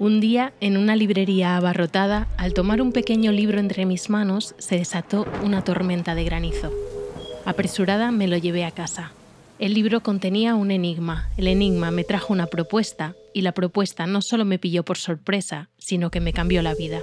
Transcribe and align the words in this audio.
Un 0.00 0.20
día, 0.20 0.52
en 0.60 0.76
una 0.76 0.94
librería 0.94 1.56
abarrotada, 1.56 2.28
al 2.36 2.54
tomar 2.54 2.80
un 2.80 2.92
pequeño 2.92 3.32
libro 3.32 3.58
entre 3.58 3.84
mis 3.84 4.10
manos, 4.10 4.54
se 4.56 4.76
desató 4.78 5.26
una 5.42 5.64
tormenta 5.64 6.14
de 6.14 6.22
granizo. 6.22 6.72
Apresurada 7.44 8.12
me 8.12 8.28
lo 8.28 8.36
llevé 8.36 8.64
a 8.64 8.70
casa. 8.70 9.10
El 9.58 9.74
libro 9.74 10.00
contenía 10.00 10.54
un 10.54 10.70
enigma. 10.70 11.30
El 11.36 11.48
enigma 11.48 11.90
me 11.90 12.04
trajo 12.04 12.32
una 12.32 12.46
propuesta 12.46 13.16
y 13.34 13.42
la 13.42 13.50
propuesta 13.50 14.06
no 14.06 14.22
solo 14.22 14.44
me 14.44 14.60
pilló 14.60 14.84
por 14.84 14.98
sorpresa, 14.98 15.68
sino 15.78 16.12
que 16.12 16.20
me 16.20 16.32
cambió 16.32 16.62
la 16.62 16.76
vida. 16.76 17.00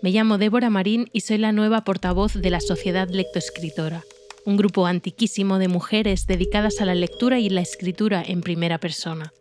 Me 0.00 0.12
llamo 0.12 0.38
Débora 0.38 0.70
Marín 0.70 1.10
y 1.12 1.22
soy 1.22 1.38
la 1.38 1.50
nueva 1.50 1.82
portavoz 1.82 2.34
de 2.34 2.50
la 2.50 2.60
Sociedad 2.60 3.08
Lectoescritora, 3.08 4.04
un 4.44 4.56
grupo 4.56 4.86
antiquísimo 4.86 5.58
de 5.58 5.66
mujeres 5.66 6.28
dedicadas 6.28 6.80
a 6.80 6.84
la 6.84 6.94
lectura 6.94 7.40
y 7.40 7.50
la 7.50 7.62
escritura 7.62 8.22
en 8.24 8.42
primera 8.42 8.78
persona. 8.78 9.32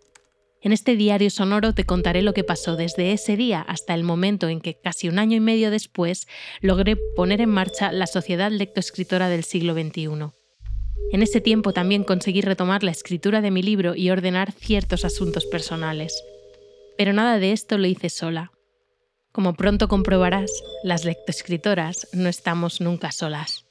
En 0.61 0.73
este 0.73 0.97
diario 0.97 1.29
sonoro 1.29 1.73
te 1.73 1.85
contaré 1.85 2.21
lo 2.21 2.33
que 2.33 2.43
pasó 2.43 2.75
desde 2.75 3.13
ese 3.13 3.37
día 3.37 3.61
hasta 3.61 3.93
el 3.93 4.03
momento 4.03 4.49
en 4.49 4.59
que, 4.59 4.77
casi 4.77 5.07
un 5.07 5.17
año 5.17 5.37
y 5.37 5.39
medio 5.39 5.71
después, 5.71 6.27
logré 6.59 6.97
poner 7.15 7.39
en 7.39 7.49
marcha 7.49 7.93
la 7.93 8.07
Sociedad 8.07 8.51
Lectoescritora 8.51 9.29
del 9.29 9.45
siglo 9.45 9.73
XXI. 9.73 10.31
En 11.11 11.23
ese 11.23 11.39
tiempo 11.39 11.71
también 11.71 12.03
conseguí 12.03 12.41
retomar 12.41 12.83
la 12.83 12.91
escritura 12.91 13.39
de 13.39 13.51
mi 13.51 13.63
libro 13.63 13.95
y 13.95 14.09
ordenar 14.09 14.51
ciertos 14.51 15.05
asuntos 15.05 15.45
personales. 15.45 16.21
Pero 16.97 17.13
nada 17.13 17.39
de 17.39 17.53
esto 17.53 17.77
lo 17.77 17.87
hice 17.87 18.09
sola. 18.09 18.51
Como 19.31 19.53
pronto 19.53 19.87
comprobarás, 19.87 20.51
las 20.83 21.05
lectoescritoras 21.05 22.09
no 22.11 22.27
estamos 22.27 22.81
nunca 22.81 23.13
solas. 23.13 23.65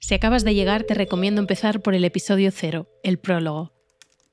Si 0.00 0.14
acabas 0.14 0.42
de 0.42 0.54
llegar, 0.54 0.82
te 0.82 0.94
recomiendo 0.94 1.40
empezar 1.40 1.80
por 1.80 1.94
el 1.94 2.04
episodio 2.04 2.50
cero, 2.50 2.88
el 3.04 3.20
prólogo, 3.20 3.72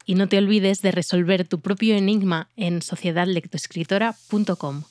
y 0.09 0.15
no 0.15 0.27
te 0.27 0.39
olvides 0.39 0.81
de 0.81 0.89
resolver 0.89 1.47
tu 1.47 1.61
propio 1.61 1.95
enigma 1.95 2.49
en 2.55 2.81
sociedadlectoescritora.com. 2.81 4.81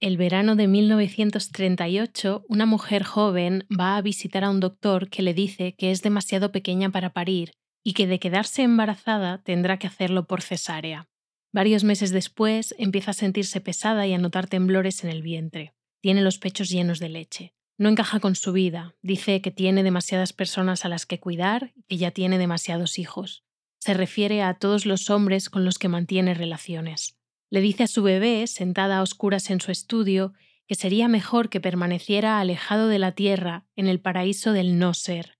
El 0.00 0.16
verano 0.16 0.56
de 0.56 0.66
1938, 0.66 2.46
una 2.48 2.66
mujer 2.66 3.04
joven 3.04 3.64
va 3.70 3.96
a 3.96 4.02
visitar 4.02 4.42
a 4.42 4.50
un 4.50 4.58
doctor 4.58 5.08
que 5.08 5.22
le 5.22 5.32
dice 5.32 5.76
que 5.78 5.92
es 5.92 6.02
demasiado 6.02 6.50
pequeña 6.50 6.90
para 6.90 7.12
parir 7.12 7.52
y 7.84 7.92
que 7.92 8.08
de 8.08 8.18
quedarse 8.18 8.62
embarazada 8.62 9.40
tendrá 9.44 9.78
que 9.78 9.86
hacerlo 9.86 10.26
por 10.26 10.42
cesárea. 10.42 11.06
Varios 11.52 11.84
meses 11.84 12.10
después 12.10 12.74
empieza 12.76 13.12
a 13.12 13.14
sentirse 13.14 13.60
pesada 13.60 14.04
y 14.08 14.14
a 14.14 14.18
notar 14.18 14.48
temblores 14.48 15.04
en 15.04 15.10
el 15.10 15.22
vientre. 15.22 15.74
Tiene 16.02 16.22
los 16.22 16.38
pechos 16.38 16.70
llenos 16.70 16.98
de 16.98 17.08
leche. 17.08 17.54
No 17.80 17.88
encaja 17.88 18.20
con 18.20 18.36
su 18.36 18.52
vida, 18.52 18.94
dice 19.00 19.40
que 19.40 19.50
tiene 19.50 19.82
demasiadas 19.82 20.34
personas 20.34 20.84
a 20.84 20.90
las 20.90 21.06
que 21.06 21.18
cuidar 21.18 21.72
y 21.74 21.82
que 21.84 21.96
ya 21.96 22.10
tiene 22.10 22.36
demasiados 22.36 22.98
hijos. 22.98 23.42
Se 23.78 23.94
refiere 23.94 24.42
a 24.42 24.52
todos 24.52 24.84
los 24.84 25.08
hombres 25.08 25.48
con 25.48 25.64
los 25.64 25.78
que 25.78 25.88
mantiene 25.88 26.34
relaciones. 26.34 27.16
Le 27.48 27.62
dice 27.62 27.84
a 27.84 27.86
su 27.86 28.02
bebé, 28.02 28.46
sentada 28.48 28.98
a 28.98 29.02
oscuras 29.02 29.48
en 29.48 29.62
su 29.62 29.72
estudio, 29.72 30.34
que 30.66 30.74
sería 30.74 31.08
mejor 31.08 31.48
que 31.48 31.58
permaneciera 31.58 32.38
alejado 32.38 32.86
de 32.88 32.98
la 32.98 33.12
tierra, 33.12 33.64
en 33.76 33.86
el 33.86 33.98
paraíso 33.98 34.52
del 34.52 34.78
no 34.78 34.92
ser. 34.92 35.38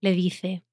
Le 0.00 0.12
dice, 0.12 0.64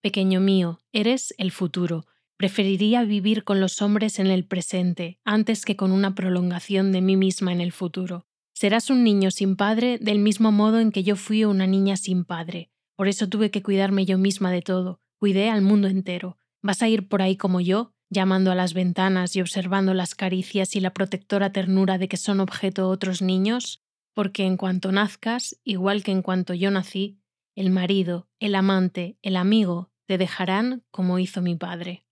Pequeño 0.00 0.40
mío, 0.40 0.80
eres 0.92 1.34
el 1.36 1.52
futuro. 1.52 2.06
Preferiría 2.38 3.04
vivir 3.04 3.44
con 3.44 3.60
los 3.60 3.82
hombres 3.82 4.18
en 4.18 4.28
el 4.28 4.46
presente 4.46 5.20
antes 5.26 5.66
que 5.66 5.76
con 5.76 5.92
una 5.92 6.14
prolongación 6.14 6.90
de 6.90 7.02
mí 7.02 7.18
misma 7.18 7.52
en 7.52 7.60
el 7.60 7.72
futuro. 7.72 8.26
Serás 8.54 8.88
un 8.88 9.02
niño 9.02 9.32
sin 9.32 9.56
padre 9.56 9.98
del 10.00 10.20
mismo 10.20 10.52
modo 10.52 10.78
en 10.78 10.92
que 10.92 11.02
yo 11.02 11.16
fui 11.16 11.44
una 11.44 11.66
niña 11.66 11.96
sin 11.96 12.24
padre. 12.24 12.70
Por 12.94 13.08
eso 13.08 13.28
tuve 13.28 13.50
que 13.50 13.64
cuidarme 13.64 14.06
yo 14.06 14.16
misma 14.16 14.52
de 14.52 14.62
todo. 14.62 15.00
Cuidé 15.18 15.50
al 15.50 15.60
mundo 15.60 15.88
entero. 15.88 16.38
¿Vas 16.62 16.80
a 16.80 16.88
ir 16.88 17.08
por 17.08 17.20
ahí 17.20 17.36
como 17.36 17.60
yo, 17.60 17.92
llamando 18.10 18.52
a 18.52 18.54
las 18.54 18.72
ventanas 18.72 19.34
y 19.34 19.40
observando 19.40 19.92
las 19.92 20.14
caricias 20.14 20.76
y 20.76 20.80
la 20.80 20.94
protectora 20.94 21.50
ternura 21.50 21.98
de 21.98 22.06
que 22.06 22.16
son 22.16 22.38
objeto 22.38 22.88
otros 22.88 23.22
niños? 23.22 23.82
Porque 24.14 24.44
en 24.44 24.56
cuanto 24.56 24.92
nazcas, 24.92 25.60
igual 25.64 26.04
que 26.04 26.12
en 26.12 26.22
cuanto 26.22 26.54
yo 26.54 26.70
nací, 26.70 27.18
el 27.56 27.70
marido, 27.70 28.28
el 28.38 28.54
amante, 28.54 29.18
el 29.22 29.34
amigo, 29.34 29.90
te 30.06 30.16
dejarán 30.16 30.84
como 30.92 31.18
hizo 31.18 31.42
mi 31.42 31.56
padre. 31.56 32.06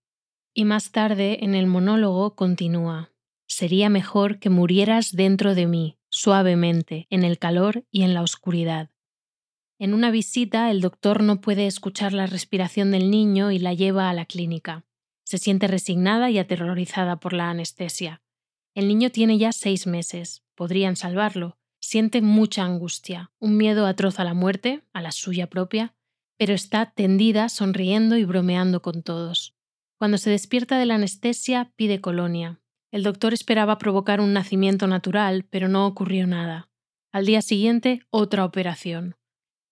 Y 0.53 0.65
más 0.65 0.91
tarde, 0.91 1.45
en 1.45 1.55
el 1.55 1.67
monólogo, 1.67 2.35
continúa. 2.35 3.13
Sería 3.47 3.89
mejor 3.89 4.39
que 4.39 4.49
murieras 4.49 5.13
dentro 5.13 5.55
de 5.55 5.67
mí, 5.67 5.97
suavemente, 6.13 7.07
en 7.09 7.23
el 7.23 7.39
calor 7.39 7.85
y 7.89 8.03
en 8.03 8.13
la 8.13 8.21
oscuridad. 8.21 8.91
En 9.79 9.95
una 9.95 10.11
visita, 10.11 10.69
el 10.69 10.79
doctor 10.79 11.23
no 11.23 11.41
puede 11.41 11.65
escuchar 11.65 12.13
la 12.13 12.27
respiración 12.27 12.91
del 12.91 13.09
niño 13.09 13.49
y 13.49 13.57
la 13.57 13.73
lleva 13.73 14.09
a 14.09 14.13
la 14.13 14.25
clínica. 14.25 14.85
Se 15.25 15.39
siente 15.39 15.67
resignada 15.67 16.29
y 16.29 16.37
aterrorizada 16.37 17.19
por 17.19 17.33
la 17.33 17.49
anestesia. 17.49 18.21
El 18.75 18.87
niño 18.87 19.09
tiene 19.09 19.39
ya 19.39 19.51
seis 19.51 19.87
meses. 19.87 20.43
Podrían 20.53 20.95
salvarlo. 20.95 21.57
Siente 21.79 22.21
mucha 22.21 22.63
angustia, 22.63 23.31
un 23.39 23.57
miedo 23.57 23.87
atroz 23.87 24.19
a 24.19 24.23
la 24.23 24.35
muerte, 24.35 24.83
a 24.93 25.01
la 25.01 25.11
suya 25.11 25.49
propia, 25.49 25.95
pero 26.37 26.53
está 26.53 26.91
tendida, 26.91 27.49
sonriendo 27.49 28.17
y 28.17 28.23
bromeando 28.23 28.83
con 28.83 29.01
todos. 29.01 29.55
Cuando 29.97 30.19
se 30.19 30.29
despierta 30.29 30.77
de 30.77 30.85
la 30.85 30.95
anestesia, 30.95 31.73
pide 31.75 31.99
colonia, 31.99 32.61
el 32.93 33.01
doctor 33.01 33.33
esperaba 33.33 33.79
provocar 33.79 34.21
un 34.21 34.33
nacimiento 34.33 34.85
natural, 34.85 35.47
pero 35.49 35.67
no 35.67 35.87
ocurrió 35.87 36.27
nada. 36.27 36.69
Al 37.11 37.25
día 37.25 37.41
siguiente, 37.41 38.03
otra 38.11 38.45
operación. 38.45 39.15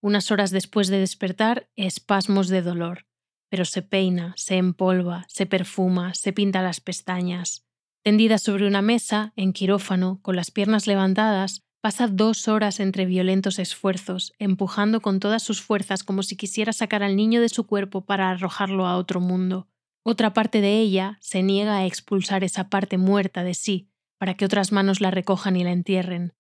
Unas 0.02 0.32
horas 0.32 0.50
después 0.50 0.88
de 0.88 0.98
despertar, 0.98 1.70
espasmos 1.76 2.48
de 2.48 2.64
dolor. 2.64 3.06
Pero 3.48 3.64
se 3.66 3.84
peina, 3.84 4.34
se 4.38 4.58
empolva, 4.58 5.26
se 5.28 5.46
perfuma, 5.46 6.16
se 6.16 6.34
pinta 6.34 6.64
las 6.64 6.80
pestañas. 6.80 7.68
Tendida 8.04 8.40
sobre 8.40 8.66
una 8.66 8.82
mesa, 8.82 9.34
en 9.36 9.54
quirófano, 9.54 10.20
con 10.24 10.36
las 10.36 10.50
piernas 10.50 10.88
levantadas, 10.88 11.62
pasa 11.80 12.08
dos 12.08 12.48
horas 12.48 12.80
entre 12.80 13.06
violentos 13.06 13.60
esfuerzos, 13.60 14.34
empujando 14.40 15.00
con 15.00 15.20
todas 15.20 15.44
sus 15.44 15.62
fuerzas 15.62 16.04
como 16.04 16.24
si 16.24 16.36
quisiera 16.36 16.74
sacar 16.74 17.04
al 17.04 17.16
niño 17.16 17.40
de 17.40 17.50
su 17.50 17.68
cuerpo 17.68 18.04
para 18.04 18.32
arrojarlo 18.32 18.88
a 18.88 18.98
otro 18.98 19.20
mundo. 19.20 19.68
Otra 20.04 20.34
parte 20.34 20.62
de 20.62 20.80
ella 20.80 21.18
se 21.22 21.44
niega 21.44 21.78
a 21.78 21.86
expulsar 21.86 22.44
esa 22.44 22.70
parte 22.70 22.98
muerta 22.98 23.44
de 23.44 23.54
sí 23.54 23.90
para 24.18 24.36
que 24.36 24.46
otras 24.46 24.72
manos 24.72 25.02
la 25.02 25.12
recojan 25.12 25.56
y 25.56 25.64
la 25.64 25.72
entierren. 25.72 26.34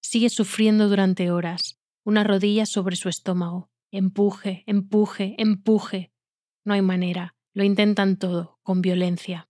Sigue 0.00 0.30
sufriendo 0.30 0.88
durante 0.88 1.30
horas, 1.30 1.80
una 2.04 2.24
rodilla 2.24 2.66
sobre 2.66 2.96
su 2.96 3.08
estómago. 3.08 3.70
Empuje, 3.90 4.64
empuje, 4.66 5.34
empuje. 5.38 6.12
No 6.64 6.74
hay 6.74 6.82
manera. 6.82 7.34
Lo 7.52 7.62
intentan 7.62 8.18
todo, 8.18 8.58
con 8.62 8.82
violencia. 8.82 9.48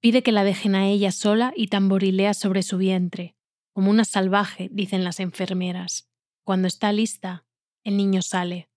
Pide 0.00 0.22
que 0.22 0.32
la 0.32 0.44
dejen 0.44 0.74
a 0.74 0.88
ella 0.88 1.12
sola 1.12 1.52
y 1.56 1.68
tamborilea 1.68 2.34
sobre 2.34 2.62
su 2.62 2.76
vientre, 2.76 3.36
como 3.72 3.90
una 3.90 4.04
salvaje, 4.04 4.68
dicen 4.70 5.04
las 5.04 5.20
enfermeras. 5.20 6.10
Cuando 6.44 6.68
está 6.68 6.92
lista, 6.92 7.46
el 7.82 7.96
niño 7.96 8.20
sale. 8.22 8.70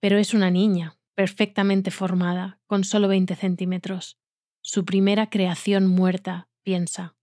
Pero 0.00 0.18
es 0.18 0.34
una 0.34 0.50
niña, 0.50 0.98
perfectamente 1.14 1.90
formada, 1.90 2.60
con 2.66 2.84
solo 2.84 3.08
20 3.08 3.34
centímetros. 3.36 4.18
Su 4.60 4.84
primera 4.84 5.30
creación 5.30 5.86
muerta, 5.86 6.48
piensa. 6.62 7.16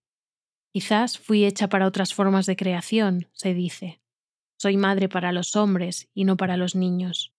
Quizás 0.71 1.17
fui 1.17 1.45
hecha 1.45 1.67
para 1.67 1.87
otras 1.87 2.13
formas 2.13 2.45
de 2.45 2.55
creación, 2.55 3.29
se 3.33 3.53
dice. 3.53 4.01
Soy 4.57 4.77
madre 4.77 5.09
para 5.09 5.31
los 5.31 5.55
hombres 5.55 6.09
y 6.13 6.23
no 6.23 6.37
para 6.37 6.55
los 6.55 6.75
niños. 6.75 7.33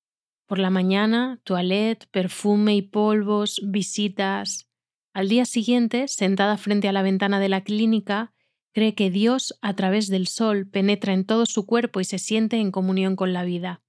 Por 0.46 0.58
la 0.58 0.70
mañana, 0.70 1.40
toilette, 1.44 2.06
perfume 2.10 2.74
y 2.76 2.82
polvos, 2.82 3.60
visitas. 3.64 4.68
Al 5.14 5.28
día 5.28 5.46
siguiente, 5.46 6.08
sentada 6.08 6.58
frente 6.58 6.88
a 6.88 6.92
la 6.92 7.02
ventana 7.02 7.40
de 7.40 7.48
la 7.48 7.62
clínica, 7.62 8.34
cree 8.72 8.94
que 8.94 9.10
Dios, 9.10 9.58
a 9.62 9.74
través 9.74 10.08
del 10.08 10.26
sol, 10.26 10.66
penetra 10.66 11.14
en 11.14 11.24
todo 11.24 11.46
su 11.46 11.64
cuerpo 11.64 12.00
y 12.00 12.04
se 12.04 12.18
siente 12.18 12.56
en 12.56 12.70
comunión 12.70 13.16
con 13.16 13.32
la 13.32 13.44
vida. 13.44 13.82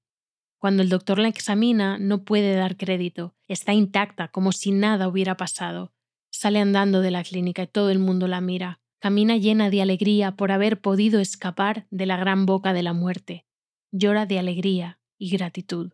Cuando 0.64 0.82
el 0.82 0.88
doctor 0.88 1.20
la 1.20 1.28
examina, 1.28 1.98
no 1.98 2.24
puede 2.24 2.56
dar 2.56 2.78
crédito. 2.78 3.36
Está 3.50 3.74
intacta, 3.74 4.30
como 4.30 4.54
si 4.54 4.72
nada 4.72 5.10
hubiera 5.10 5.36
pasado. 5.36 5.92
Sale 6.32 6.60
andando 6.60 7.02
de 7.02 7.12
la 7.12 7.22
clínica 7.26 7.64
y 7.64 7.68
todo 7.68 7.90
el 7.90 8.00
mundo 8.00 8.30
la 8.30 8.40
mira. 8.40 8.80
Camina 9.00 9.36
llena 9.36 9.70
de 9.70 9.82
alegría 9.82 10.38
por 10.38 10.54
haber 10.54 10.80
podido 10.80 11.20
escapar 11.20 11.86
de 11.92 12.06
la 12.06 12.16
gran 12.16 12.46
boca 12.46 12.72
de 12.72 12.82
la 12.82 12.94
muerte. 12.94 13.46
Llora 13.92 14.26
de 14.26 14.40
alegría 14.40 15.02
y 15.18 15.32
gratitud. 15.32 15.92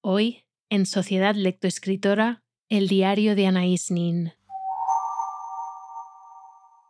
Hoy, 0.00 0.44
en 0.68 0.86
Sociedad 0.86 1.34
Lectoescritora, 1.34 2.44
el 2.68 2.86
diario 2.86 3.34
de 3.34 3.48
Anaïs 3.48 3.90
Nin. 3.90 4.34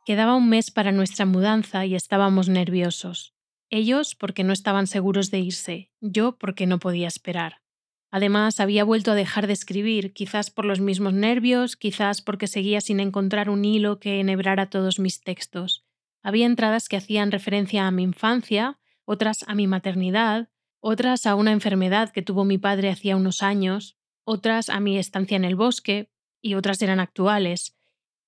Quedaba 0.05 0.37
un 0.37 0.51
mes 0.51 0.71
para 0.71 0.93
nuestra 0.93 1.25
mudanza 1.25 1.87
y 1.87 1.95
estábamos 1.95 2.51
nerviosos. 2.51 3.34
Ellos 3.75 4.15
porque 4.15 4.44
no 4.44 4.53
estaban 4.53 4.87
seguros 4.87 5.32
de 5.32 5.41
irse, 5.41 5.91
yo 6.00 6.38
porque 6.38 6.65
no 6.65 6.79
podía 6.79 7.09
esperar. 7.09 7.61
Además, 8.12 8.61
había 8.61 8.85
vuelto 8.85 9.11
a 9.11 9.17
dejar 9.17 9.49
de 9.49 9.53
escribir, 9.53 10.12
quizás 10.12 10.49
por 10.49 10.65
los 10.65 10.79
mismos 10.79 11.12
nervios, 11.12 11.75
quizás 11.75 12.23
porque 12.23 12.47
seguía 12.47 12.81
sin 12.81 13.00
encontrar 13.00 13.50
un 13.50 13.65
hilo 13.65 13.99
que 13.99 14.21
enhebrara 14.21 14.71
todos 14.71 15.00
mis 15.00 15.23
textos. 15.23 15.85
Había 16.23 16.47
entradas 16.47 16.88
que 16.88 16.99
hacían 16.99 17.32
referencia 17.32 17.88
a 17.88 17.91
mi 17.91 18.05
infancia, 18.05 18.79
otras 19.05 19.44
a 19.49 19.56
mi 19.56 19.67
maternidad, 19.67 20.50
otras 20.79 21.27
a 21.27 21.35
una 21.35 21.50
enfermedad 21.50 22.12
que 22.12 22.23
tuvo 22.23 22.44
mi 22.44 22.59
padre 22.59 22.91
hacía 22.91 23.17
unos 23.17 23.43
años, 23.43 23.99
otras 24.23 24.69
a 24.69 24.79
mi 24.79 24.99
estancia 24.99 25.37
en 25.37 25.44
el 25.44 25.56
bosque, 25.56 26.12
y 26.41 26.55
otras 26.55 26.81
eran 26.81 27.00
actuales. 27.00 27.77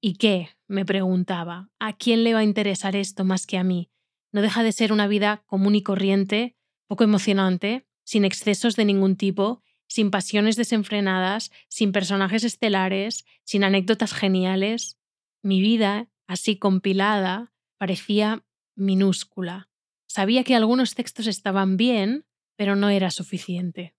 ¿Y 0.01 0.15
qué? 0.15 0.49
me 0.67 0.85
preguntaba. 0.85 1.71
¿A 1.79 1.97
quién 1.97 2.25
le 2.25 2.35
va 2.35 2.41
a 2.41 2.43
interesar 2.43 2.97
esto 2.97 3.25
más 3.25 3.47
que 3.47 3.59
a 3.59 3.63
mí? 3.63 3.93
No 4.37 4.43
deja 4.43 4.63
de 4.63 4.73
ser 4.73 4.93
una 4.93 5.09
vida 5.09 5.43
común 5.47 5.77
y 5.77 5.83
corriente, 5.83 6.57
poco 6.89 7.05
emocionante, 7.05 7.87
sin 8.05 8.27
excesos 8.27 8.77
de 8.77 8.85
ningún 8.85 9.17
tipo, 9.17 9.63
sin 9.89 10.11
pasiones 10.11 10.57
desenfrenadas, 10.57 11.51
sin 11.71 11.91
personajes 11.91 12.45
estelares, 12.45 13.25
sin 13.45 13.65
anécdotas 13.65 14.13
geniales. 14.13 14.99
Mi 15.43 15.63
vida, 15.63 16.11
así 16.27 16.59
compilada, 16.59 17.55
parecía 17.79 18.45
minúscula. 18.75 19.71
Sabía 20.07 20.45
que 20.45 20.55
algunos 20.55 20.95
textos 20.95 21.29
estaban 21.29 21.79
bien, 21.79 22.27
pero 22.57 22.77
no 22.77 22.91
era 22.91 23.11
suficiente. 23.11 23.95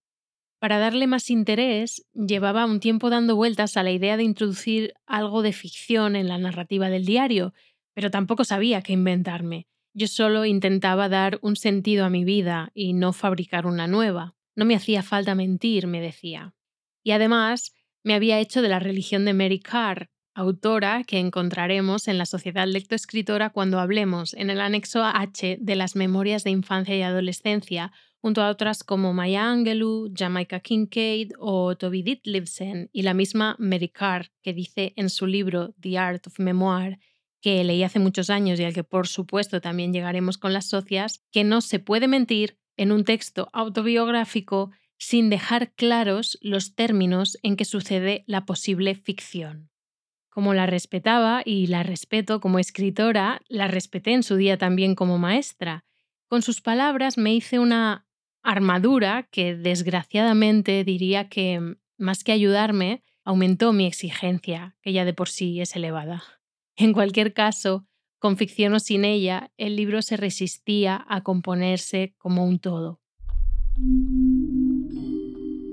Para 0.59 0.77
darle 0.77 1.07
más 1.07 1.31
interés, 1.31 2.05
llevaba 2.13 2.67
un 2.67 2.79
tiempo 2.79 3.09
dando 3.09 3.35
vueltas 3.35 3.75
a 3.75 3.81
la 3.81 3.89
idea 3.89 4.17
de 4.17 4.23
introducir 4.23 4.93
algo 5.07 5.41
de 5.41 5.53
ficción 5.53 6.15
en 6.15 6.27
la 6.27 6.37
narrativa 6.37 6.91
del 6.91 7.05
diario, 7.05 7.55
pero 7.95 8.11
tampoco 8.11 8.43
sabía 8.43 8.83
qué 8.83 8.93
inventarme. 8.93 9.67
Yo 9.99 10.05
solo 10.05 10.45
intentaba 10.45 11.09
dar 11.09 11.39
un 11.41 11.55
sentido 11.55 12.05
a 12.05 12.11
mi 12.11 12.23
vida 12.23 12.69
y 12.75 12.93
no 12.93 13.13
fabricar 13.13 13.65
una 13.65 13.87
nueva. 13.87 14.35
No 14.55 14.63
me 14.63 14.75
hacía 14.75 15.01
falta 15.01 15.33
mentir, 15.33 15.87
me 15.87 15.99
decía. 15.99 16.53
Y 17.01 17.13
además, 17.13 17.73
me 18.03 18.13
había 18.13 18.39
hecho 18.39 18.61
de 18.61 18.69
la 18.69 18.77
religión 18.77 19.25
de 19.25 19.33
Mary 19.33 19.59
Carr, 19.59 20.11
autora 20.35 21.03
que 21.03 21.17
encontraremos 21.17 22.07
en 22.07 22.19
la 22.19 22.27
Sociedad 22.27 22.67
Lectoescritora 22.67 23.49
cuando 23.49 23.79
hablemos 23.79 24.35
en 24.35 24.51
el 24.51 24.61
anexo 24.61 25.03
H 25.03 25.57
de 25.59 25.75
las 25.75 25.95
Memorias 25.95 26.43
de 26.43 26.51
Infancia 26.51 26.95
y 26.95 27.01
Adolescencia, 27.01 27.91
junto 28.21 28.43
a 28.43 28.49
otras 28.49 28.83
como 28.83 29.13
Maya 29.13 29.49
Angelou, 29.49 30.13
Jamaica 30.15 30.59
Kincaid 30.59 31.31
o 31.39 31.75
Toby 31.75 32.03
Ditlevsen 32.03 32.91
y 32.93 33.01
la 33.01 33.15
misma 33.15 33.55
Mary 33.57 33.89
Carr, 33.89 34.29
que 34.43 34.53
dice 34.53 34.93
en 34.95 35.09
su 35.09 35.25
libro 35.25 35.73
The 35.81 35.97
Art 35.97 36.27
of 36.27 36.37
Memoir, 36.37 36.99
que 37.41 37.63
leí 37.63 37.83
hace 37.83 37.99
muchos 37.99 38.29
años 38.29 38.59
y 38.59 38.63
al 38.63 38.73
que 38.73 38.83
por 38.83 39.07
supuesto 39.07 39.61
también 39.61 39.93
llegaremos 39.93 40.37
con 40.37 40.53
las 40.53 40.67
socias, 40.67 41.23
que 41.31 41.43
no 41.43 41.61
se 41.61 41.79
puede 41.79 42.07
mentir 42.07 42.57
en 42.77 42.91
un 42.91 43.03
texto 43.03 43.49
autobiográfico 43.53 44.71
sin 44.97 45.29
dejar 45.29 45.73
claros 45.73 46.37
los 46.41 46.75
términos 46.75 47.37
en 47.43 47.55
que 47.55 47.65
sucede 47.65 48.23
la 48.27 48.45
posible 48.45 48.95
ficción. 48.95 49.69
Como 50.29 50.53
la 50.53 50.65
respetaba 50.65 51.41
y 51.45 51.67
la 51.67 51.83
respeto 51.83 52.39
como 52.39 52.59
escritora, 52.59 53.41
la 53.47 53.67
respeté 53.67 54.13
en 54.13 54.23
su 54.23 54.35
día 54.35 54.57
también 54.57 54.95
como 54.95 55.17
maestra. 55.17 55.85
Con 56.27 56.41
sus 56.41 56.61
palabras 56.61 57.17
me 57.17 57.33
hice 57.33 57.59
una 57.59 58.07
armadura 58.43 59.27
que 59.31 59.55
desgraciadamente 59.55 60.83
diría 60.83 61.27
que, 61.27 61.75
más 61.97 62.23
que 62.23 62.31
ayudarme, 62.31 63.03
aumentó 63.23 63.73
mi 63.73 63.85
exigencia, 63.87 64.77
que 64.81 64.93
ya 64.93 65.05
de 65.05 65.13
por 65.13 65.27
sí 65.27 65.59
es 65.59 65.75
elevada. 65.75 66.23
En 66.77 66.93
cualquier 66.93 67.33
caso, 67.33 67.87
con 68.19 68.37
ficción 68.37 68.73
o 68.75 68.79
sin 68.79 69.03
ella, 69.03 69.51
el 69.57 69.75
libro 69.75 70.03
se 70.03 70.15
resistía 70.15 71.03
a 71.09 71.21
componerse 71.21 72.13
como 72.19 72.45
un 72.45 72.59
todo. 72.59 73.01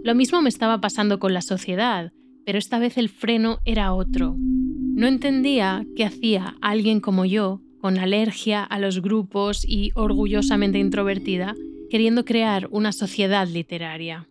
Lo 0.03 0.15
mismo 0.15 0.41
me 0.41 0.49
estaba 0.49 0.81
pasando 0.81 1.19
con 1.19 1.35
la 1.35 1.43
sociedad, 1.43 2.13
pero 2.47 2.59
esta 2.59 2.79
vez 2.79 2.97
el 2.97 3.11
freno 3.11 3.59
era 3.67 3.93
otro. 3.93 4.35
No 4.39 5.07
entendía 5.07 5.85
qué 5.95 6.07
hacía 6.07 6.57
alguien 6.63 7.01
como 7.01 7.27
yo, 7.27 7.61
con 7.81 7.99
alergia 7.99 8.65
a 8.65 8.79
los 8.79 9.03
grupos 9.03 9.63
y 9.69 9.91
orgullosamente 9.95 10.79
introvertida, 10.79 11.55
queriendo 11.91 12.25
crear 12.25 12.69
una 12.71 12.93
sociedad 12.93 13.47
literaria. 13.47 14.27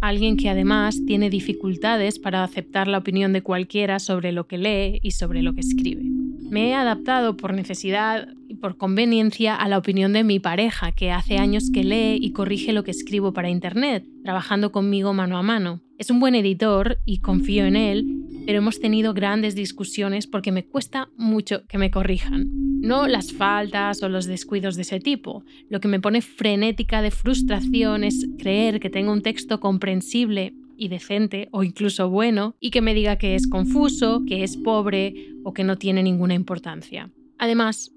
Alguien 0.00 0.36
que 0.36 0.50
además 0.50 1.00
tiene 1.06 1.30
dificultades 1.30 2.18
para 2.18 2.44
aceptar 2.44 2.86
la 2.86 2.98
opinión 2.98 3.32
de 3.32 3.42
cualquiera 3.42 3.98
sobre 3.98 4.32
lo 4.32 4.46
que 4.46 4.58
lee 4.58 4.98
y 5.02 5.12
sobre 5.12 5.42
lo 5.42 5.54
que 5.54 5.60
escribe. 5.60 6.02
Me 6.48 6.68
he 6.68 6.74
adaptado 6.74 7.36
por 7.36 7.54
necesidad 7.54 8.28
y 8.46 8.54
por 8.54 8.76
conveniencia 8.76 9.56
a 9.56 9.68
la 9.68 9.78
opinión 9.78 10.12
de 10.12 10.22
mi 10.22 10.38
pareja, 10.38 10.92
que 10.92 11.10
hace 11.10 11.38
años 11.38 11.70
que 11.72 11.82
lee 11.82 12.18
y 12.20 12.32
corrige 12.32 12.72
lo 12.72 12.84
que 12.84 12.92
escribo 12.92 13.32
para 13.32 13.50
Internet, 13.50 14.04
trabajando 14.22 14.70
conmigo 14.70 15.12
mano 15.12 15.38
a 15.38 15.42
mano. 15.42 15.80
Es 15.98 16.10
un 16.10 16.20
buen 16.20 16.34
editor 16.34 16.98
y 17.04 17.18
confío 17.18 17.64
en 17.64 17.74
él, 17.74 18.25
pero 18.46 18.58
hemos 18.58 18.78
tenido 18.78 19.12
grandes 19.12 19.56
discusiones 19.56 20.28
porque 20.28 20.52
me 20.52 20.64
cuesta 20.64 21.10
mucho 21.16 21.66
que 21.66 21.78
me 21.78 21.90
corrijan. 21.90 22.48
No 22.80 23.08
las 23.08 23.32
faltas 23.32 24.02
o 24.04 24.08
los 24.08 24.26
descuidos 24.26 24.76
de 24.76 24.82
ese 24.82 25.00
tipo. 25.00 25.44
Lo 25.68 25.80
que 25.80 25.88
me 25.88 26.00
pone 26.00 26.22
frenética 26.22 27.02
de 27.02 27.10
frustración 27.10 28.04
es 28.04 28.26
creer 28.38 28.78
que 28.78 28.88
tengo 28.88 29.12
un 29.12 29.22
texto 29.22 29.58
comprensible 29.58 30.54
y 30.76 30.88
decente 30.88 31.48
o 31.50 31.64
incluso 31.64 32.08
bueno 32.08 32.54
y 32.60 32.70
que 32.70 32.82
me 32.82 32.94
diga 32.94 33.16
que 33.16 33.34
es 33.34 33.48
confuso, 33.48 34.22
que 34.26 34.44
es 34.44 34.56
pobre 34.56 35.32
o 35.42 35.52
que 35.52 35.64
no 35.64 35.76
tiene 35.76 36.04
ninguna 36.04 36.34
importancia. 36.34 37.10
Además, 37.38 37.90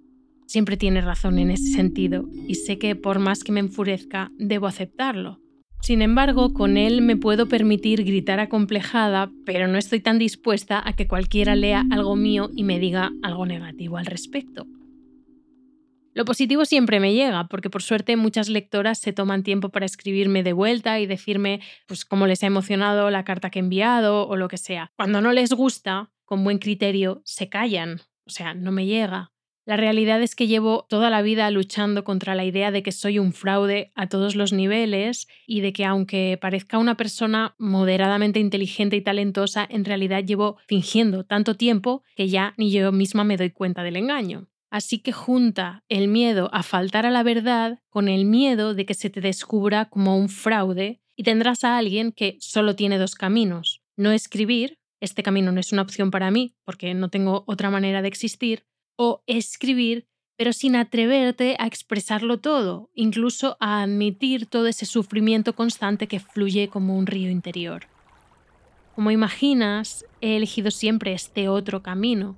siempre 0.48 0.78
tiene 0.78 1.02
razón 1.02 1.38
en 1.38 1.52
ese 1.52 1.72
sentido 1.74 2.28
y 2.48 2.56
sé 2.56 2.80
que 2.80 2.95
por 2.95 3.19
más 3.19 3.44
que 3.44 3.52
me 3.52 3.60
enfurezca, 3.60 4.31
debo 4.40 4.66
aceptarlo. 4.66 5.40
Sin 5.81 6.02
embargo, 6.02 6.54
con 6.54 6.78
él 6.78 7.02
me 7.02 7.16
puedo 7.16 7.48
permitir 7.48 8.04
gritar 8.04 8.40
acomplejada, 8.40 9.31
pero 9.46 9.68
no 9.68 9.78
estoy 9.78 10.02
tan 10.02 10.20
dispuesta 10.20 10.81
a 10.86 10.94
que 10.94 11.08
cualquiera 11.08 11.56
lea 11.56 11.84
algo 11.90 12.16
mío 12.16 12.50
y 12.56 12.64
me 12.64 12.80
diga 12.80 13.12
algo 13.24 13.46
negativo 13.46 13.98
al 13.98 14.06
respecto. 14.06 14.68
Lo 16.14 16.26
positivo 16.26 16.66
siempre 16.66 17.00
me 17.00 17.14
llega, 17.14 17.48
porque 17.48 17.70
por 17.70 17.81
suerte 17.81 18.18
muchas 18.18 18.50
lectoras 18.50 19.00
se 19.00 19.14
toman 19.14 19.44
tiempo 19.44 19.70
para 19.70 19.86
escribirme 19.86 20.44
de 20.44 20.54
vuelta 20.54 21.00
y 21.00 21.06
decirme 21.06 21.62
pues 21.88 22.04
cómo 22.04 22.28
les 22.28 22.44
ha 22.44 22.48
emocionado 22.48 23.10
la 23.10 23.24
carta 23.24 23.50
que 23.50 23.60
he 23.60 23.62
enviado 23.62 24.28
o 24.28 24.36
lo 24.36 24.48
que 24.48 24.58
sea. 24.58 24.92
Cuando 24.98 25.22
no 25.22 25.31
les 25.31 25.54
gusta, 25.54 26.12
con 26.26 26.44
buen 26.44 26.58
criterio, 26.58 27.22
se 27.24 27.48
callan, 27.48 28.02
o 28.26 28.31
sea, 28.31 28.54
no 28.54 28.72
me 28.72 28.86
llega. 28.86 29.31
La 29.69 29.77
realidad 29.77 30.19
es 30.24 30.33
que 30.33 30.48
llevo 30.48 30.88
toda 30.89 31.12
la 31.12 31.21
vida 31.21 31.51
luchando 31.51 32.04
contra 32.04 32.33
la 32.33 32.44
idea 32.44 32.71
de 32.71 32.81
que 32.81 32.92
soy 32.92 33.19
un 33.19 33.33
fraude 33.33 33.92
a 33.94 34.10
todos 34.10 34.36
los 34.36 34.51
niveles 34.51 35.27
y 35.45 35.62
de 35.62 35.74
que 35.74 35.86
aunque 35.86 36.39
parezca 36.42 36.80
una 36.80 36.98
persona 36.98 37.54
moderadamente 37.60 38.39
inteligente 38.39 38.95
y 38.95 39.01
talentosa, 39.01 39.68
en 39.69 39.86
realidad 39.86 40.24
llevo 40.24 40.57
fingiendo 40.66 41.24
tanto 41.24 41.54
tiempo 41.54 42.01
que 42.16 42.30
ya 42.30 42.56
ni 42.57 42.71
yo 42.71 42.92
misma 42.92 43.24
me 43.24 43.38
doy 43.38 43.51
cuenta 43.51 43.83
del 43.83 43.98
engaño. 43.98 44.48
Así 44.71 45.04
que 45.04 45.12
junta 45.12 45.83
el 45.88 46.07
miedo 46.07 46.50
a 46.51 46.63
faltar 46.63 47.06
a 47.06 47.12
la 47.12 47.21
verdad 47.21 47.77
con 47.92 48.07
el 48.07 48.25
miedo 48.25 48.74
de 48.74 48.88
que 48.88 48.95
se 48.95 49.12
te 49.12 49.21
descubra 49.21 49.86
como 49.86 50.18
un 50.18 50.30
fraude 50.30 50.99
y 51.16 51.21
tendrás 51.21 51.64
a 51.64 51.78
alguien 51.78 52.11
que 52.11 52.38
solo 52.40 52.76
tiene 52.76 52.97
dos 52.97 53.14
caminos. 53.14 53.83
No 53.95 54.11
escribir, 54.11 54.80
este 54.99 55.21
camino 55.21 55.52
no 55.52 55.59
es 55.59 55.71
una 55.71 55.83
opción 55.83 56.09
para 56.09 56.31
mí 56.31 56.56
porque 56.66 56.95
no 56.95 57.09
tengo 57.09 57.44
otra 57.45 57.69
manera 57.69 58.02
de 58.02 58.07
existir, 58.07 58.64
o 59.02 59.24
escribir, 59.28 60.08
pero 60.36 60.52
sin 60.52 60.76
atreverte 60.76 61.56
a 61.58 61.68
expresarlo 61.68 62.42
todo, 62.42 62.90
incluso 62.94 63.56
a 63.62 63.82
admitir 63.82 64.46
todo 64.46 64.68
ese 64.68 64.86
sufrimiento 64.86 65.56
constante 65.56 66.08
que 66.08 66.20
fluye 66.20 66.68
como 66.68 66.98
un 66.98 67.08
río 67.08 67.30
interior. 67.30 67.88
Como 68.96 69.12
imaginas, 69.12 70.06
he 70.20 70.36
elegido 70.36 70.70
siempre 70.70 71.14
este 71.14 71.48
otro 71.48 71.82
camino. 71.82 72.36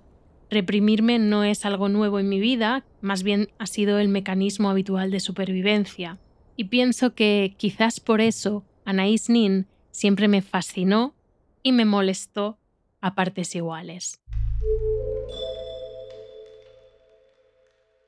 Reprimirme 0.52 1.18
no 1.18 1.44
es 1.44 1.66
algo 1.66 1.90
nuevo 1.90 2.20
en 2.20 2.30
mi 2.30 2.40
vida, 2.40 2.86
más 3.02 3.24
bien 3.24 3.50
ha 3.58 3.66
sido 3.66 3.98
el 3.98 4.10
mecanismo 4.10 4.70
habitual 4.70 5.10
de 5.10 5.20
supervivencia. 5.20 6.20
Y 6.56 6.66
pienso 6.66 7.16
que 7.16 7.56
quizás 7.58 8.00
por 8.00 8.22
eso 8.22 8.64
Anaïs 8.86 9.30
Nin 9.30 9.66
siempre 9.90 10.28
me 10.28 10.44
fascinó 10.44 11.16
y 11.64 11.72
me 11.72 11.86
molestó 11.86 12.60
a 13.02 13.16
partes 13.16 13.56
iguales. 13.56 14.22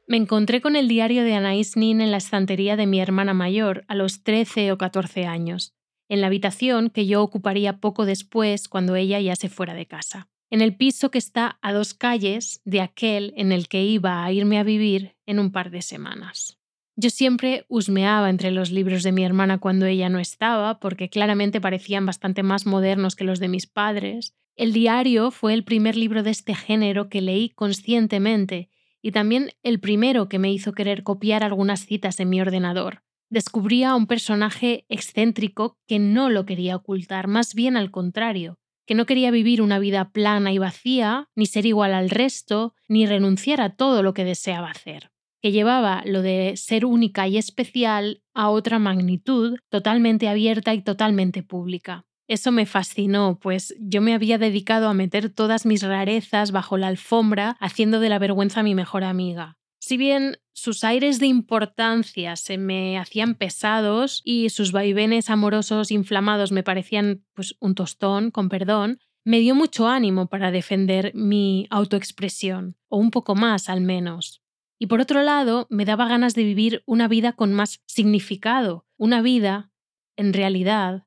Me 0.06 0.18
encontré 0.18 0.60
con 0.60 0.76
el 0.76 0.90
diario 0.90 1.24
de 1.24 1.34
Anaïs 1.34 1.78
Nin 1.78 2.02
en 2.02 2.12
la 2.12 2.18
estantería 2.18 2.76
de 2.76 2.88
mi 2.88 3.00
hermana 3.00 3.34
mayor 3.34 3.86
a 3.88 3.96
los 3.96 4.24
13 4.24 4.74
o 4.74 4.78
14 4.78 5.26
años, 5.26 5.74
en 6.10 6.20
la 6.20 6.28
habitación 6.28 6.90
que 6.90 7.06
yo 7.06 7.24
ocuparía 7.24 7.80
poco 7.80 8.06
después 8.06 8.68
cuando 8.68 8.98
ella 8.98 9.22
ya 9.22 9.38
se 9.38 9.48
fuera 9.48 9.74
de 9.74 9.86
casa, 9.86 10.28
en 10.50 10.62
el 10.62 10.76
piso 10.76 11.10
que 11.10 11.18
está 11.18 11.58
a 11.62 11.72
dos 11.72 11.94
calles 11.94 12.62
de 12.66 12.82
aquel 12.82 13.34
en 13.38 13.54
el 13.54 13.70
que 13.70 13.84
iba 13.86 14.26
a 14.26 14.32
irme 14.34 14.60
a 14.60 14.64
vivir 14.64 15.16
en 15.26 15.40
un 15.40 15.54
par 15.54 15.72
de 15.72 15.82
semanas. 15.82 16.60
Yo 16.98 17.10
siempre 17.10 17.66
husmeaba 17.70 18.30
entre 18.30 18.52
los 18.52 18.72
libros 18.72 19.04
de 19.04 19.14
mi 19.14 19.24
hermana 19.24 19.58
cuando 19.60 19.86
ella 19.86 20.10
no 20.10 20.20
estaba, 20.20 20.80
porque 20.80 21.10
claramente 21.10 21.62
parecían 21.62 22.06
bastante 22.06 22.44
más 22.44 22.66
modernos 22.66 23.16
que 23.16 23.24
los 23.24 23.40
de 23.40 23.48
mis 23.48 23.68
padres. 23.68 24.36
El 24.56 24.74
diario 24.74 25.32
fue 25.32 25.54
el 25.54 25.64
primer 25.64 25.96
libro 25.96 26.22
de 26.22 26.30
este 26.30 26.54
género 26.54 27.10
que 27.10 27.22
leí 27.22 27.50
conscientemente 27.50 28.70
y 29.04 29.12
también 29.12 29.52
el 29.62 29.80
primero 29.80 30.30
que 30.30 30.40
me 30.40 30.52
hizo 30.52 30.72
querer 30.72 31.04
copiar 31.04 31.44
algunas 31.44 31.86
citas 31.86 32.20
en 32.20 32.30
mi 32.30 32.42
ordenador. 32.42 33.04
Descubría 33.30 33.92
a 33.92 33.96
un 33.96 34.08
personaje 34.08 34.86
excéntrico 34.90 35.78
que 35.88 36.00
no 36.00 36.30
lo 36.30 36.46
quería 36.46 36.78
ocultar, 36.78 37.28
más 37.28 37.54
bien 37.54 37.76
al 37.76 37.92
contrario, 37.92 38.60
que 38.88 38.96
no 38.96 39.06
quería 39.06 39.30
vivir 39.30 39.62
una 39.62 39.78
vida 39.78 40.12
plana 40.12 40.54
y 40.54 40.58
vacía, 40.58 41.30
ni 41.36 41.46
ser 41.46 41.66
igual 41.66 41.94
al 41.94 42.10
resto, 42.10 42.74
ni 42.88 43.06
renunciar 43.06 43.60
a 43.60 43.76
todo 43.76 44.04
lo 44.04 44.14
que 44.14 44.24
deseaba 44.24 44.72
hacer, 44.72 45.12
que 45.42 45.52
llevaba 45.52 46.02
lo 46.06 46.22
de 46.22 46.54
ser 46.56 46.86
única 46.86 47.28
y 47.28 47.38
especial 47.38 48.24
a 48.34 48.50
otra 48.50 48.80
magnitud, 48.80 49.58
totalmente 49.70 50.30
abierta 50.30 50.74
y 50.74 50.82
totalmente 50.82 51.44
pública. 51.44 52.06
Eso 52.28 52.52
me 52.52 52.66
fascinó, 52.66 53.38
pues 53.42 53.76
yo 53.80 54.02
me 54.02 54.14
había 54.14 54.38
dedicado 54.38 54.88
a 54.88 54.94
meter 54.94 55.30
todas 55.30 55.66
mis 55.66 55.84
rarezas 55.84 56.52
bajo 56.52 56.78
la 56.78 56.88
alfombra, 56.88 57.58
haciendo 57.60 58.00
de 58.00 58.10
la 58.10 58.20
vergüenza 58.20 58.64
mi 58.64 58.76
mejor 58.76 59.04
amiga. 59.04 59.58
Si 59.80 59.98
bien 59.98 60.38
sus 60.54 60.86
aires 60.86 61.20
de 61.20 61.28
importancia 61.28 62.38
se 62.38 62.58
me 62.58 62.98
hacían 62.98 63.36
pesados 63.36 64.22
y 64.24 64.50
sus 64.50 64.72
vaivenes 64.72 65.30
amorosos 65.30 65.92
inflamados 65.92 66.54
me 66.54 66.64
parecían 66.64 67.26
pues 67.34 67.58
un 67.60 67.76
tostón, 67.76 68.32
con 68.32 68.48
perdón, 68.48 69.00
me 69.26 69.40
dio 69.40 69.56
mucho 69.56 69.88
ánimo 69.88 70.28
para 70.28 70.52
defender 70.52 71.12
mi 71.16 71.68
autoexpresión, 71.70 72.78
o 72.88 72.98
un 72.98 73.12
poco 73.12 73.36
más 73.36 73.68
al 73.68 73.82
menos. 73.82 74.42
Y 74.80 74.88
por 74.88 75.02
otro 75.02 75.22
lado, 75.22 75.68
me 75.70 75.86
daba 75.86 76.08
ganas 76.08 76.34
de 76.34 76.44
vivir 76.44 76.84
una 76.86 77.08
vida 77.08 77.34
con 77.34 77.54
más 77.54 77.82
significado, 77.86 78.86
una 78.98 79.22
vida, 79.22 79.72
en 80.16 80.34
realidad, 80.34 81.06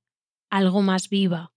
algo 0.50 0.83
más 0.83 1.09
viva. 1.09 1.53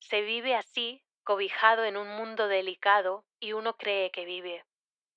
Se 0.00 0.22
vive 0.22 0.54
así, 0.54 1.02
cobijado 1.22 1.84
en 1.84 1.96
un 1.96 2.08
mundo 2.08 2.48
delicado, 2.48 3.24
y 3.40 3.52
uno 3.52 3.76
cree 3.76 4.10
que 4.10 4.24
vive. 4.24 4.64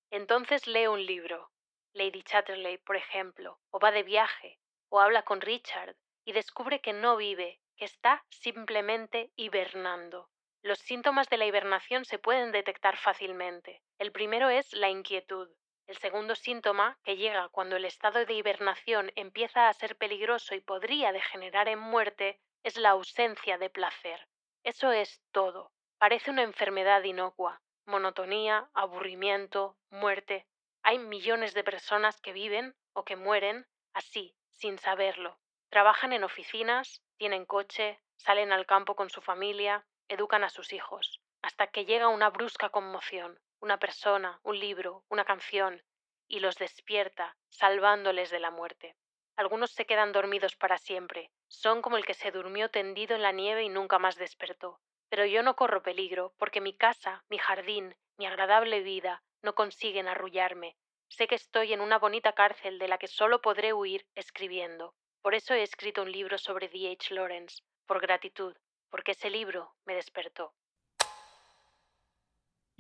Entonces 0.10 0.68
lee 0.68 0.88
un 0.88 1.06
libro, 1.06 1.52
Lady 1.94 2.24
Chatterley, 2.24 2.78
por 2.80 2.96
ejemplo, 2.96 3.60
o 3.70 3.80
va 3.80 3.92
de 3.92 4.04
viaje, 4.04 4.60
o 4.90 5.00
habla 5.00 5.24
con 5.24 5.42
Richard, 5.42 5.96
y 6.26 6.34
descubre 6.34 6.82
que 6.82 6.94
no 6.94 7.18
vive, 7.18 7.60
que 7.78 7.86
está 7.86 8.26
simplemente 8.30 9.32
hibernando. 9.36 10.30
Los 10.64 10.80
síntomas 10.80 11.30
de 11.30 11.38
la 11.38 11.46
hibernación 11.46 12.06
se 12.06 12.20
pueden 12.20 12.52
detectar 12.52 12.98
fácilmente. 12.98 13.82
El 13.98 14.12
primero 14.12 14.50
es 14.50 14.74
la 14.74 14.90
inquietud. 14.90 15.50
El 15.92 15.98
segundo 15.98 16.36
síntoma, 16.36 16.98
que 17.04 17.18
llega 17.18 17.50
cuando 17.50 17.76
el 17.76 17.84
estado 17.84 18.26
de 18.26 18.34
hibernación 18.34 19.12
empieza 19.18 19.68
a 19.68 19.74
ser 19.74 19.98
peligroso 19.98 20.56
y 20.56 20.62
podría 20.62 21.12
degenerar 21.12 21.68
en 21.68 21.80
muerte, 21.80 22.40
es 22.64 22.78
la 22.78 22.92
ausencia 22.92 23.58
de 23.58 23.70
placer. 23.70 24.26
Eso 24.64 24.94
es 24.94 25.22
todo. 25.34 25.74
Parece 25.98 26.32
una 26.32 26.44
enfermedad 26.44 27.04
inocua. 27.04 27.62
Monotonía, 27.86 28.70
aburrimiento, 28.74 29.76
muerte. 29.90 30.48
Hay 30.82 30.98
millones 30.98 31.54
de 31.54 31.66
personas 31.66 32.22
que 32.22 32.32
viven 32.32 32.74
o 32.94 33.04
que 33.04 33.18
mueren 33.18 33.68
así, 33.94 34.34
sin 34.48 34.78
saberlo. 34.78 35.40
Trabajan 35.70 36.14
en 36.14 36.24
oficinas, 36.24 37.04
tienen 37.18 37.46
coche, 37.46 38.00
salen 38.16 38.54
al 38.54 38.66
campo 38.66 38.96
con 38.96 39.10
su 39.10 39.22
familia, 39.22 39.86
educan 40.08 40.46
a 40.46 40.50
sus 40.50 40.72
hijos, 40.72 41.20
hasta 41.42 41.68
que 41.68 41.84
llega 41.84 42.08
una 42.08 42.30
brusca 42.30 42.70
conmoción, 42.70 43.42
una 43.62 43.78
persona, 43.78 44.40
un 44.44 44.60
libro, 44.60 45.04
una 45.08 45.24
canción, 45.24 45.84
y 46.28 46.40
los 46.40 46.56
despierta, 46.56 47.38
salvándoles 47.50 48.32
de 48.32 48.40
la 48.40 48.52
muerte. 48.52 48.96
Algunos 49.36 49.72
se 49.72 49.86
quedan 49.86 50.12
dormidos 50.12 50.56
para 50.56 50.78
siempre, 50.78 51.32
son 51.48 51.82
como 51.82 51.98
el 51.98 52.06
que 52.06 52.14
se 52.14 52.32
durmió 52.32 52.70
tendido 52.70 53.16
en 53.16 53.22
la 53.22 53.32
nieve 53.32 53.64
y 53.64 53.70
nunca 53.70 54.00
más 54.00 54.16
despertó. 54.16 54.80
Pero 55.10 55.26
yo 55.26 55.44
no 55.44 55.56
corro 55.56 55.84
peligro, 55.84 56.34
porque 56.38 56.60
mi 56.60 56.76
casa, 56.76 57.24
mi 57.30 57.38
jardín, 57.38 57.96
mi 58.18 58.26
agradable 58.26 58.82
vida 58.82 59.24
no 59.42 59.54
consiguen 59.54 60.08
arrullarme. 60.08 60.76
Sé 61.10 61.28
que 61.28 61.36
estoy 61.36 61.74
en 61.74 61.82
una 61.82 62.00
bonita 62.00 62.34
cárcel 62.34 62.80
de 62.80 62.88
la 62.88 62.98
que 62.98 63.08
solo 63.08 63.42
podré 63.42 63.74
huir 63.74 64.08
escribiendo. 64.16 64.96
Por 65.22 65.36
eso 65.36 65.54
he 65.54 65.62
escrito 65.62 66.02
un 66.02 66.12
libro 66.12 66.38
sobre 66.38 66.68
D. 66.70 66.92
H. 66.92 67.14
Lawrence, 67.14 67.62
por 67.86 68.00
gratitud, 68.00 68.56
porque 68.90 69.12
ese 69.12 69.30
libro 69.30 69.76
me 69.86 69.96
despertó. 69.96 70.54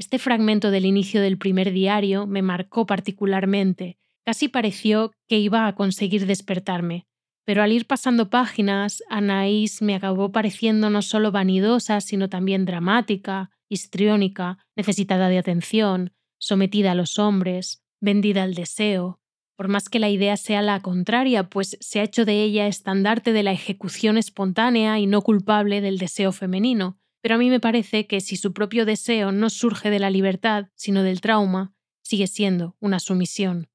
Este 0.01 0.17
fragmento 0.17 0.71
del 0.71 0.87
inicio 0.87 1.21
del 1.21 1.37
primer 1.37 1.71
diario 1.71 2.25
me 2.25 2.41
marcó 2.41 2.87
particularmente. 2.87 3.99
Casi 4.25 4.47
pareció 4.47 5.11
que 5.27 5.37
iba 5.37 5.67
a 5.67 5.75
conseguir 5.75 6.25
despertarme. 6.25 7.05
Pero 7.45 7.61
al 7.61 7.71
ir 7.71 7.85
pasando 7.85 8.31
páginas, 8.31 9.03
Anaís 9.11 9.83
me 9.83 9.93
acabó 9.93 10.31
pareciendo 10.31 10.89
no 10.89 11.03
solo 11.03 11.31
vanidosa, 11.31 12.01
sino 12.01 12.29
también 12.29 12.65
dramática, 12.65 13.51
histriónica, 13.69 14.57
necesitada 14.75 15.29
de 15.29 15.37
atención, 15.37 16.13
sometida 16.39 16.93
a 16.93 16.95
los 16.95 17.19
hombres, 17.19 17.83
vendida 17.99 18.41
al 18.41 18.55
deseo, 18.55 19.21
por 19.55 19.67
más 19.67 19.87
que 19.87 19.99
la 19.99 20.09
idea 20.09 20.35
sea 20.35 20.63
la 20.63 20.79
contraria, 20.79 21.43
pues 21.43 21.77
se 21.79 21.99
ha 21.99 22.03
hecho 22.03 22.25
de 22.25 22.41
ella 22.41 22.65
estandarte 22.65 23.33
de 23.33 23.43
la 23.43 23.51
ejecución 23.51 24.17
espontánea 24.17 24.97
y 24.97 25.05
no 25.05 25.21
culpable 25.21 25.81
del 25.81 25.99
deseo 25.99 26.31
femenino. 26.31 26.97
Pero 27.21 27.35
a 27.35 27.37
mí 27.37 27.49
me 27.49 27.59
parece 27.59 28.07
que 28.07 28.19
si 28.19 28.35
su 28.35 28.53
propio 28.53 28.85
deseo 28.85 29.31
no 29.31 29.49
surge 29.49 29.89
de 29.89 29.99
la 29.99 30.09
libertad, 30.09 30.69
sino 30.75 31.03
del 31.03 31.21
trauma, 31.21 31.73
sigue 32.03 32.27
siendo 32.27 32.75
una 32.79 32.99
sumisión. 32.99 33.69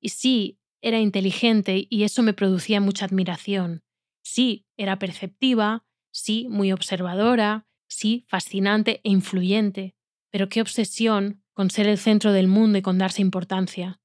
Y 0.00 0.10
sí, 0.10 0.58
era 0.80 1.00
inteligente 1.00 1.86
y 1.88 2.04
eso 2.04 2.22
me 2.22 2.32
producía 2.32 2.80
mucha 2.80 3.04
admiración. 3.04 3.82
Sí, 4.22 4.66
era 4.76 4.98
perceptiva, 4.98 5.84
sí, 6.10 6.46
muy 6.48 6.72
observadora, 6.72 7.66
sí, 7.88 8.24
fascinante 8.28 9.00
e 9.04 9.10
influyente. 9.10 9.94
Pero 10.30 10.48
qué 10.48 10.60
obsesión 10.60 11.42
con 11.52 11.70
ser 11.70 11.86
el 11.86 11.98
centro 11.98 12.32
del 12.32 12.48
mundo 12.48 12.78
y 12.78 12.82
con 12.82 12.98
darse 12.98 13.22
importancia. 13.22 14.00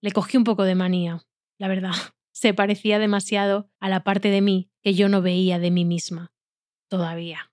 Le 0.00 0.12
cogí 0.12 0.36
un 0.36 0.44
poco 0.44 0.64
de 0.64 0.74
manía, 0.74 1.24
la 1.58 1.68
verdad. 1.68 1.92
Se 2.32 2.52
parecía 2.54 2.98
demasiado 2.98 3.70
a 3.80 3.88
la 3.88 4.04
parte 4.04 4.28
de 4.28 4.40
mí 4.42 4.70
que 4.82 4.94
yo 4.94 5.08
no 5.08 5.22
veía 5.22 5.58
de 5.58 5.70
mí 5.70 5.84
misma. 5.84 6.32
Todavía. 6.88 7.50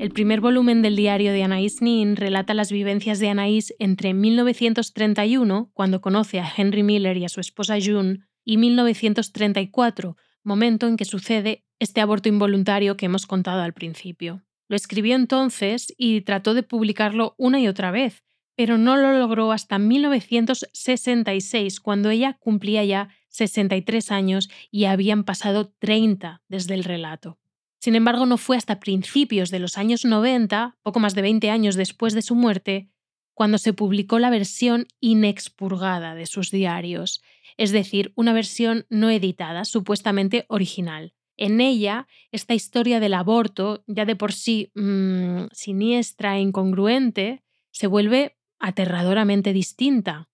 El 0.00 0.12
primer 0.12 0.40
volumen 0.40 0.80
del 0.80 0.96
diario 0.96 1.30
de 1.30 1.44
Anaïs 1.44 1.82
Nin 1.82 2.16
relata 2.16 2.54
las 2.54 2.72
vivencias 2.72 3.18
de 3.18 3.28
Anaïs 3.28 3.74
entre 3.78 4.14
1931, 4.14 5.70
cuando 5.74 6.00
conoce 6.00 6.40
a 6.40 6.50
Henry 6.56 6.82
Miller 6.82 7.18
y 7.18 7.26
a 7.26 7.28
su 7.28 7.40
esposa 7.40 7.76
June, 7.78 8.20
y 8.42 8.56
1934, 8.56 10.16
momento 10.42 10.88
en 10.88 10.96
que 10.96 11.04
sucede 11.04 11.66
este 11.78 12.00
aborto 12.00 12.30
involuntario 12.30 12.96
que 12.96 13.06
hemos 13.06 13.26
contado 13.26 13.60
al 13.60 13.74
principio. 13.74 14.42
Lo 14.68 14.76
escribió 14.76 15.14
entonces 15.14 15.92
y 15.98 16.22
trató 16.22 16.54
de 16.54 16.62
publicarlo 16.62 17.34
una 17.36 17.60
y 17.60 17.68
otra 17.68 17.90
vez, 17.90 18.24
pero 18.56 18.78
no 18.78 18.96
lo 18.96 19.18
logró 19.18 19.52
hasta 19.52 19.78
1966, 19.78 21.78
cuando 21.80 22.08
ella 22.08 22.38
cumplía 22.40 22.84
ya 22.84 23.10
63 23.28 24.10
años 24.10 24.48
y 24.70 24.86
habían 24.86 25.24
pasado 25.24 25.74
30 25.78 26.42
desde 26.48 26.74
el 26.74 26.84
relato. 26.84 27.38
Sin 27.80 27.96
embargo, 27.96 28.26
no 28.26 28.36
fue 28.36 28.56
hasta 28.56 28.78
principios 28.78 29.50
de 29.50 29.58
los 29.58 29.78
años 29.78 30.04
90, 30.04 30.76
poco 30.82 31.00
más 31.00 31.14
de 31.14 31.22
20 31.22 31.50
años 31.50 31.76
después 31.76 32.12
de 32.12 32.22
su 32.22 32.34
muerte, 32.34 32.90
cuando 33.32 33.56
se 33.56 33.72
publicó 33.72 34.18
la 34.18 34.28
versión 34.28 34.86
inexpurgada 35.00 36.14
de 36.14 36.26
sus 36.26 36.50
diarios, 36.50 37.22
es 37.56 37.72
decir, 37.72 38.12
una 38.14 38.34
versión 38.34 38.84
no 38.90 39.08
editada, 39.08 39.64
supuestamente 39.64 40.44
original. 40.48 41.14
En 41.38 41.62
ella, 41.62 42.06
esta 42.32 42.52
historia 42.52 43.00
del 43.00 43.14
aborto, 43.14 43.82
ya 43.86 44.04
de 44.04 44.14
por 44.14 44.34
sí 44.34 44.70
mmm, 44.74 45.46
siniestra 45.52 46.36
e 46.36 46.42
incongruente, 46.42 47.42
se 47.70 47.86
vuelve 47.86 48.36
aterradoramente 48.58 49.54
distinta. 49.54 50.28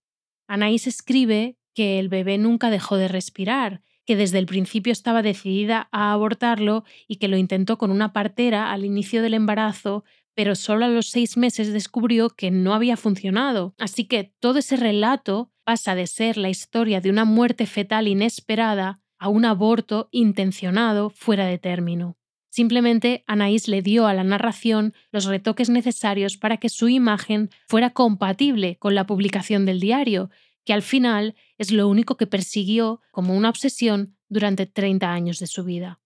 Anaís 0.47 0.85
escribe 0.85 1.57
que 1.73 1.99
el 1.99 2.09
bebé 2.09 2.37
nunca 2.37 2.69
dejó 2.69 2.97
de 2.97 3.07
respirar 3.07 3.81
que 4.07 4.15
desde 4.15 4.39
el 4.39 4.45
principio 4.45 4.93
estaba 4.93 5.21
decidida 5.21 5.89
a 5.91 6.13
abortarlo 6.13 6.85
y 7.07 7.17
que 7.17 7.27
lo 7.27 7.37
intentó 7.37 7.77
con 7.77 7.91
una 7.91 8.13
partera 8.13 8.71
al 8.71 8.85
inicio 8.85 9.21
del 9.21 9.33
embarazo, 9.33 10.05
pero 10.33 10.55
solo 10.55 10.85
a 10.85 10.87
los 10.87 11.09
seis 11.09 11.35
meses 11.35 11.73
descubrió 11.73 12.29
que 12.29 12.49
no 12.49 12.73
había 12.73 12.95
funcionado. 12.95 13.75
Así 13.77 14.05
que 14.05 14.33
todo 14.39 14.59
ese 14.59 14.77
relato 14.77 15.51
pasa 15.65 15.93
de 15.93 16.07
ser 16.07 16.37
la 16.37 16.49
historia 16.49 17.01
de 17.01 17.09
una 17.09 17.25
muerte 17.25 17.65
fetal 17.65 18.07
inesperada 18.07 19.01
a 19.19 19.27
un 19.27 19.43
aborto 19.43 20.07
intencionado 20.11 21.09
fuera 21.09 21.45
de 21.45 21.57
término. 21.57 22.17
Simplemente 22.49 23.23
Anaís 23.27 23.67
le 23.67 23.81
dio 23.81 24.07
a 24.07 24.13
la 24.13 24.23
narración 24.23 24.93
los 25.11 25.25
retoques 25.25 25.69
necesarios 25.69 26.37
para 26.37 26.57
que 26.57 26.69
su 26.69 26.87
imagen 26.87 27.49
fuera 27.67 27.89
compatible 27.89 28.77
con 28.77 28.95
la 28.95 29.05
publicación 29.05 29.65
del 29.65 29.79
diario, 29.79 30.29
que 30.67 30.73
al 30.73 30.81
final 30.81 31.35
es 31.57 31.71
lo 31.71 31.87
único 31.87 32.17
que 32.17 32.27
persiguió 32.27 32.99
como 33.11 33.37
una 33.37 33.49
obsesión 33.49 34.17
durante 34.27 34.65
30 34.65 35.09
años 35.09 35.39
de 35.39 35.47
su 35.47 35.63
vida. 35.63 36.01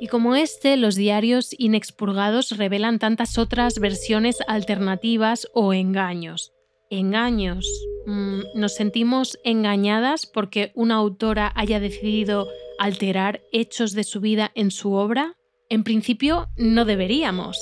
Y 0.00 0.06
como 0.08 0.34
este, 0.34 0.78
los 0.78 0.94
diarios 0.96 1.54
inexpurgados 1.58 2.56
revelan 2.56 2.98
tantas 2.98 3.36
otras 3.36 3.78
versiones 3.78 4.38
alternativas 4.48 5.46
o 5.52 5.74
engaños. 5.74 6.52
Engaños. 6.88 7.68
Mm, 8.06 8.40
¿Nos 8.54 8.74
sentimos 8.74 9.38
engañadas 9.44 10.24
porque 10.24 10.72
una 10.74 10.94
autora 10.94 11.52
haya 11.54 11.80
decidido 11.80 12.48
alterar 12.78 13.42
hechos 13.52 13.92
de 13.92 14.04
su 14.04 14.22
vida 14.22 14.52
en 14.54 14.70
su 14.70 14.94
obra? 14.94 15.36
En 15.68 15.84
principio, 15.84 16.48
no 16.56 16.86
deberíamos. 16.86 17.58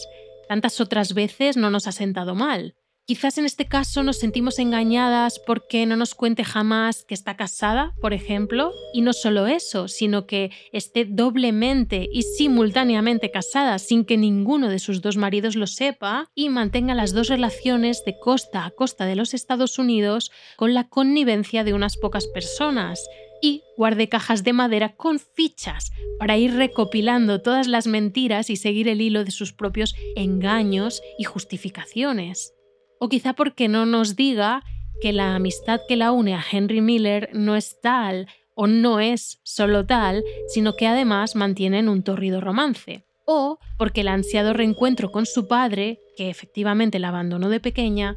Tantas 0.48 0.80
otras 0.80 1.12
veces 1.12 1.56
no 1.56 1.70
nos 1.70 1.88
ha 1.88 1.92
sentado 1.92 2.36
mal. 2.36 2.76
Quizás 3.12 3.36
en 3.36 3.44
este 3.44 3.66
caso 3.66 4.02
nos 4.02 4.16
sentimos 4.16 4.58
engañadas 4.58 5.38
porque 5.38 5.84
no 5.84 5.96
nos 5.96 6.14
cuente 6.14 6.44
jamás 6.44 7.04
que 7.04 7.12
está 7.12 7.36
casada, 7.36 7.92
por 8.00 8.14
ejemplo, 8.14 8.72
y 8.94 9.02
no 9.02 9.12
solo 9.12 9.46
eso, 9.46 9.86
sino 9.86 10.26
que 10.26 10.50
esté 10.72 11.04
doblemente 11.04 12.08
y 12.10 12.22
simultáneamente 12.22 13.30
casada 13.30 13.78
sin 13.78 14.06
que 14.06 14.16
ninguno 14.16 14.70
de 14.70 14.78
sus 14.78 15.02
dos 15.02 15.18
maridos 15.18 15.56
lo 15.56 15.66
sepa 15.66 16.30
y 16.34 16.48
mantenga 16.48 16.94
las 16.94 17.12
dos 17.12 17.28
relaciones 17.28 18.02
de 18.06 18.18
costa 18.18 18.64
a 18.64 18.70
costa 18.70 19.04
de 19.04 19.14
los 19.14 19.34
Estados 19.34 19.78
Unidos 19.78 20.32
con 20.56 20.72
la 20.72 20.88
connivencia 20.88 21.64
de 21.64 21.74
unas 21.74 21.98
pocas 21.98 22.26
personas. 22.28 23.06
y 23.44 23.64
guardé 23.76 24.08
cajas 24.08 24.44
de 24.44 24.52
madera 24.52 24.94
con 24.94 25.18
fichas 25.18 25.90
para 26.20 26.38
ir 26.38 26.54
recopilando 26.54 27.42
todas 27.42 27.66
las 27.66 27.88
mentiras 27.88 28.50
y 28.50 28.56
seguir 28.56 28.86
el 28.86 29.00
hilo 29.00 29.24
de 29.24 29.32
sus 29.32 29.52
propios 29.52 29.96
engaños 30.14 31.02
y 31.18 31.24
justificaciones. 31.24 32.54
O 33.02 33.08
quizá 33.08 33.32
porque 33.32 33.66
no 33.66 33.84
nos 33.84 34.14
diga 34.14 34.62
que 35.00 35.12
la 35.12 35.34
amistad 35.34 35.80
que 35.88 35.96
la 35.96 36.12
une 36.12 36.36
a 36.36 36.44
Henry 36.52 36.80
Miller 36.80 37.30
no 37.32 37.56
es 37.56 37.80
tal 37.80 38.28
o 38.54 38.68
no 38.68 39.00
es 39.00 39.40
solo 39.42 39.84
tal, 39.84 40.22
sino 40.46 40.76
que 40.76 40.86
además 40.86 41.34
mantienen 41.34 41.88
un 41.88 42.04
torrido 42.04 42.40
romance. 42.40 43.04
O 43.24 43.58
porque 43.76 44.02
el 44.02 44.08
ansiado 44.08 44.52
reencuentro 44.52 45.10
con 45.10 45.26
su 45.26 45.48
padre, 45.48 45.98
que 46.16 46.30
efectivamente 46.30 47.00
la 47.00 47.08
abandonó 47.08 47.48
de 47.48 47.58
pequeña, 47.58 48.16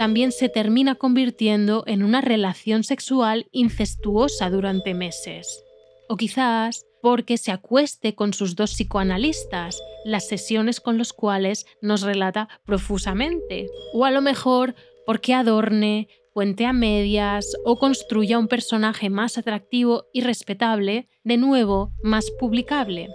también 0.00 0.32
se 0.32 0.48
termina 0.48 0.96
convirtiendo 0.96 1.84
en 1.86 2.02
una 2.02 2.20
relación 2.20 2.82
sexual 2.82 3.46
incestuosa 3.52 4.50
durante 4.50 4.94
meses. 4.94 5.63
O 6.08 6.16
quizás 6.16 6.86
porque 7.02 7.36
se 7.36 7.52
acueste 7.52 8.14
con 8.14 8.32
sus 8.32 8.56
dos 8.56 8.72
psicoanalistas, 8.72 9.78
las 10.04 10.26
sesiones 10.26 10.80
con 10.80 10.96
los 10.98 11.12
cuales 11.12 11.66
nos 11.80 12.02
relata 12.02 12.48
profusamente. 12.64 13.68
O 13.92 14.04
a 14.04 14.10
lo 14.10 14.22
mejor 14.22 14.74
porque 15.06 15.34
adorne, 15.34 16.08
cuente 16.32 16.66
a 16.66 16.72
medias 16.72 17.56
o 17.64 17.78
construya 17.78 18.38
un 18.38 18.48
personaje 18.48 19.08
más 19.08 19.38
atractivo 19.38 20.06
y 20.12 20.22
respetable, 20.22 21.08
de 21.22 21.36
nuevo 21.36 21.92
más 22.02 22.30
publicable. 22.40 23.08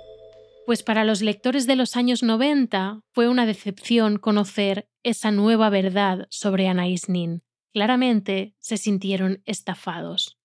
Pues 0.65 0.83
para 0.83 1.03
los 1.03 1.21
lectores 1.21 1.67
de 1.67 1.75
los 1.75 1.95
años 1.95 2.23
90 2.23 3.01
fue 3.11 3.27
una 3.27 3.45
decepción 3.45 4.17
conocer 4.17 4.87
esa 5.03 5.31
nueva 5.31 5.69
verdad 5.69 6.27
sobre 6.29 6.67
Anais 6.67 7.09
Nin. 7.09 7.43
Claramente 7.73 8.55
se 8.59 8.77
sintieron 8.77 9.41
estafados. 9.45 10.38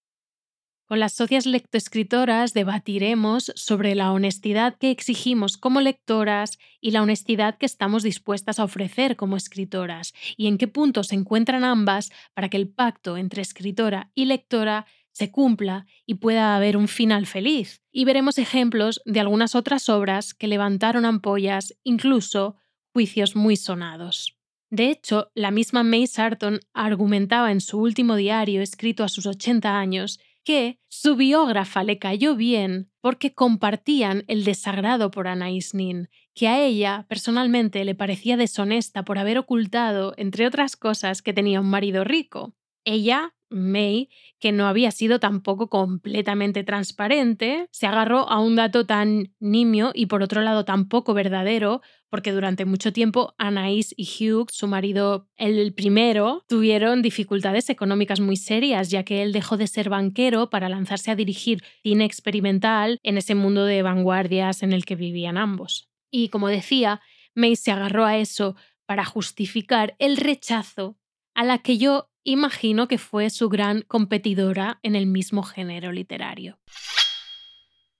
Con 0.86 1.00
las 1.00 1.14
socias 1.14 1.46
lectoescritoras 1.46 2.52
debatiremos 2.52 3.52
sobre 3.54 3.94
la 3.94 4.12
honestidad 4.12 4.76
que 4.76 4.90
exigimos 4.90 5.56
como 5.56 5.80
lectoras 5.80 6.58
y 6.78 6.90
la 6.90 7.02
honestidad 7.02 7.56
que 7.56 7.64
estamos 7.64 8.02
dispuestas 8.02 8.58
a 8.58 8.64
ofrecer 8.64 9.16
como 9.16 9.38
escritoras, 9.38 10.12
y 10.36 10.46
en 10.46 10.58
qué 10.58 10.68
punto 10.68 11.02
se 11.02 11.14
encuentran 11.14 11.64
ambas 11.64 12.12
para 12.34 12.50
que 12.50 12.58
el 12.58 12.68
pacto 12.68 13.16
entre 13.16 13.40
escritora 13.40 14.10
y 14.14 14.26
lectora 14.26 14.84
se 15.10 15.30
cumpla 15.30 15.86
y 16.04 16.14
pueda 16.14 16.54
haber 16.54 16.76
un 16.76 16.88
final 16.88 17.24
feliz. 17.24 17.82
Y 17.90 18.04
veremos 18.04 18.36
ejemplos 18.36 19.00
de 19.06 19.20
algunas 19.20 19.54
otras 19.54 19.88
obras 19.88 20.34
que 20.34 20.48
levantaron 20.48 21.06
ampollas, 21.06 21.74
incluso 21.82 22.56
juicios 22.92 23.36
muy 23.36 23.56
sonados. 23.56 24.36
De 24.70 24.90
hecho, 24.90 25.30
la 25.34 25.50
misma 25.50 25.82
May 25.82 26.06
Sarton 26.08 26.60
argumentaba 26.74 27.52
en 27.52 27.60
su 27.60 27.78
último 27.78 28.16
diario 28.16 28.60
escrito 28.60 29.04
a 29.04 29.08
sus 29.08 29.24
80 29.24 29.78
años 29.78 30.18
que 30.44 30.78
su 30.88 31.16
biógrafa 31.16 31.82
le 31.82 31.98
cayó 31.98 32.36
bien 32.36 32.90
porque 33.00 33.34
compartían 33.34 34.24
el 34.28 34.44
desagrado 34.44 35.10
por 35.10 35.26
Anais 35.26 35.74
Nin, 35.74 36.08
que 36.34 36.48
a 36.48 36.62
ella 36.62 37.06
personalmente 37.08 37.84
le 37.84 37.94
parecía 37.94 38.36
deshonesta 38.36 39.04
por 39.04 39.18
haber 39.18 39.38
ocultado, 39.38 40.14
entre 40.16 40.46
otras 40.46 40.76
cosas, 40.76 41.22
que 41.22 41.32
tenía 41.32 41.60
un 41.60 41.68
marido 41.68 42.04
rico. 42.04 42.54
Ella 42.84 43.33
May, 43.50 44.08
que 44.40 44.52
no 44.52 44.66
había 44.66 44.90
sido 44.90 45.20
tampoco 45.20 45.68
completamente 45.68 46.64
transparente, 46.64 47.66
se 47.70 47.86
agarró 47.86 48.28
a 48.28 48.40
un 48.40 48.56
dato 48.56 48.86
tan 48.86 49.32
nimio 49.40 49.92
y 49.94 50.06
por 50.06 50.22
otro 50.22 50.42
lado 50.42 50.64
tan 50.64 50.88
poco 50.88 51.14
verdadero, 51.14 51.80
porque 52.10 52.32
durante 52.32 52.64
mucho 52.64 52.92
tiempo 52.92 53.34
Anaïs 53.38 53.94
y 53.96 54.04
Hugh, 54.04 54.48
su 54.50 54.66
marido 54.66 55.28
el 55.36 55.74
primero, 55.74 56.44
tuvieron 56.48 57.02
dificultades 57.02 57.70
económicas 57.70 58.20
muy 58.20 58.36
serias, 58.36 58.90
ya 58.90 59.02
que 59.04 59.22
él 59.22 59.32
dejó 59.32 59.56
de 59.56 59.66
ser 59.66 59.88
banquero 59.88 60.50
para 60.50 60.68
lanzarse 60.68 61.10
a 61.10 61.16
dirigir 61.16 61.62
cine 61.82 62.04
experimental 62.04 62.98
en 63.02 63.18
ese 63.18 63.34
mundo 63.34 63.64
de 63.64 63.82
vanguardias 63.82 64.62
en 64.62 64.72
el 64.72 64.84
que 64.84 64.96
vivían 64.96 65.36
ambos. 65.36 65.88
Y 66.10 66.28
como 66.28 66.48
decía, 66.48 67.00
May 67.34 67.56
se 67.56 67.72
agarró 67.72 68.04
a 68.04 68.16
eso 68.16 68.54
para 68.86 69.04
justificar 69.04 69.96
el 69.98 70.16
rechazo 70.16 70.96
a 71.34 71.44
la 71.44 71.58
que 71.58 71.78
yo 71.78 72.10
imagino 72.24 72.88
que 72.88 72.98
fue 72.98 73.30
su 73.30 73.48
gran 73.48 73.82
competidora 73.82 74.80
en 74.82 74.96
el 74.96 75.06
mismo 75.06 75.42
género 75.42 75.92
literario. 75.92 76.58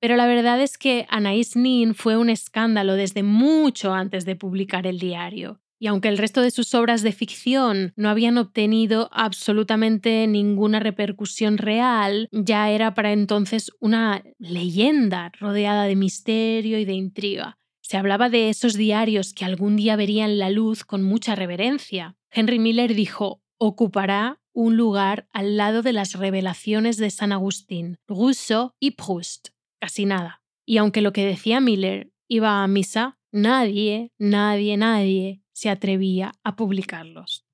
Pero 0.01 0.17
la 0.17 0.27
verdad 0.27 0.61
es 0.61 0.77
que 0.77 1.07
Anaïs 1.09 1.57
Nin 1.57 1.95
fue 1.95 2.17
un 2.17 2.29
escándalo 2.29 2.95
desde 2.95 3.23
mucho 3.23 3.95
antes 3.95 4.25
de 4.25 4.37
publicar 4.37 4.87
el 4.87 4.99
diario. 4.99 5.61
Y 5.79 5.87
aunque 5.87 6.09
el 6.09 6.19
resto 6.19 6.41
de 6.41 6.51
sus 6.51 6.75
obras 6.75 7.03
de 7.03 7.13
ficción 7.13 7.93
no 7.97 8.09
habían 8.09 8.39
obtenido 8.39 9.11
absolutamente 9.13 10.27
ninguna 10.27 10.81
repercusión 10.81 11.59
real, 11.59 12.29
ya 12.33 12.71
era 12.71 12.95
para 12.95 13.13
entonces 13.13 13.71
una 13.81 14.23
leyenda 14.39 15.31
rodeada 15.39 15.85
de 15.85 15.97
misterio 15.97 16.79
y 16.79 16.85
de 16.85 16.95
intriga. 16.95 17.59
Se 17.83 17.99
hablaba 17.99 18.31
de 18.31 18.49
esos 18.49 18.75
diarios 18.75 19.35
que 19.35 19.45
algún 19.45 19.77
día 19.77 19.97
verían 19.97 20.39
la 20.39 20.49
luz 20.49 20.85
con 20.85 21.03
mucha 21.03 21.35
reverencia. 21.35 22.17
Henry 22.31 22.59
Miller 22.59 22.95
dijo, 22.95 23.43
ocupará 23.67 24.41
un 24.53 24.77
lugar 24.77 25.27
al 25.33 25.57
lado 25.57 25.83
de 25.83 25.93
las 25.93 26.15
revelaciones 26.15 26.99
de 26.99 27.11
San 27.11 27.33
Agustín, 27.33 27.99
Rousseau 28.07 28.73
y 28.79 28.93
Proust. 28.93 29.49
Casi 29.81 30.05
nada. 30.05 30.43
Y 30.67 30.77
aunque 30.77 31.01
lo 31.01 31.13
que 31.13 31.25
decía 31.25 31.61
Miller 31.61 32.13
iba 32.29 32.63
a 32.63 32.69
misa, 32.69 33.19
nadie, 33.33 34.13
nadie, 34.19 34.77
nadie 34.77 35.43
se 35.53 35.71
atrevía 35.71 36.33
a 36.45 36.57
publicarlos. 36.57 37.47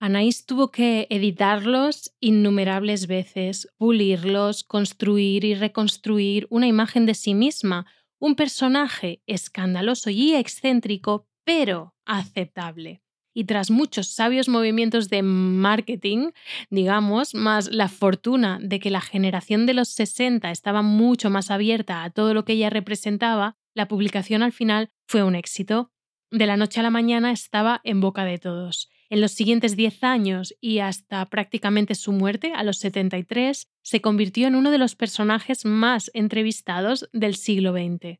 Anaís 0.00 0.46
tuvo 0.46 0.70
que 0.70 1.08
editarlos 1.10 2.14
innumerables 2.20 3.08
veces, 3.08 3.68
pulirlos, 3.78 4.62
construir 4.62 5.44
y 5.44 5.54
reconstruir 5.56 6.46
una 6.50 6.68
imagen 6.68 7.04
de 7.04 7.14
sí 7.14 7.34
misma, 7.34 7.84
un 8.20 8.36
personaje 8.36 9.22
escandaloso 9.26 10.08
y 10.10 10.34
excéntrico, 10.34 11.26
pero 11.44 11.96
aceptable 12.04 13.02
y 13.38 13.44
tras 13.44 13.70
muchos 13.70 14.08
sabios 14.08 14.48
movimientos 14.48 15.10
de 15.10 15.22
marketing, 15.22 16.30
digamos, 16.70 17.36
más 17.36 17.70
la 17.70 17.86
fortuna 17.86 18.58
de 18.60 18.80
que 18.80 18.90
la 18.90 19.00
generación 19.00 19.64
de 19.64 19.74
los 19.74 19.90
60 19.90 20.50
estaba 20.50 20.82
mucho 20.82 21.30
más 21.30 21.52
abierta 21.52 22.02
a 22.02 22.10
todo 22.10 22.34
lo 22.34 22.44
que 22.44 22.54
ella 22.54 22.68
representaba, 22.68 23.56
la 23.74 23.86
publicación 23.86 24.42
al 24.42 24.50
final 24.50 24.90
fue 25.06 25.22
un 25.22 25.36
éxito. 25.36 25.92
De 26.32 26.46
la 26.46 26.56
noche 26.56 26.80
a 26.80 26.82
la 26.82 26.90
mañana 26.90 27.30
estaba 27.30 27.80
en 27.84 28.00
boca 28.00 28.24
de 28.24 28.38
todos. 28.38 28.90
En 29.08 29.20
los 29.20 29.30
siguientes 29.30 29.76
10 29.76 30.02
años 30.02 30.56
y 30.60 30.80
hasta 30.80 31.24
prácticamente 31.26 31.94
su 31.94 32.10
muerte, 32.10 32.54
a 32.56 32.64
los 32.64 32.78
73, 32.78 33.68
se 33.82 34.00
convirtió 34.00 34.48
en 34.48 34.56
uno 34.56 34.72
de 34.72 34.78
los 34.78 34.96
personajes 34.96 35.64
más 35.64 36.10
entrevistados 36.12 37.08
del 37.12 37.36
siglo 37.36 37.72
XX. 37.72 38.18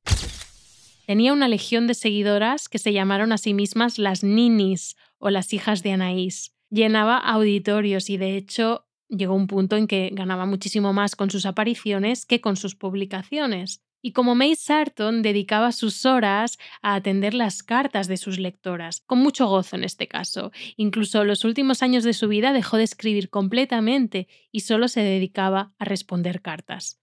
Tenía 1.08 1.32
una 1.32 1.48
legión 1.48 1.86
de 1.86 1.94
seguidoras 1.94 2.68
que 2.68 2.76
se 2.76 2.92
llamaron 2.92 3.32
a 3.32 3.38
sí 3.38 3.54
mismas 3.54 3.98
las 3.98 4.22
ninis 4.22 4.94
o 5.16 5.30
las 5.30 5.54
hijas 5.54 5.82
de 5.82 5.92
Anaís. 5.92 6.54
Llenaba 6.68 7.16
auditorios 7.16 8.10
y 8.10 8.18
de 8.18 8.36
hecho 8.36 8.86
llegó 9.08 9.34
un 9.34 9.46
punto 9.46 9.76
en 9.76 9.86
que 9.86 10.10
ganaba 10.12 10.44
muchísimo 10.44 10.92
más 10.92 11.16
con 11.16 11.30
sus 11.30 11.46
apariciones 11.46 12.26
que 12.26 12.42
con 12.42 12.56
sus 12.56 12.74
publicaciones. 12.74 13.82
Y 14.02 14.12
como 14.12 14.34
May 14.34 14.54
Sarton 14.54 15.22
dedicaba 15.22 15.72
sus 15.72 16.04
horas 16.04 16.58
a 16.82 16.94
atender 16.94 17.32
las 17.32 17.62
cartas 17.62 18.06
de 18.06 18.18
sus 18.18 18.38
lectoras, 18.38 19.00
con 19.06 19.20
mucho 19.20 19.46
gozo 19.46 19.76
en 19.76 19.84
este 19.84 20.08
caso. 20.08 20.52
Incluso 20.76 21.24
los 21.24 21.42
últimos 21.46 21.82
años 21.82 22.04
de 22.04 22.12
su 22.12 22.28
vida 22.28 22.52
dejó 22.52 22.76
de 22.76 22.84
escribir 22.84 23.30
completamente 23.30 24.28
y 24.52 24.60
solo 24.60 24.88
se 24.88 25.00
dedicaba 25.00 25.72
a 25.78 25.86
responder 25.86 26.42
cartas. 26.42 27.00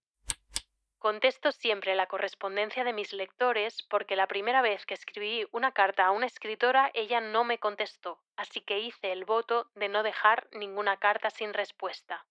Contesto 1.06 1.52
siempre 1.52 1.94
la 1.94 2.08
correspondencia 2.08 2.84
de 2.84 2.92
mis 2.92 3.14
lectores 3.14 3.86
porque 3.92 4.16
la 4.16 4.26
primera 4.26 4.64
vez 4.64 4.88
que 4.88 4.96
escribí 4.96 5.46
una 5.52 5.72
carta 5.72 6.08
a 6.08 6.10
una 6.10 6.26
escritora 6.26 6.90
ella 6.96 7.22
no 7.22 7.44
me 7.44 7.60
contestó, 7.60 8.18
así 8.36 8.62
que 8.62 8.80
hice 8.80 9.12
el 9.12 9.24
voto 9.24 9.70
de 9.76 9.88
no 9.88 10.02
dejar 10.02 10.48
ninguna 10.52 10.98
carta 10.98 11.30
sin 11.30 11.54
respuesta. 11.54 12.26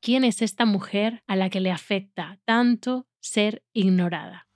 ¿Quién 0.00 0.24
es 0.24 0.40
esta 0.40 0.64
mujer 0.64 1.22
a 1.26 1.36
la 1.36 1.50
que 1.50 1.60
le 1.60 1.70
afecta 1.70 2.38
tanto 2.46 3.06
ser 3.20 3.62
ignorada? 3.74 4.48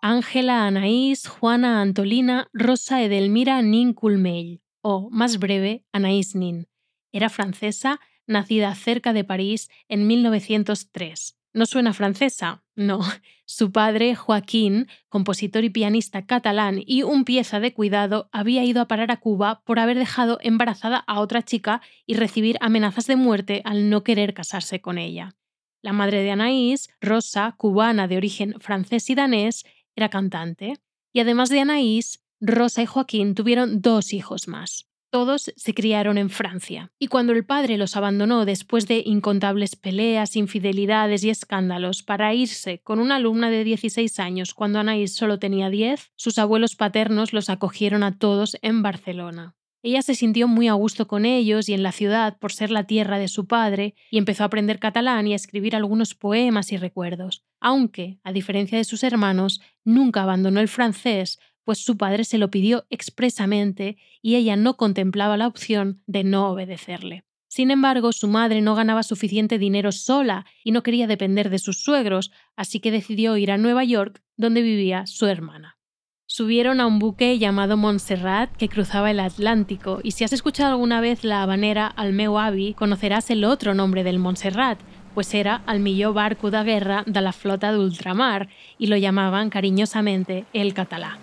Ángela 0.00 0.64
Anaís 0.64 1.28
Juana 1.28 1.82
Antolina 1.82 2.48
Rosa 2.54 3.02
Edelmira 3.02 3.60
Nin 3.60 3.92
Culmell, 3.92 4.62
o 4.80 5.10
más 5.10 5.38
breve, 5.38 5.84
Anaís 5.92 6.34
Nin. 6.34 6.66
Era 7.12 7.28
francesa 7.28 8.00
nacida 8.28 8.72
cerca 8.76 9.12
de 9.12 9.24
París 9.24 9.68
en 9.88 10.06
1903. 10.06 11.36
¿No 11.52 11.66
suena 11.66 11.92
francesa? 11.92 12.62
No. 12.76 13.00
Su 13.44 13.72
padre, 13.72 14.14
Joaquín, 14.14 14.86
compositor 15.08 15.64
y 15.64 15.70
pianista 15.70 16.26
catalán 16.26 16.82
y 16.86 17.02
un 17.02 17.24
pieza 17.24 17.58
de 17.60 17.72
cuidado, 17.72 18.28
había 18.30 18.62
ido 18.62 18.82
a 18.82 18.88
parar 18.88 19.10
a 19.10 19.16
Cuba 19.16 19.62
por 19.64 19.78
haber 19.78 19.98
dejado 19.98 20.38
embarazada 20.42 20.98
a 21.06 21.20
otra 21.20 21.42
chica 21.42 21.80
y 22.06 22.14
recibir 22.14 22.58
amenazas 22.60 23.06
de 23.06 23.16
muerte 23.16 23.62
al 23.64 23.88
no 23.88 24.04
querer 24.04 24.34
casarse 24.34 24.80
con 24.80 24.98
ella. 24.98 25.34
La 25.80 25.92
madre 25.92 26.22
de 26.22 26.30
Anaís, 26.30 26.90
Rosa, 27.00 27.54
cubana 27.56 28.06
de 28.06 28.18
origen 28.18 28.54
francés 28.60 29.08
y 29.10 29.14
danés, 29.14 29.64
era 29.96 30.10
cantante. 30.10 30.74
Y 31.12 31.20
además 31.20 31.48
de 31.48 31.60
Anaís, 31.60 32.22
Rosa 32.40 32.82
y 32.82 32.86
Joaquín 32.86 33.34
tuvieron 33.34 33.80
dos 33.80 34.12
hijos 34.12 34.46
más. 34.46 34.87
Todos 35.10 35.50
se 35.56 35.72
criaron 35.72 36.18
en 36.18 36.28
Francia, 36.28 36.92
y 36.98 37.06
cuando 37.06 37.32
el 37.32 37.46
padre 37.46 37.78
los 37.78 37.96
abandonó 37.96 38.44
después 38.44 38.86
de 38.86 39.02
incontables 39.06 39.74
peleas, 39.74 40.36
infidelidades 40.36 41.24
y 41.24 41.30
escándalos 41.30 42.02
para 42.02 42.34
irse 42.34 42.80
con 42.80 42.98
una 42.98 43.16
alumna 43.16 43.48
de 43.48 43.64
16 43.64 44.20
años 44.20 44.52
cuando 44.52 44.80
Anaís 44.80 45.14
solo 45.14 45.38
tenía 45.38 45.70
10, 45.70 46.12
sus 46.14 46.38
abuelos 46.38 46.76
paternos 46.76 47.32
los 47.32 47.48
acogieron 47.48 48.02
a 48.02 48.18
todos 48.18 48.58
en 48.60 48.82
Barcelona. 48.82 49.54
Ella 49.82 50.02
se 50.02 50.14
sintió 50.14 50.46
muy 50.46 50.68
a 50.68 50.74
gusto 50.74 51.06
con 51.06 51.24
ellos 51.24 51.70
y 51.70 51.72
en 51.72 51.82
la 51.82 51.92
ciudad 51.92 52.36
por 52.38 52.52
ser 52.52 52.70
la 52.70 52.84
tierra 52.84 53.18
de 53.18 53.28
su 53.28 53.46
padre 53.46 53.94
y 54.10 54.18
empezó 54.18 54.42
a 54.42 54.46
aprender 54.46 54.78
catalán 54.78 55.26
y 55.26 55.32
a 55.32 55.36
escribir 55.36 55.74
algunos 55.74 56.14
poemas 56.14 56.72
y 56.72 56.76
recuerdos, 56.76 57.44
aunque, 57.60 58.18
a 58.24 58.32
diferencia 58.32 58.76
de 58.76 58.84
sus 58.84 59.04
hermanos, 59.04 59.62
nunca 59.84 60.22
abandonó 60.22 60.60
el 60.60 60.68
francés 60.68 61.38
pues 61.68 61.84
su 61.84 61.98
padre 61.98 62.24
se 62.24 62.38
lo 62.38 62.50
pidió 62.50 62.86
expresamente 62.88 63.98
y 64.22 64.36
ella 64.36 64.56
no 64.56 64.78
contemplaba 64.78 65.36
la 65.36 65.46
opción 65.46 66.00
de 66.06 66.24
no 66.24 66.48
obedecerle. 66.48 67.24
Sin 67.46 67.70
embargo, 67.70 68.12
su 68.12 68.26
madre 68.26 68.62
no 68.62 68.74
ganaba 68.74 69.02
suficiente 69.02 69.58
dinero 69.58 69.92
sola 69.92 70.46
y 70.64 70.70
no 70.70 70.82
quería 70.82 71.06
depender 71.06 71.50
de 71.50 71.58
sus 71.58 71.82
suegros, 71.82 72.32
así 72.56 72.80
que 72.80 72.90
decidió 72.90 73.36
ir 73.36 73.50
a 73.50 73.58
Nueva 73.58 73.84
York, 73.84 74.22
donde 74.38 74.62
vivía 74.62 75.06
su 75.06 75.26
hermana. 75.26 75.76
Subieron 76.24 76.80
a 76.80 76.86
un 76.86 76.98
buque 76.98 77.38
llamado 77.38 77.76
Montserrat 77.76 78.50
que 78.56 78.70
cruzaba 78.70 79.10
el 79.10 79.20
Atlántico, 79.20 80.00
y 80.02 80.12
si 80.12 80.24
has 80.24 80.32
escuchado 80.32 80.72
alguna 80.72 81.02
vez 81.02 81.22
la 81.22 81.42
habanera 81.42 81.86
Al 81.86 82.14
meu 82.14 82.38
avi, 82.38 82.72
conocerás 82.72 83.28
el 83.28 83.44
otro 83.44 83.74
nombre 83.74 84.04
del 84.04 84.18
Montserrat, 84.18 84.78
pues 85.12 85.34
era 85.34 85.60
el 85.68 86.12
barco 86.14 86.50
de 86.50 86.62
guerra 86.64 87.02
de 87.04 87.20
la 87.20 87.34
flota 87.34 87.72
de 87.72 87.78
ultramar, 87.78 88.48
y 88.78 88.86
lo 88.86 88.96
llamaban 88.96 89.50
cariñosamente 89.50 90.46
el 90.54 90.72
catalá. 90.72 91.18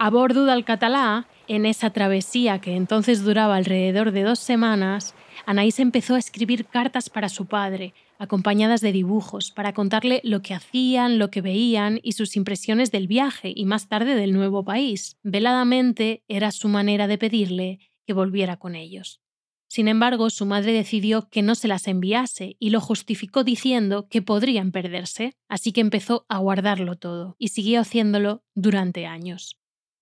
A 0.00 0.10
bordo 0.10 0.44
del 0.44 0.64
catalá, 0.64 1.26
en 1.48 1.66
esa 1.66 1.90
travesía 1.90 2.60
que 2.60 2.76
entonces 2.76 3.24
duraba 3.24 3.56
alrededor 3.56 4.12
de 4.12 4.22
dos 4.22 4.38
semanas, 4.38 5.16
Anaís 5.44 5.80
empezó 5.80 6.14
a 6.14 6.20
escribir 6.20 6.66
cartas 6.66 7.10
para 7.10 7.28
su 7.28 7.46
padre, 7.46 7.94
acompañadas 8.16 8.80
de 8.80 8.92
dibujos, 8.92 9.50
para 9.50 9.72
contarle 9.72 10.20
lo 10.22 10.40
que 10.40 10.54
hacían, 10.54 11.18
lo 11.18 11.32
que 11.32 11.40
veían 11.40 11.98
y 12.04 12.12
sus 12.12 12.36
impresiones 12.36 12.92
del 12.92 13.08
viaje 13.08 13.52
y 13.52 13.64
más 13.64 13.88
tarde 13.88 14.14
del 14.14 14.34
nuevo 14.34 14.64
país. 14.64 15.16
Veladamente 15.24 16.22
era 16.28 16.52
su 16.52 16.68
manera 16.68 17.08
de 17.08 17.18
pedirle 17.18 17.80
que 18.06 18.12
volviera 18.12 18.56
con 18.56 18.76
ellos. 18.76 19.20
Sin 19.66 19.88
embargo, 19.88 20.30
su 20.30 20.46
madre 20.46 20.72
decidió 20.72 21.28
que 21.28 21.42
no 21.42 21.56
se 21.56 21.66
las 21.66 21.88
enviase 21.88 22.56
y 22.60 22.70
lo 22.70 22.80
justificó 22.80 23.42
diciendo 23.42 24.06
que 24.08 24.22
podrían 24.22 24.70
perderse, 24.70 25.32
así 25.48 25.72
que 25.72 25.80
empezó 25.80 26.24
a 26.28 26.38
guardarlo 26.38 26.94
todo 26.94 27.34
y 27.36 27.48
siguió 27.48 27.80
haciéndolo 27.80 28.44
durante 28.54 29.04
años. 29.04 29.58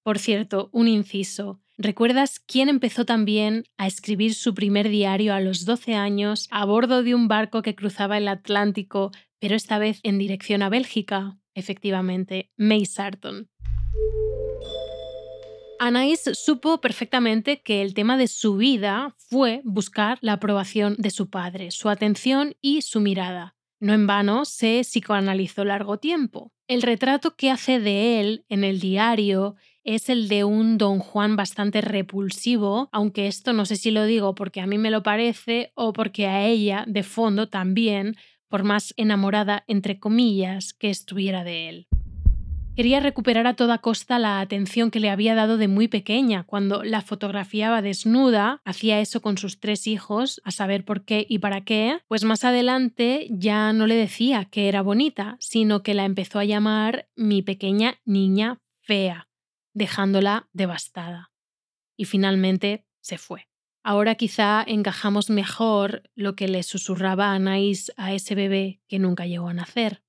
Por 0.06 0.20
cierto, 0.20 0.70
un 0.70 0.86
inciso. 0.86 1.60
¿Recuerdas 1.76 2.38
quién 2.38 2.68
empezó 2.68 3.04
también 3.04 3.64
a 3.76 3.88
escribir 3.88 4.34
su 4.34 4.54
primer 4.54 4.88
diario 4.88 5.34
a 5.34 5.40
los 5.40 5.64
12 5.64 5.96
años 5.96 6.46
a 6.52 6.64
bordo 6.64 7.02
de 7.02 7.12
un 7.12 7.26
barco 7.26 7.60
que 7.60 7.74
cruzaba 7.74 8.16
el 8.16 8.28
Atlántico, 8.28 9.10
pero 9.40 9.56
esta 9.56 9.80
vez 9.80 9.98
en 10.04 10.18
dirección 10.18 10.62
a 10.62 10.68
Bélgica? 10.68 11.40
Efectivamente, 11.54 12.52
May 12.56 12.86
Sarton. 12.86 13.50
Anaís 15.80 16.20
supo 16.34 16.80
perfectamente 16.80 17.60
que 17.62 17.82
el 17.82 17.92
tema 17.92 18.16
de 18.16 18.28
su 18.28 18.56
vida 18.56 19.16
fue 19.18 19.60
buscar 19.64 20.18
la 20.20 20.34
aprobación 20.34 20.94
de 20.98 21.10
su 21.10 21.30
padre, 21.30 21.72
su 21.72 21.88
atención 21.88 22.54
y 22.60 22.82
su 22.82 23.00
mirada. 23.00 23.56
No 23.80 23.92
en 23.92 24.06
vano 24.06 24.44
se 24.44 24.82
psicoanalizó 24.84 25.64
largo 25.64 25.98
tiempo. 25.98 26.52
El 26.68 26.82
retrato 26.82 27.34
que 27.34 27.50
hace 27.50 27.80
de 27.80 28.20
él 28.20 28.44
en 28.48 28.62
el 28.62 28.78
diario 28.78 29.56
es 29.86 30.08
el 30.08 30.28
de 30.28 30.42
un 30.42 30.78
don 30.78 30.98
Juan 30.98 31.36
bastante 31.36 31.80
repulsivo, 31.80 32.88
aunque 32.90 33.28
esto 33.28 33.52
no 33.52 33.64
sé 33.64 33.76
si 33.76 33.92
lo 33.92 34.04
digo 34.04 34.34
porque 34.34 34.60
a 34.60 34.66
mí 34.66 34.78
me 34.78 34.90
lo 34.90 35.04
parece 35.04 35.70
o 35.76 35.92
porque 35.92 36.26
a 36.26 36.44
ella, 36.44 36.84
de 36.88 37.04
fondo 37.04 37.48
también, 37.48 38.16
por 38.48 38.64
más 38.64 38.92
enamorada, 38.96 39.62
entre 39.68 40.00
comillas, 40.00 40.74
que 40.74 40.90
estuviera 40.90 41.44
de 41.44 41.68
él. 41.68 41.86
Quería 42.74 43.00
recuperar 43.00 43.46
a 43.46 43.54
toda 43.54 43.78
costa 43.78 44.18
la 44.18 44.40
atención 44.40 44.90
que 44.90 45.00
le 45.00 45.08
había 45.08 45.36
dado 45.36 45.56
de 45.56 45.68
muy 45.68 45.86
pequeña, 45.86 46.42
cuando 46.42 46.82
la 46.82 47.00
fotografiaba 47.00 47.80
desnuda, 47.80 48.60
hacía 48.64 49.00
eso 49.00 49.22
con 49.22 49.38
sus 49.38 49.60
tres 49.60 49.86
hijos, 49.86 50.42
a 50.44 50.50
saber 50.50 50.84
por 50.84 51.04
qué 51.04 51.24
y 51.28 51.38
para 51.38 51.62
qué, 51.62 52.00
pues 52.08 52.24
más 52.24 52.44
adelante 52.44 53.28
ya 53.30 53.72
no 53.72 53.86
le 53.86 53.94
decía 53.94 54.46
que 54.46 54.68
era 54.68 54.82
bonita, 54.82 55.36
sino 55.38 55.84
que 55.84 55.94
la 55.94 56.04
empezó 56.04 56.40
a 56.40 56.44
llamar 56.44 57.08
mi 57.14 57.40
pequeña 57.40 57.94
niña 58.04 58.58
fea 58.80 59.25
dejándola 59.76 60.48
devastada. 60.54 61.32
Y 61.98 62.06
finalmente 62.06 62.86
se 63.00 63.18
fue. 63.18 63.46
Ahora 63.84 64.14
quizá 64.14 64.64
encajamos 64.66 65.28
mejor 65.30 66.02
lo 66.14 66.34
que 66.34 66.48
le 66.48 66.62
susurraba 66.62 67.32
Anaís 67.32 67.92
a 67.96 68.14
ese 68.14 68.34
bebé 68.34 68.80
que 68.88 68.98
nunca 68.98 69.26
llegó 69.26 69.48
a 69.48 69.54
nacer. 69.54 70.02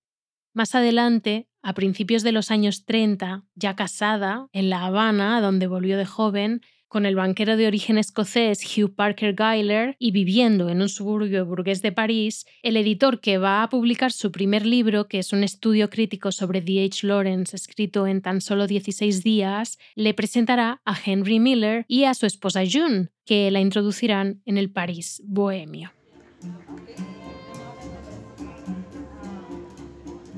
Más 0.54 0.74
adelante, 0.74 1.50
a 1.62 1.74
principios 1.74 2.24
de 2.24 2.32
los 2.32 2.50
años 2.50 2.86
30, 2.86 3.44
ya 3.56 3.76
casada, 3.76 4.48
en 4.54 4.70
La 4.70 4.86
Habana, 4.86 5.42
donde 5.42 5.68
volvió 5.68 5.98
de 5.98 6.06
joven, 6.06 6.62
con 6.88 7.06
el 7.06 7.16
banquero 7.16 7.58
de 7.58 7.68
origen 7.68 7.98
escocés 7.98 8.64
Hugh 8.66 8.94
Parker 8.96 9.36
Geiler 9.36 9.96
y 10.00 10.12
viviendo 10.12 10.70
en 10.70 10.82
un 10.82 10.90
suburbio 10.90 11.46
burgués 11.46 11.82
de 11.82 11.92
París, 11.92 12.46
el 12.64 12.78
editor 12.78 13.20
que 13.20 13.38
va 13.38 13.64
a 13.64 13.70
publicar 13.70 14.12
su 14.12 14.32
primer 14.32 14.66
libro, 14.66 15.08
que 15.08 15.20
es 15.20 15.34
un 15.34 15.44
estudio 15.44 15.90
crítico 15.90 16.32
sobre 16.32 16.62
D.H. 16.62 17.06
Lawrence 17.06 17.56
escrito 17.56 18.08
en 18.08 18.22
tan 18.22 18.42
solo 18.42 18.68
16 18.68 19.24
días, 19.24 19.78
le 19.96 20.14
presentará 20.14 20.82
a 20.86 20.96
Henry 21.04 21.40
Miller 21.40 21.86
y 21.88 22.06
a 22.06 22.14
su 22.14 22.26
esposa 22.26 22.62
June, 22.70 23.10
que 23.26 23.52
la 23.52 23.60
introducirán 23.60 24.42
en 24.46 24.58
el 24.58 24.72
París 24.72 25.22
bohemio. 25.26 25.92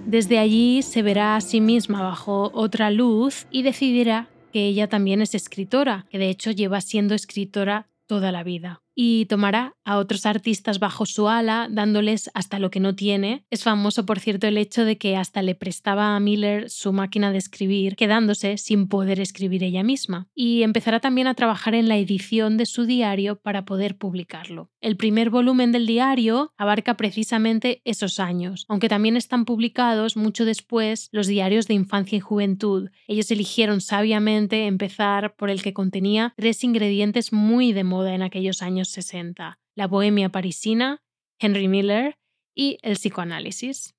Desde 0.06 0.40
allí 0.40 0.82
se 0.82 1.04
verá 1.04 1.36
a 1.36 1.42
sí 1.42 1.62
misma 1.62 2.02
bajo 2.02 2.50
otra 2.56 2.90
luz 2.90 3.46
y 3.52 3.62
decidirá 3.62 4.28
que 4.52 4.66
ella 4.68 4.88
también 4.88 5.22
es 5.22 5.36
escritora, 5.36 6.06
que 6.10 6.18
de 6.18 6.30
hecho 6.30 6.52
lleva 6.52 6.82
siendo 6.82 7.16
escritora 7.16 7.88
toda 8.08 8.32
la 8.32 8.44
vida 8.44 8.82
y 9.02 9.28
tomará 9.28 9.78
a 9.86 9.98
otros 9.98 10.26
artistas 10.26 10.80
bajo 10.80 11.06
su 11.06 11.30
ala, 11.30 11.70
dándoles 11.72 12.30
hasta 12.34 12.60
lo 12.60 12.70
que 12.70 12.82
no 12.82 12.96
tiene. 12.96 13.46
Es 13.50 13.64
famoso, 13.64 14.06
por 14.06 14.20
cierto, 14.20 14.46
el 14.46 14.58
hecho 14.58 14.84
de 14.84 14.98
que 14.98 15.16
hasta 15.16 15.42
le 15.42 15.56
prestaba 15.56 16.18
a 16.18 16.20
Miller 16.20 16.70
su 16.70 16.92
máquina 16.92 17.32
de 17.32 17.38
escribir, 17.38 17.96
quedándose 17.96 18.58
sin 18.58 18.90
poder 18.90 19.22
escribir 19.22 19.64
ella 19.64 19.84
misma. 19.84 20.28
Y 20.36 20.64
empezará 20.64 21.00
también 21.00 21.28
a 21.28 21.34
trabajar 21.34 21.76
en 21.76 21.88
la 21.88 21.96
edición 21.96 22.58
de 22.58 22.66
su 22.66 22.84
diario 22.84 23.38
para 23.38 23.64
poder 23.64 23.98
publicarlo. 23.98 24.70
El 24.82 24.98
primer 24.98 25.30
volumen 25.30 25.72
del 25.72 25.86
diario 25.86 26.52
abarca 26.58 26.98
precisamente 26.98 27.82
esos 27.86 28.20
años, 28.20 28.66
aunque 28.68 28.90
también 28.90 29.16
están 29.16 29.46
publicados 29.46 30.18
mucho 30.18 30.44
después 30.44 31.08
los 31.14 31.28
diarios 31.28 31.68
de 31.68 31.74
infancia 31.74 32.18
y 32.18 32.20
juventud. 32.20 32.90
Ellos 33.08 33.32
eligieron 33.32 33.80
sabiamente 33.80 34.68
empezar 34.68 35.36
por 35.38 35.50
el 35.50 35.62
que 35.62 35.74
contenía 35.74 36.34
tres 36.36 36.66
ingredientes 36.66 37.32
muy 37.32 37.72
de 37.72 37.86
moda 37.86 38.14
en 38.14 38.24
aquellos 38.24 38.62
años 38.90 39.06
60, 39.06 39.60
la 39.76 39.88
bohemia 39.88 40.30
parisina, 40.30 41.02
Henry 41.40 41.68
Miller 41.68 42.18
y 42.56 42.78
el 42.82 42.94
psicoanálisis. 42.94 43.96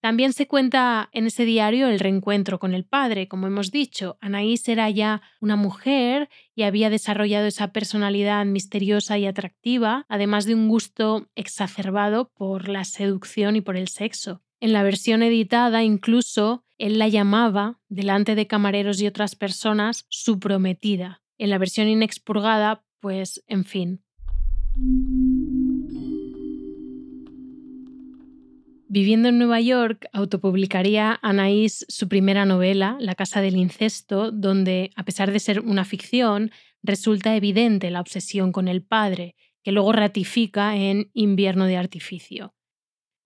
También 0.00 0.32
se 0.32 0.46
cuenta 0.46 1.08
en 1.12 1.26
ese 1.26 1.44
diario 1.44 1.88
el 1.88 1.98
reencuentro 1.98 2.60
con 2.60 2.72
el 2.72 2.84
padre, 2.84 3.26
como 3.26 3.48
hemos 3.48 3.72
dicho. 3.72 4.16
Anaís 4.20 4.68
era 4.68 4.88
ya 4.90 5.22
una 5.40 5.56
mujer 5.56 6.28
y 6.54 6.62
había 6.62 6.88
desarrollado 6.88 7.46
esa 7.46 7.72
personalidad 7.72 8.44
misteriosa 8.44 9.18
y 9.18 9.26
atractiva, 9.26 10.06
además 10.08 10.44
de 10.44 10.54
un 10.54 10.68
gusto 10.68 11.28
exacerbado 11.34 12.30
por 12.32 12.68
la 12.68 12.84
seducción 12.84 13.56
y 13.56 13.60
por 13.60 13.76
el 13.76 13.88
sexo. 13.88 14.42
En 14.60 14.72
la 14.72 14.84
versión 14.84 15.22
editada 15.22 15.82
incluso 15.82 16.64
él 16.78 16.98
la 16.98 17.08
llamaba, 17.08 17.80
delante 17.88 18.36
de 18.36 18.46
camareros 18.46 19.00
y 19.00 19.08
otras 19.08 19.34
personas, 19.34 20.06
su 20.08 20.38
prometida. 20.38 21.22
En 21.38 21.50
la 21.50 21.58
versión 21.58 21.88
inexpurgada, 21.88 22.84
pues, 23.00 23.42
en 23.48 23.64
fin, 23.64 24.04
Viviendo 28.90 29.28
en 29.28 29.38
Nueva 29.38 29.60
York, 29.60 30.06
autopublicaría 30.14 31.18
Anaís 31.20 31.84
su 31.88 32.08
primera 32.08 32.46
novela, 32.46 32.96
La 33.00 33.14
Casa 33.14 33.42
del 33.42 33.56
Incesto, 33.56 34.32
donde, 34.32 34.90
a 34.96 35.04
pesar 35.04 35.30
de 35.30 35.40
ser 35.40 35.60
una 35.60 35.84
ficción, 35.84 36.50
resulta 36.82 37.36
evidente 37.36 37.90
la 37.90 38.00
obsesión 38.00 38.50
con 38.50 38.66
el 38.66 38.82
padre, 38.82 39.36
que 39.62 39.72
luego 39.72 39.92
ratifica 39.92 40.74
en 40.74 41.10
Invierno 41.12 41.66
de 41.66 41.76
Artificio. 41.76 42.54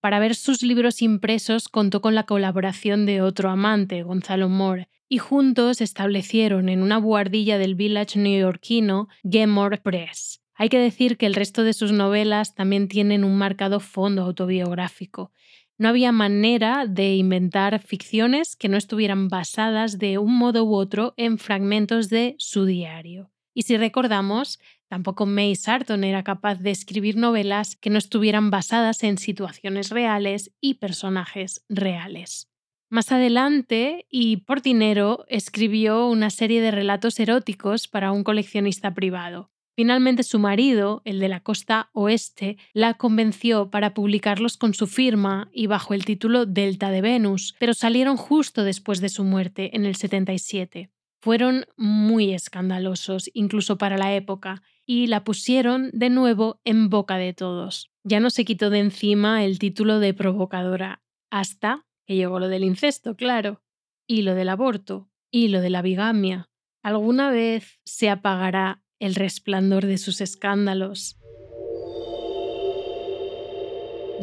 Para 0.01 0.19
ver 0.19 0.35
sus 0.35 0.63
libros 0.63 1.01
impresos 1.01 1.69
contó 1.69 2.01
con 2.01 2.13
la 2.13 2.25
colaboración 2.25 3.05
de 3.05 3.21
otro 3.21 3.49
amante, 3.49 4.03
Gonzalo 4.03 4.49
Moore, 4.49 4.89
y 5.07 5.17
juntos 5.19 5.79
establecieron 5.79 6.67
en 6.67 6.83
una 6.83 6.97
buhardilla 6.97 7.57
del 7.57 7.75
village 7.75 8.19
neoyorquino 8.19 9.07
Gemore 9.23 9.77
Press. 9.77 10.42
Hay 10.63 10.69
que 10.69 10.79
decir 10.79 11.17
que 11.17 11.25
el 11.25 11.35
resto 11.35 11.65
de 11.65 11.73
sus 11.73 11.91
novelas 11.91 12.55
también 12.55 12.87
tienen 12.87 13.25
un 13.25 13.37
marcado 13.37 13.81
fondo 13.81 14.21
autobiográfico. 14.21 15.33
No 15.77 15.89
había 15.89 16.13
manera 16.13 16.85
de 16.87 17.15
inventar 17.15 17.81
ficciones 17.81 18.55
que 18.55 18.69
no 18.69 18.77
estuvieran 18.77 19.27
basadas 19.27 19.99
de 19.99 20.19
un 20.19 20.37
modo 20.37 20.63
u 20.63 20.73
otro 20.75 21.15
en 21.17 21.37
fragmentos 21.37 22.07
de 22.07 22.35
su 22.37 22.63
diario. 22.63 23.29
Y 23.53 23.63
si 23.63 23.75
recordamos, 23.75 24.57
tampoco 24.87 25.25
May 25.25 25.53
Sarton 25.57 26.05
era 26.05 26.23
capaz 26.23 26.59
de 26.61 26.71
escribir 26.71 27.17
novelas 27.17 27.75
que 27.75 27.89
no 27.89 27.97
estuvieran 27.97 28.49
basadas 28.49 29.03
en 29.03 29.17
situaciones 29.17 29.89
reales 29.89 30.53
y 30.61 30.75
personajes 30.75 31.65
reales. 31.67 32.49
Más 32.89 33.11
adelante, 33.11 34.05
y 34.09 34.37
por 34.37 34.61
dinero, 34.61 35.25
escribió 35.27 36.07
una 36.07 36.29
serie 36.29 36.61
de 36.61 36.71
relatos 36.71 37.19
eróticos 37.19 37.89
para 37.89 38.13
un 38.13 38.23
coleccionista 38.23 38.93
privado. 38.93 39.49
Finalmente 39.75 40.21
su 40.21 40.37
marido, 40.37 41.01
el 41.03 41.19
de 41.19 41.29
la 41.29 41.39
costa 41.39 41.89
oeste, 41.93 42.57
la 42.73 42.93
convenció 42.93 43.71
para 43.71 43.95
publicarlos 43.95 44.55
con 44.55 44.75
su 44.75 44.85
firma 44.85 45.49
y 45.51 45.65
bajo 45.65 45.95
el 45.95 46.05
título 46.05 46.45
Delta 46.45 46.91
de 46.91 47.01
Venus, 47.01 47.55
pero 47.59 47.73
salieron 47.73 48.15
justo 48.15 48.63
después 48.63 49.01
de 49.01 49.09
su 49.09 49.23
muerte, 49.23 49.75
en 49.75 49.85
el 49.85 49.95
77. 49.95 50.91
Fueron 51.21 51.65
muy 51.75 52.33
escandalosos, 52.33 53.31
incluso 53.33 53.77
para 53.77 53.97
la 53.97 54.13
época, 54.13 54.61
y 54.85 55.07
la 55.07 55.23
pusieron 55.23 55.89
de 55.93 56.09
nuevo 56.09 56.59
en 56.65 56.89
boca 56.89 57.17
de 57.17 57.33
todos. 57.33 57.89
Ya 58.03 58.19
no 58.19 58.29
se 58.29 58.45
quitó 58.45 58.69
de 58.69 58.79
encima 58.79 59.43
el 59.43 59.57
título 59.57 59.99
de 59.99 60.13
provocadora, 60.13 61.01
hasta 61.31 61.87
que 62.05 62.15
llegó 62.15 62.39
lo 62.39 62.47
del 62.47 62.63
incesto, 62.63 63.15
claro, 63.15 63.63
y 64.05 64.21
lo 64.21 64.35
del 64.35 64.49
aborto, 64.49 65.09
y 65.31 65.47
lo 65.47 65.61
de 65.61 65.71
la 65.71 65.81
bigamia. 65.81 66.49
¿Alguna 66.83 67.31
vez 67.31 67.79
se 67.85 68.09
apagará 68.09 68.82
el 69.03 69.15
resplandor 69.15 69.85
de 69.85 69.97
sus 69.97 70.21
escándalos. 70.21 71.17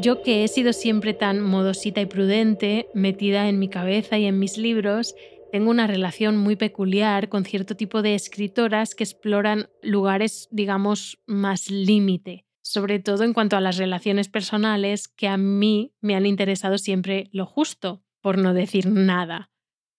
Yo 0.01 0.23
que 0.23 0.45
he 0.45 0.49
sido 0.49 0.73
siempre 0.73 1.13
tan 1.13 1.41
modosita 1.41 2.01
y 2.01 2.07
prudente, 2.07 2.89
metida 2.95 3.49
en 3.49 3.59
mi 3.59 3.69
cabeza 3.69 4.17
y 4.17 4.25
en 4.25 4.39
mis 4.39 4.57
libros, 4.57 5.15
tengo 5.53 5.71
una 5.71 5.87
relación 5.87 6.39
muy 6.39 6.57
peculiar 6.57 7.29
con 7.29 7.45
cierto 7.45 7.77
tipo 7.77 8.01
de 8.01 8.15
escritoras 8.15 8.95
que 8.95 9.05
exploran 9.05 9.69
lugares, 9.83 10.49
digamos, 10.51 11.19
más 11.27 11.71
límite, 11.71 12.47
sobre 12.63 13.01
todo 13.01 13.25
en 13.25 13.35
cuanto 13.35 13.57
a 13.57 13.61
las 13.61 13.77
relaciones 13.77 14.29
personales 14.29 15.09
que 15.09 15.29
a 15.29 15.37
mí 15.37 15.93
me 16.01 16.15
han 16.15 16.25
interesado 16.25 16.79
siempre 16.79 17.29
lo 17.33 17.45
justo, 17.45 18.03
por 18.23 18.39
no 18.39 18.55
decir 18.55 18.87
nada. 18.87 19.51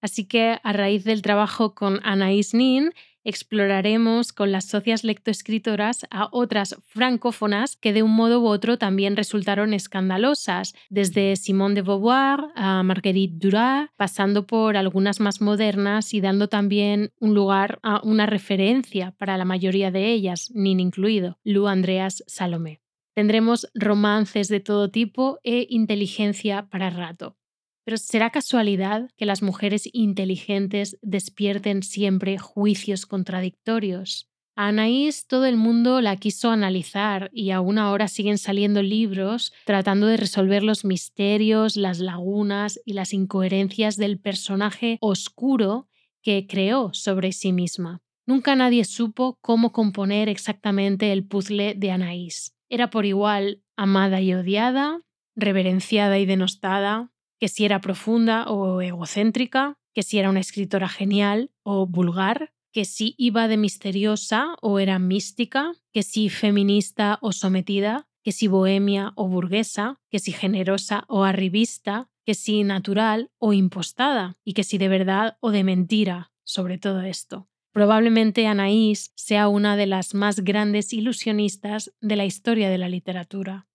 Así 0.01 0.25
que 0.25 0.57
a 0.63 0.73
raíz 0.73 1.03
del 1.03 1.21
trabajo 1.21 1.75
con 1.75 1.99
Anaïs 1.99 2.55
Nin, 2.55 2.91
exploraremos 3.23 4.33
con 4.33 4.51
las 4.51 4.65
socias 4.65 5.03
lectoescritoras 5.03 6.05
a 6.09 6.29
otras 6.31 6.77
francófonas 6.85 7.75
que 7.75 7.93
de 7.93 8.03
un 8.03 8.11
modo 8.11 8.41
u 8.41 8.47
otro 8.47 8.77
también 8.77 9.15
resultaron 9.15 9.73
escandalosas, 9.73 10.73
desde 10.89 11.35
Simone 11.35 11.75
de 11.75 11.81
Beauvoir 11.81 12.39
a 12.55 12.83
Marguerite 12.83 13.35
Duras, 13.37 13.89
pasando 13.95 14.47
por 14.47 14.77
algunas 14.77 15.19
más 15.19 15.41
modernas 15.41 16.13
y 16.13 16.21
dando 16.21 16.47
también 16.47 17.11
un 17.19 17.33
lugar 17.33 17.79
a 17.83 18.01
una 18.03 18.25
referencia 18.25 19.11
para 19.17 19.37
la 19.37 19.45
mayoría 19.45 19.91
de 19.91 20.11
ellas, 20.11 20.51
Nin 20.53 20.79
incluido, 20.79 21.37
Lou 21.43 21.67
Andreas 21.67 22.23
Salomé. 22.27 22.81
Tendremos 23.13 23.67
romances 23.75 24.47
de 24.47 24.61
todo 24.61 24.89
tipo 24.89 25.39
e 25.43 25.67
inteligencia 25.69 26.67
para 26.69 26.89
rato. 26.89 27.40
Pero 27.83 27.97
¿será 27.97 28.29
casualidad 28.29 29.09
que 29.17 29.25
las 29.25 29.41
mujeres 29.41 29.89
inteligentes 29.91 30.97
despierten 31.01 31.83
siempre 31.83 32.37
juicios 32.37 33.05
contradictorios? 33.05 34.29
A 34.55 34.67
Anaís 34.67 35.27
todo 35.27 35.45
el 35.45 35.55
mundo 35.55 36.01
la 36.01 36.17
quiso 36.17 36.51
analizar 36.51 37.31
y 37.33 37.51
aún 37.51 37.77
ahora 37.77 38.07
siguen 38.07 38.37
saliendo 38.37 38.83
libros 38.83 39.53
tratando 39.65 40.07
de 40.07 40.17
resolver 40.17 40.61
los 40.61 40.83
misterios, 40.83 41.77
las 41.77 41.99
lagunas 41.99 42.79
y 42.85 42.93
las 42.93 43.13
incoherencias 43.13 43.95
del 43.97 44.19
personaje 44.19 44.97
oscuro 45.01 45.87
que 46.21 46.47
creó 46.47 46.93
sobre 46.93 47.31
sí 47.31 47.53
misma. 47.53 48.01
Nunca 48.27 48.55
nadie 48.55 48.85
supo 48.85 49.37
cómo 49.41 49.71
componer 49.71 50.29
exactamente 50.29 51.11
el 51.11 51.25
puzzle 51.25 51.73
de 51.75 51.91
Anaís. 51.91 52.53
Era 52.69 52.89
por 52.89 53.05
igual 53.05 53.63
amada 53.75 54.21
y 54.21 54.33
odiada, 54.33 55.01
reverenciada 55.35 56.19
y 56.19 56.25
denostada, 56.25 57.11
que 57.41 57.47
si 57.47 57.65
era 57.65 57.81
profunda 57.81 58.45
o 58.51 58.83
egocéntrica, 58.83 59.79
que 59.95 60.03
si 60.03 60.19
era 60.19 60.29
una 60.29 60.39
escritora 60.39 60.87
genial 60.87 61.49
o 61.63 61.87
vulgar, 61.87 62.53
que 62.71 62.85
si 62.85 63.15
iba 63.17 63.47
de 63.47 63.57
misteriosa 63.57 64.55
o 64.61 64.77
era 64.77 64.99
mística, 64.99 65.73
que 65.91 66.03
si 66.03 66.29
feminista 66.29 67.17
o 67.19 67.31
sometida, 67.31 68.07
que 68.23 68.31
si 68.31 68.47
bohemia 68.47 69.13
o 69.15 69.27
burguesa, 69.27 69.99
que 70.11 70.19
si 70.19 70.31
generosa 70.33 71.03
o 71.07 71.23
arribista, 71.23 72.11
que 72.27 72.35
si 72.35 72.63
natural 72.63 73.31
o 73.39 73.53
impostada, 73.53 74.37
y 74.43 74.53
que 74.53 74.63
si 74.63 74.77
de 74.77 74.87
verdad 74.87 75.37
o 75.39 75.49
de 75.49 75.63
mentira 75.63 76.31
sobre 76.43 76.77
todo 76.77 77.01
esto. 77.01 77.47
Probablemente 77.71 78.45
Anaís 78.45 79.13
sea 79.15 79.47
una 79.47 79.75
de 79.77 79.87
las 79.87 80.13
más 80.13 80.41
grandes 80.41 80.93
ilusionistas 80.93 81.91
de 82.01 82.17
la 82.17 82.25
historia 82.25 82.69
de 82.69 82.77
la 82.77 82.87
literatura. 82.87 83.65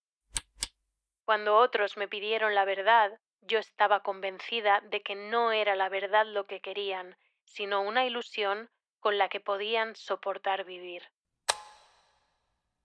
Cuando 1.25 1.57
otros 1.57 1.97
me 1.97 2.07
pidieron 2.07 2.55
la 2.55 2.65
verdad, 2.65 3.19
yo 3.49 3.59
estaba 3.59 4.01
convencida 4.01 4.83
de 4.91 5.03
que 5.03 5.15
no 5.15 5.53
era 5.53 5.77
la 5.77 5.89
verdad 5.89 6.27
lo 6.27 6.47
que 6.47 6.61
querían, 6.61 7.17
sino 7.45 7.83
una 7.83 8.07
ilusión 8.07 8.69
con 9.01 9.19
la 9.19 9.29
que 9.29 9.41
podían 9.41 9.95
soportar 9.97 10.65
vivir. 10.65 11.03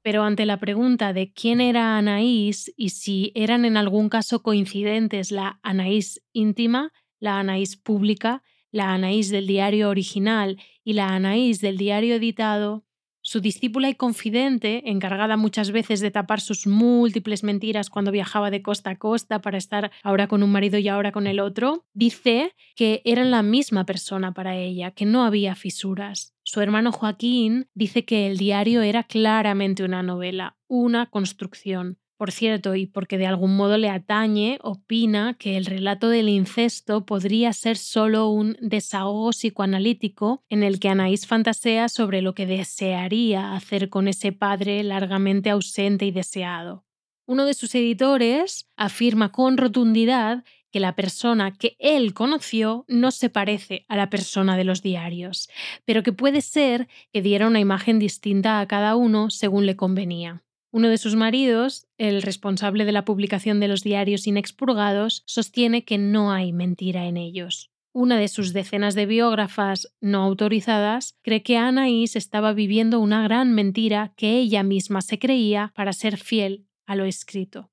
Pero 0.04 0.24
ante 0.24 0.45
la 0.45 0.58
pregunta 0.58 1.13
de 1.13 1.32
quién 1.32 1.62
era 1.62 1.97
Anaís 1.97 2.74
y 2.76 2.89
si 2.89 3.32
eran 3.36 3.65
en 3.65 3.78
algún 3.78 4.10
caso 4.10 4.41
coincidentes 4.41 5.32
la 5.32 5.60
Anaís 5.62 6.24
íntima, 6.34 6.91
la 7.19 7.39
Anaís 7.39 7.78
pública, 7.78 8.41
la 8.71 8.93
Anaís 8.93 9.30
del 9.30 9.45
diario 9.45 9.89
original 9.89 10.60
y 10.84 10.93
la 10.93 11.10
Anaís 11.10 11.62
del 11.62 11.78
diario 11.78 12.15
editado, 12.15 12.84
su 13.32 13.39
discípula 13.39 13.88
y 13.88 13.96
confidente, 13.96 14.89
encargada 14.91 15.38
muchas 15.38 15.72
veces 15.72 16.02
de 16.02 16.12
tapar 16.12 16.41
sus 16.41 16.67
múltiples 16.67 17.46
mentiras 17.46 17.89
cuando 17.89 18.12
viajaba 18.12 18.52
de 18.52 18.62
costa 18.62 18.89
a 18.89 18.98
costa 18.98 19.39
para 19.39 19.58
estar 19.58 19.89
ahora 20.04 20.28
con 20.28 20.44
un 20.44 20.52
marido 20.52 20.78
y 20.78 20.89
ahora 20.89 21.13
con 21.13 21.28
el 21.28 21.39
otro, 21.39 21.86
dice 21.94 22.54
que 22.76 23.02
eran 23.06 23.32
la 23.32 23.41
misma 23.41 23.86
persona 23.86 24.34
para 24.34 24.58
ella, 24.58 24.91
que 24.91 25.06
no 25.06 25.24
había 25.24 25.56
fisuras. 25.56 26.36
Su 26.44 26.60
hermano 26.60 26.91
Joaquín 26.91 27.70
dice 27.74 28.04
que 28.04 28.28
el 28.28 28.36
diario 28.36 28.82
era 28.82 29.04
claramente 29.04 29.86
una 29.86 30.04
novela, 30.04 30.58
una 30.67 31.06
construcción, 31.06 32.00
por 32.21 32.31
cierto, 32.31 32.75
y 32.75 32.86
porque 32.86 33.17
de 33.17 33.25
algún 33.25 33.55
modo 33.55 33.79
le 33.79 33.89
atañe, 33.89 34.60
opina 34.62 35.34
que 35.39 35.57
el 35.57 35.65
relato 35.65 36.07
del 36.07 36.29
incesto 36.29 37.03
podría 37.03 37.51
ser 37.51 37.77
solo 37.77 38.29
un 38.29 38.57
desahogo 38.62 39.31
psicoanalítico 39.31 40.43
en 40.47 40.62
el 40.62 40.79
que 40.79 40.89
Anaís 40.89 41.25
fantasea 41.25 41.89
sobre 41.89 42.21
lo 42.21 42.36
que 42.36 42.45
desearía 42.45 43.55
hacer 43.55 43.89
con 43.89 44.07
ese 44.07 44.34
padre 44.34 44.84
largamente 44.84 45.49
ausente 45.49 46.05
y 46.05 46.12
deseado. 46.12 46.86
Uno 47.25 47.47
de 47.47 47.55
sus 47.55 47.73
editores 47.73 48.69
afirma 48.77 49.31
con 49.31 49.57
rotundidad 49.57 50.43
que 50.71 50.79
la 50.79 50.95
persona 50.95 51.51
que 51.55 51.75
él 51.79 52.13
conoció 52.13 52.86
no 52.88 53.10
se 53.10 53.31
parece 53.31 53.84
a 53.88 53.95
la 53.95 54.12
persona 54.12 54.57
de 54.57 54.63
los 54.63 54.84
diarios, 54.84 55.49
pero 55.86 56.03
que 56.03 56.13
puede 56.13 56.41
ser 56.41 56.88
que 57.12 57.23
diera 57.23 57.47
una 57.47 57.60
imagen 57.60 57.97
distinta 57.97 58.60
a 58.60 58.67
cada 58.67 58.95
uno 58.95 59.31
según 59.31 59.65
le 59.65 59.75
convenía. 59.75 60.43
Uno 60.73 60.88
de 60.88 60.97
sus 60.97 61.15
maridos, 61.15 61.88
el 61.97 62.21
responsable 62.21 62.86
de 62.86 62.93
la 62.93 63.03
publicación 63.03 63.60
de 63.60 63.67
los 63.67 63.84
diarios 63.84 64.25
inexpurgados, 64.25 65.23
sostiene 65.25 65.84
que 65.84 65.97
no 65.97 66.31
hay 66.31 66.53
mentira 66.53 67.05
en 67.07 67.17
ellos. 67.17 67.71
Una 67.93 68.17
de 68.17 68.29
sus 68.29 68.53
decenas 68.53 68.95
de 68.95 69.05
biógrafas 69.05 69.93
no 69.99 70.23
autorizadas 70.23 71.19
cree 71.23 71.43
que 71.43 71.57
Anaís 71.57 72.15
estaba 72.15 72.53
viviendo 72.53 73.01
una 73.01 73.21
gran 73.21 73.51
mentira 73.51 74.13
que 74.15 74.38
ella 74.38 74.63
misma 74.63 75.01
se 75.01 75.19
creía 75.19 75.73
para 75.75 75.91
ser 75.91 76.15
fiel 76.15 76.67
a 76.86 76.95
lo 76.95 77.03
escrito. 77.03 77.69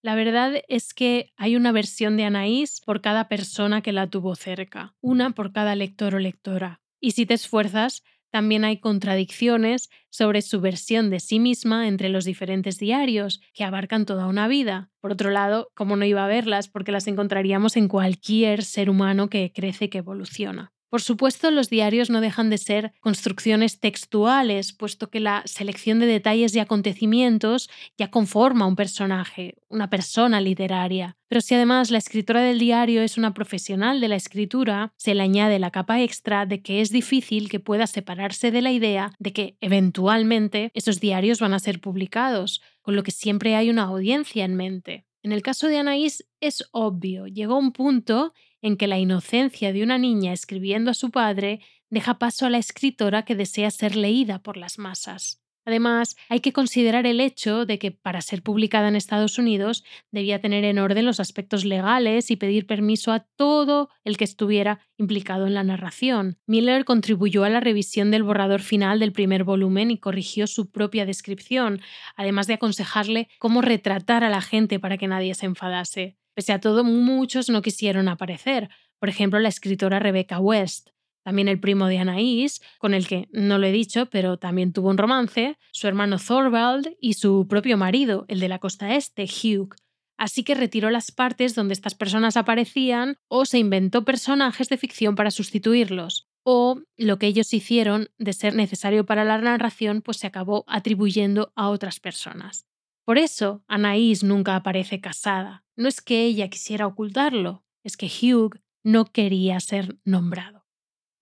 La 0.00 0.14
verdad 0.14 0.62
es 0.68 0.94
que 0.94 1.34
hay 1.36 1.54
una 1.54 1.70
versión 1.70 2.16
de 2.16 2.24
Anaís 2.24 2.80
por 2.80 3.02
cada 3.02 3.28
persona 3.28 3.82
que 3.82 3.92
la 3.92 4.06
tuvo 4.06 4.36
cerca, 4.36 4.94
una 5.02 5.32
por 5.32 5.52
cada 5.52 5.74
lector 5.74 6.14
o 6.14 6.18
lectora. 6.18 6.80
Y 6.98 7.10
si 7.10 7.26
te 7.26 7.34
esfuerzas, 7.34 8.02
también 8.30 8.64
hay 8.64 8.78
contradicciones 8.78 9.88
sobre 10.10 10.42
su 10.42 10.60
versión 10.60 11.10
de 11.10 11.20
sí 11.20 11.38
misma 11.38 11.88
entre 11.88 12.08
los 12.08 12.24
diferentes 12.24 12.78
diarios, 12.78 13.40
que 13.54 13.64
abarcan 13.64 14.06
toda 14.06 14.26
una 14.26 14.48
vida. 14.48 14.90
Por 15.00 15.12
otro 15.12 15.30
lado, 15.30 15.70
¿cómo 15.74 15.96
no 15.96 16.04
iba 16.04 16.24
a 16.24 16.28
verlas? 16.28 16.68
Porque 16.68 16.92
las 16.92 17.06
encontraríamos 17.06 17.76
en 17.76 17.88
cualquier 17.88 18.64
ser 18.64 18.90
humano 18.90 19.28
que 19.28 19.52
crece 19.52 19.88
que 19.88 19.98
evoluciona. 19.98 20.72
Por 20.90 21.02
supuesto, 21.02 21.50
los 21.50 21.68
diarios 21.68 22.08
no 22.08 22.22
dejan 22.22 22.48
de 22.48 22.56
ser 22.56 22.92
construcciones 23.00 23.78
textuales, 23.78 24.72
puesto 24.72 25.10
que 25.10 25.20
la 25.20 25.42
selección 25.44 25.98
de 25.98 26.06
detalles 26.06 26.54
y 26.54 26.60
acontecimientos 26.60 27.68
ya 27.98 28.10
conforma 28.10 28.66
un 28.66 28.74
personaje, 28.74 29.56
una 29.68 29.90
persona 29.90 30.40
literaria. 30.40 31.16
Pero 31.28 31.42
si 31.42 31.54
además 31.54 31.90
la 31.90 31.98
escritora 31.98 32.40
del 32.40 32.58
diario 32.58 33.02
es 33.02 33.18
una 33.18 33.34
profesional 33.34 34.00
de 34.00 34.08
la 34.08 34.16
escritura, 34.16 34.94
se 34.96 35.14
le 35.14 35.22
añade 35.22 35.58
la 35.58 35.70
capa 35.70 36.00
extra 36.00 36.46
de 36.46 36.62
que 36.62 36.80
es 36.80 36.90
difícil 36.90 37.50
que 37.50 37.60
pueda 37.60 37.86
separarse 37.86 38.50
de 38.50 38.62
la 38.62 38.72
idea 38.72 39.12
de 39.18 39.34
que 39.34 39.58
eventualmente 39.60 40.70
esos 40.72 41.00
diarios 41.00 41.38
van 41.38 41.52
a 41.52 41.58
ser 41.58 41.82
publicados, 41.82 42.62
con 42.80 42.96
lo 42.96 43.02
que 43.02 43.10
siempre 43.10 43.56
hay 43.56 43.68
una 43.68 43.82
audiencia 43.82 44.46
en 44.46 44.54
mente. 44.54 45.04
En 45.22 45.32
el 45.32 45.42
caso 45.42 45.66
de 45.66 45.76
Anaís 45.76 46.26
es 46.40 46.66
obvio, 46.70 47.26
llegó 47.26 47.58
un 47.58 47.72
punto 47.72 48.32
en 48.62 48.76
que 48.76 48.86
la 48.86 48.98
inocencia 48.98 49.72
de 49.72 49.82
una 49.82 49.98
niña 49.98 50.32
escribiendo 50.32 50.90
a 50.90 50.94
su 50.94 51.10
padre 51.10 51.60
deja 51.90 52.18
paso 52.18 52.46
a 52.46 52.50
la 52.50 52.58
escritora 52.58 53.24
que 53.24 53.34
desea 53.34 53.70
ser 53.70 53.96
leída 53.96 54.42
por 54.42 54.56
las 54.56 54.78
masas. 54.78 55.42
Además, 55.68 56.16
hay 56.30 56.40
que 56.40 56.54
considerar 56.54 57.06
el 57.06 57.20
hecho 57.20 57.66
de 57.66 57.78
que 57.78 57.90
para 57.90 58.22
ser 58.22 58.42
publicada 58.42 58.88
en 58.88 58.96
Estados 58.96 59.36
Unidos 59.36 59.84
debía 60.10 60.40
tener 60.40 60.64
en 60.64 60.78
orden 60.78 61.04
los 61.04 61.20
aspectos 61.20 61.66
legales 61.66 62.30
y 62.30 62.36
pedir 62.36 62.66
permiso 62.66 63.12
a 63.12 63.20
todo 63.36 63.90
el 64.02 64.16
que 64.16 64.24
estuviera 64.24 64.80
implicado 64.96 65.46
en 65.46 65.52
la 65.52 65.64
narración. 65.64 66.38
Miller 66.46 66.86
contribuyó 66.86 67.44
a 67.44 67.50
la 67.50 67.60
revisión 67.60 68.10
del 68.10 68.22
borrador 68.22 68.62
final 68.62 68.98
del 68.98 69.12
primer 69.12 69.44
volumen 69.44 69.90
y 69.90 69.98
corrigió 69.98 70.46
su 70.46 70.70
propia 70.70 71.04
descripción, 71.04 71.82
además 72.16 72.46
de 72.46 72.54
aconsejarle 72.54 73.28
cómo 73.38 73.60
retratar 73.60 74.24
a 74.24 74.30
la 74.30 74.40
gente 74.40 74.80
para 74.80 74.96
que 74.96 75.06
nadie 75.06 75.34
se 75.34 75.44
enfadase. 75.44 76.16
Pese 76.38 76.52
a 76.52 76.60
todo, 76.60 76.84
muchos 76.84 77.48
no 77.48 77.62
quisieron 77.62 78.06
aparecer. 78.06 78.68
Por 79.00 79.08
ejemplo, 79.08 79.40
la 79.40 79.48
escritora 79.48 79.98
Rebecca 79.98 80.38
West 80.38 80.90
también 81.24 81.48
el 81.48 81.58
primo 81.58 81.88
de 81.88 81.98
Anaís, 81.98 82.62
con 82.78 82.94
el 82.94 83.08
que 83.08 83.28
no 83.32 83.58
lo 83.58 83.66
he 83.66 83.72
dicho, 83.72 84.06
pero 84.06 84.36
también 84.36 84.72
tuvo 84.72 84.88
un 84.88 84.98
romance, 84.98 85.58
su 85.72 85.88
hermano 85.88 86.16
Thorvald 86.16 86.94
y 87.00 87.14
su 87.14 87.48
propio 87.48 87.76
marido, 87.76 88.24
el 88.28 88.38
de 88.38 88.46
la 88.46 88.60
costa 88.60 88.94
este, 88.94 89.24
Hugh. 89.24 89.74
Así 90.16 90.44
que 90.44 90.54
retiró 90.54 90.90
las 90.90 91.10
partes 91.10 91.56
donde 91.56 91.74
estas 91.74 91.96
personas 91.96 92.36
aparecían 92.36 93.16
o 93.26 93.44
se 93.44 93.58
inventó 93.58 94.04
personajes 94.04 94.68
de 94.68 94.76
ficción 94.76 95.16
para 95.16 95.32
sustituirlos. 95.32 96.28
O 96.44 96.80
lo 96.96 97.18
que 97.18 97.26
ellos 97.26 97.52
hicieron 97.52 98.10
de 98.16 98.32
ser 98.32 98.54
necesario 98.54 99.04
para 99.04 99.24
la 99.24 99.38
narración, 99.38 100.02
pues 100.02 100.18
se 100.18 100.28
acabó 100.28 100.64
atribuyendo 100.68 101.52
a 101.56 101.68
otras 101.68 101.98
personas. 101.98 102.67
Por 103.08 103.16
eso, 103.16 103.64
Anaís 103.68 104.22
nunca 104.22 104.54
aparece 104.54 105.00
casada. 105.00 105.64
No 105.76 105.88
es 105.88 106.02
que 106.02 106.26
ella 106.26 106.50
quisiera 106.50 106.86
ocultarlo, 106.86 107.64
es 107.82 107.96
que 107.96 108.04
Hugh 108.06 108.60
no 108.84 109.06
quería 109.06 109.58
ser 109.60 109.96
nombrado. 110.04 110.66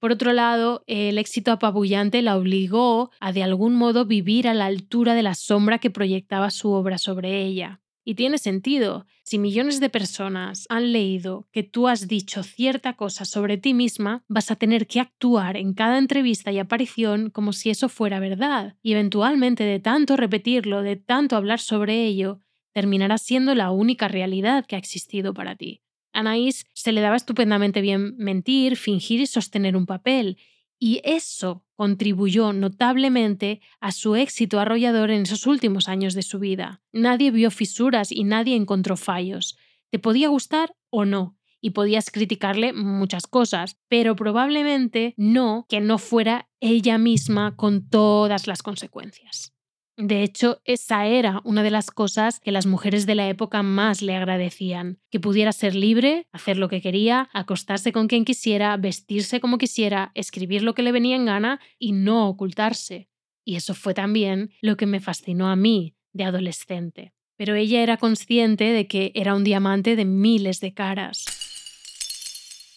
Por 0.01 0.11
otro 0.11 0.33
lado, 0.33 0.83
el 0.89 1.17
éxito 1.17 1.53
apabullante 1.53 2.23
la 2.23 2.37
obligó 2.37 3.13
a 3.21 3.31
de 3.31 3.45
algún 3.45 3.77
modo 3.77 4.05
vivir 4.05 4.49
a 4.49 4.55
la 4.55 4.67
altura 4.67 5.15
de 5.15 5.23
la 5.23 5.37
sombra 5.37 5.79
que 5.79 5.93
proyectaba 5.93 6.51
su 6.51 6.73
obra 6.73 6.99
sobre 6.99 7.45
ella. 7.45 7.81
Y 8.09 8.15
tiene 8.15 8.39
sentido. 8.39 9.05
Si 9.25 9.37
millones 9.37 9.81
de 9.81 9.91
personas 9.91 10.67
han 10.69 10.93
leído 10.93 11.49
que 11.51 11.65
tú 11.65 11.89
has 11.89 12.07
dicho 12.07 12.45
cierta 12.45 12.93
cosa 12.93 13.25
sobre 13.25 13.59
ti 13.59 13.75
misma, 13.75 14.23
vas 14.29 14.53
a 14.53 14.55
tener 14.55 14.87
que 14.87 15.01
actuar 15.01 15.57
en 15.57 15.75
cada 15.75 15.99
entrevista 15.99 16.53
y 16.53 16.61
aparición 16.61 17.31
como 17.31 17.53
si 17.53 17.69
eso 17.69 17.89
fuera 17.89 18.21
verdad. 18.21 18.77
Y 18.81 18.93
eventualmente 18.93 19.65
de 19.65 19.81
tanto 19.81 20.17
repetirlo, 20.17 20.83
de 20.83 20.95
tanto 20.95 21.35
hablar 21.35 21.59
sobre 21.59 22.05
ello, 22.07 22.41
terminará 22.73 23.19
siendo 23.19 23.57
la 23.57 23.73
única 23.73 24.07
realidad 24.07 24.67
que 24.67 24.77
ha 24.77 24.79
existido 24.79 25.35
para 25.35 25.57
ti. 25.57 25.83
Anaís 26.13 26.65
se 26.75 26.93
le 26.93 27.01
daba 27.01 27.17
estupendamente 27.17 27.81
bien 27.81 28.17
mentir, 28.19 28.77
fingir 28.77 29.21
y 29.21 29.27
sostener 29.27 29.77
un 29.77 29.87
papel, 29.87 30.39
y 30.79 31.01
eso 31.05 31.65
contribuyó 31.75 32.53
notablemente 32.53 33.61
a 33.81 33.93
su 33.93 34.17
éxito 34.17 34.61
arrollador 34.61 35.11
en 35.11 35.23
esos 35.23 35.47
últimos 35.47 35.89
años 35.89 36.15
de 36.15 36.23
su 36.23 36.39
vida. 36.39 36.83
Nadie 36.93 37.31
vio 37.31 37.51
fisuras 37.51 38.13
y 38.13 38.25
nadie 38.25 38.57
encontró 38.57 38.97
fallos. 38.97 39.57
Te 39.91 39.99
podía 39.99 40.29
gustar 40.29 40.75
o 40.91 41.05
no, 41.05 41.37
y 41.61 41.71
podías 41.71 42.11
criticarle 42.11 42.73
muchas 42.73 43.27
cosas, 43.27 43.77
pero 43.89 44.15
probablemente 44.15 45.15
no 45.17 45.67
que 45.69 45.81
no 45.81 45.99
fuera 45.99 46.49
ella 46.61 46.99
misma 46.99 47.57
con 47.57 47.89
todas 47.89 48.47
las 48.47 48.63
consecuencias. 48.63 49.56
De 49.99 50.23
hecho, 50.23 50.61
esa 50.67 51.07
era 51.07 51.41
una 51.45 51.63
de 51.63 51.71
las 51.71 51.91
cosas 51.91 52.39
que 52.39 52.53
las 52.53 52.67
mujeres 52.67 53.07
de 53.07 53.15
la 53.15 53.29
época 53.29 53.63
más 53.63 54.03
le 54.03 54.15
agradecían, 54.15 54.99
que 55.11 55.21
pudiera 55.21 55.53
ser 55.53 55.75
libre, 55.75 56.29
hacer 56.33 56.59
lo 56.59 56.69
que 56.69 56.83
quería, 56.83 57.31
acostarse 57.33 57.93
con 57.93 58.07
quien 58.07 58.27
quisiera, 58.27 58.77
vestirse 58.77 59.41
como 59.41 59.57
quisiera, 59.57 60.13
escribir 60.15 60.63
lo 60.63 60.75
que 60.75 60.83
le 60.83 60.93
venía 60.93 61.17
en 61.17 61.25
gana 61.25 61.61
y 61.79 61.93
no 61.93 62.29
ocultarse. 62.29 63.09
Y 63.43 63.57
eso 63.57 63.75
fue 63.75 63.95
también 63.95 64.51
lo 64.61 64.77
que 64.77 64.85
me 64.85 65.01
fascinó 65.01 65.49
a 65.49 65.57
mí 65.57 65.95
de 66.13 66.25
adolescente. 66.25 67.15
Pero 67.39 67.55
ella 67.55 67.83
era 67.83 67.97
consciente 67.97 68.65
de 68.65 68.87
que 68.87 69.13
era 69.15 69.35
un 69.35 69.45
diamante 69.45 69.97
de 69.97 70.05
miles 70.05 70.61
de 70.61 70.75
caras. 70.75 71.25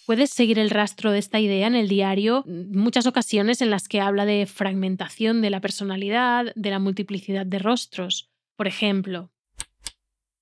Puedes 0.10 0.32
seguir 0.32 0.58
el 0.58 0.72
rastro 0.72 1.12
de 1.12 1.20
esta 1.20 1.38
idea 1.38 1.68
en 1.68 1.76
el 1.76 1.88
diario 1.88 2.44
muchas 2.48 3.06
ocasiones 3.06 3.62
en 3.62 3.70
las 3.70 3.88
que 3.88 4.02
habla 4.02 4.26
de 4.26 4.48
fragmentación 4.48 5.44
de 5.44 5.52
la 5.52 5.62
personalidad, 5.62 6.52
de 6.56 6.72
la 6.72 6.80
multiplicidad 6.80 7.46
de 7.46 7.60
rostros. 7.60 8.28
Por 8.56 8.66
ejemplo, 8.66 9.30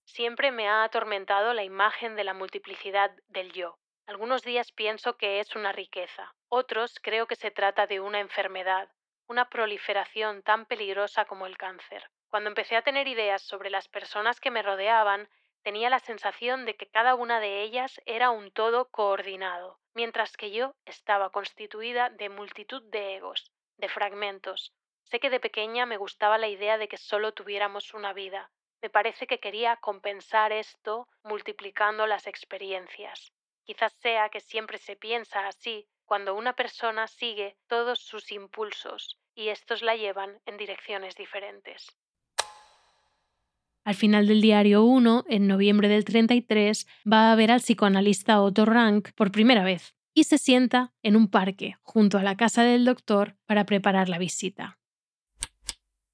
siempre 0.05 0.53
me 0.53 0.69
ha 0.69 0.85
atormentado 0.85 1.53
la 1.53 1.65
imagen 1.65 2.15
de 2.15 2.23
la 2.23 2.33
multiplicidad 2.33 3.11
del 3.27 3.51
yo. 3.51 3.77
Algunos 4.05 4.41
días 4.43 4.71
pienso 4.71 5.17
que 5.17 5.41
es 5.41 5.53
una 5.53 5.73
riqueza, 5.73 6.33
otros 6.47 6.95
creo 7.01 7.27
que 7.27 7.35
se 7.35 7.51
trata 7.51 7.87
de 7.87 7.99
una 7.99 8.21
enfermedad, 8.21 8.87
una 9.27 9.49
proliferación 9.49 10.43
tan 10.43 10.65
peligrosa 10.65 11.25
como 11.25 11.45
el 11.45 11.57
cáncer. 11.57 12.09
Cuando 12.29 12.47
empecé 12.47 12.77
a 12.77 12.83
tener 12.83 13.09
ideas 13.09 13.41
sobre 13.41 13.69
las 13.69 13.89
personas 13.89 14.39
que 14.39 14.49
me 14.49 14.61
rodeaban, 14.61 15.27
Tenía 15.67 15.89
la 15.89 15.99
sensación 15.99 16.63
de 16.63 16.77
que 16.77 16.87
cada 16.87 17.13
una 17.15 17.41
de 17.41 17.61
ellas 17.61 17.99
era 18.05 18.29
un 18.29 18.51
todo 18.51 18.89
coordinado, 18.89 19.81
mientras 19.93 20.37
que 20.37 20.49
yo 20.49 20.73
estaba 20.85 21.29
constituida 21.29 22.09
de 22.09 22.29
multitud 22.29 22.81
de 22.83 23.17
egos, 23.17 23.51
de 23.75 23.89
fragmentos. 23.89 24.71
Sé 25.03 25.19
que 25.19 25.29
de 25.29 25.41
pequeña 25.41 25.85
me 25.85 25.97
gustaba 25.97 26.37
la 26.37 26.47
idea 26.47 26.77
de 26.77 26.87
que 26.87 26.95
solo 26.95 27.33
tuviéramos 27.33 27.93
una 27.93 28.13
vida. 28.13 28.49
Me 28.81 28.89
parece 28.89 29.27
que 29.27 29.41
quería 29.41 29.75
compensar 29.75 30.53
esto 30.53 31.05
multiplicando 31.21 32.07
las 32.07 32.27
experiencias. 32.27 33.33
Quizás 33.65 33.91
sea 33.99 34.29
que 34.29 34.39
siempre 34.39 34.77
se 34.77 34.95
piensa 34.95 35.47
así 35.47 35.85
cuando 36.05 36.33
una 36.35 36.53
persona 36.53 37.07
sigue 37.07 37.57
todos 37.67 37.99
sus 37.99 38.31
impulsos 38.31 39.17
y 39.35 39.49
estos 39.49 39.81
la 39.81 39.97
llevan 39.97 40.39
en 40.45 40.55
direcciones 40.55 41.15
diferentes. 41.15 41.93
Al 43.87 43.95
final 43.95 44.27
del 44.27 44.41
diario 44.41 44.83
1, 44.83 45.23
en 45.29 45.47
noviembre 45.47 45.87
del 45.87 46.03
33, 46.03 46.85
va 47.09 47.31
a 47.31 47.35
ver 47.37 47.51
al 47.51 47.61
psicoanalista 47.61 48.41
Otto 48.41 48.65
Rank 48.65 49.13
por 49.15 49.31
primera 49.31 49.63
vez 49.63 49.95
y 50.13 50.25
se 50.25 50.37
sienta 50.37 50.91
en 51.03 51.15
un 51.15 51.31
parque 51.31 51.77
junto 51.83 52.17
a 52.17 52.21
la 52.21 52.35
casa 52.35 52.63
del 52.63 52.83
doctor 52.83 53.37
para 53.45 53.63
preparar 53.63 54.09
la 54.09 54.17
visita. 54.17 54.77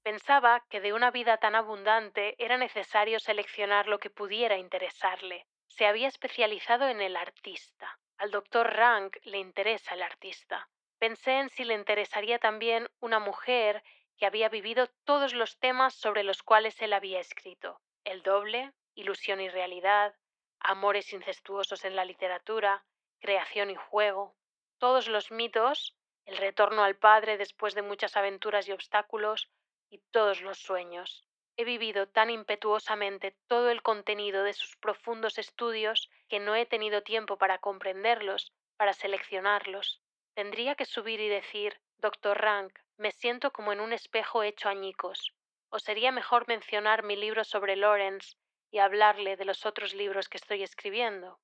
Pensaba 0.04 0.64
que 0.70 0.80
de 0.80 0.92
una 0.92 1.10
vida 1.10 1.38
tan 1.38 1.56
abundante 1.56 2.36
era 2.38 2.58
necesario 2.58 3.18
seleccionar 3.18 3.88
lo 3.88 3.98
que 3.98 4.08
pudiera 4.08 4.56
interesarle. 4.56 5.44
Se 5.66 5.84
había 5.84 6.06
especializado 6.06 6.88
en 6.88 7.00
el 7.00 7.16
artista. 7.16 7.98
Al 8.18 8.30
doctor 8.30 8.72
Rank 8.72 9.16
le 9.24 9.38
interesa 9.38 9.94
el 9.94 10.02
artista. 10.02 10.68
Pensé 11.00 11.40
en 11.40 11.48
si 11.48 11.64
le 11.64 11.74
interesaría 11.74 12.38
también 12.38 12.86
una 13.00 13.18
mujer 13.18 13.82
que 14.16 14.26
había 14.26 14.48
vivido 14.48 14.88
todos 15.04 15.34
los 15.34 15.58
temas 15.58 15.94
sobre 15.94 16.22
los 16.22 16.42
cuales 16.42 16.80
él 16.82 16.92
había 16.92 17.20
escrito. 17.20 17.80
El 18.04 18.22
doble, 18.22 18.72
ilusión 18.94 19.40
y 19.40 19.48
realidad, 19.48 20.14
amores 20.60 21.12
incestuosos 21.12 21.84
en 21.84 21.96
la 21.96 22.04
literatura, 22.04 22.84
creación 23.20 23.70
y 23.70 23.74
juego, 23.74 24.34
todos 24.78 25.08
los 25.08 25.30
mitos, 25.30 25.96
el 26.26 26.36
retorno 26.36 26.84
al 26.84 26.96
padre 26.96 27.36
después 27.36 27.74
de 27.74 27.82
muchas 27.82 28.16
aventuras 28.16 28.68
y 28.68 28.72
obstáculos, 28.72 29.50
y 29.90 29.98
todos 30.10 30.40
los 30.40 30.58
sueños. 30.58 31.26
He 31.56 31.64
vivido 31.64 32.08
tan 32.08 32.30
impetuosamente 32.30 33.36
todo 33.46 33.70
el 33.70 33.82
contenido 33.82 34.42
de 34.42 34.54
sus 34.54 34.76
profundos 34.76 35.38
estudios 35.38 36.10
que 36.28 36.40
no 36.40 36.56
he 36.56 36.66
tenido 36.66 37.02
tiempo 37.02 37.38
para 37.38 37.58
comprenderlos, 37.58 38.52
para 38.76 38.92
seleccionarlos. 38.92 40.02
Tendría 40.34 40.74
que 40.74 40.84
subir 40.84 41.20
y 41.20 41.28
decir, 41.28 41.80
Doctor 42.04 42.36
Rank, 42.36 42.74
me 42.98 43.12
siento 43.12 43.50
como 43.50 43.72
en 43.72 43.80
un 43.80 43.94
espejo 43.94 44.42
hecho 44.42 44.68
añicos. 44.68 45.32
O 45.70 45.78
sería 45.78 46.12
mejor 46.12 46.46
mencionar 46.46 47.02
mi 47.02 47.16
libro 47.16 47.44
sobre 47.44 47.76
Lawrence 47.76 48.36
y 48.70 48.76
hablarle 48.76 49.38
de 49.38 49.46
los 49.46 49.64
otros 49.64 49.94
libros 49.94 50.28
que 50.28 50.36
estoy 50.36 50.62
escribiendo. 50.62 51.38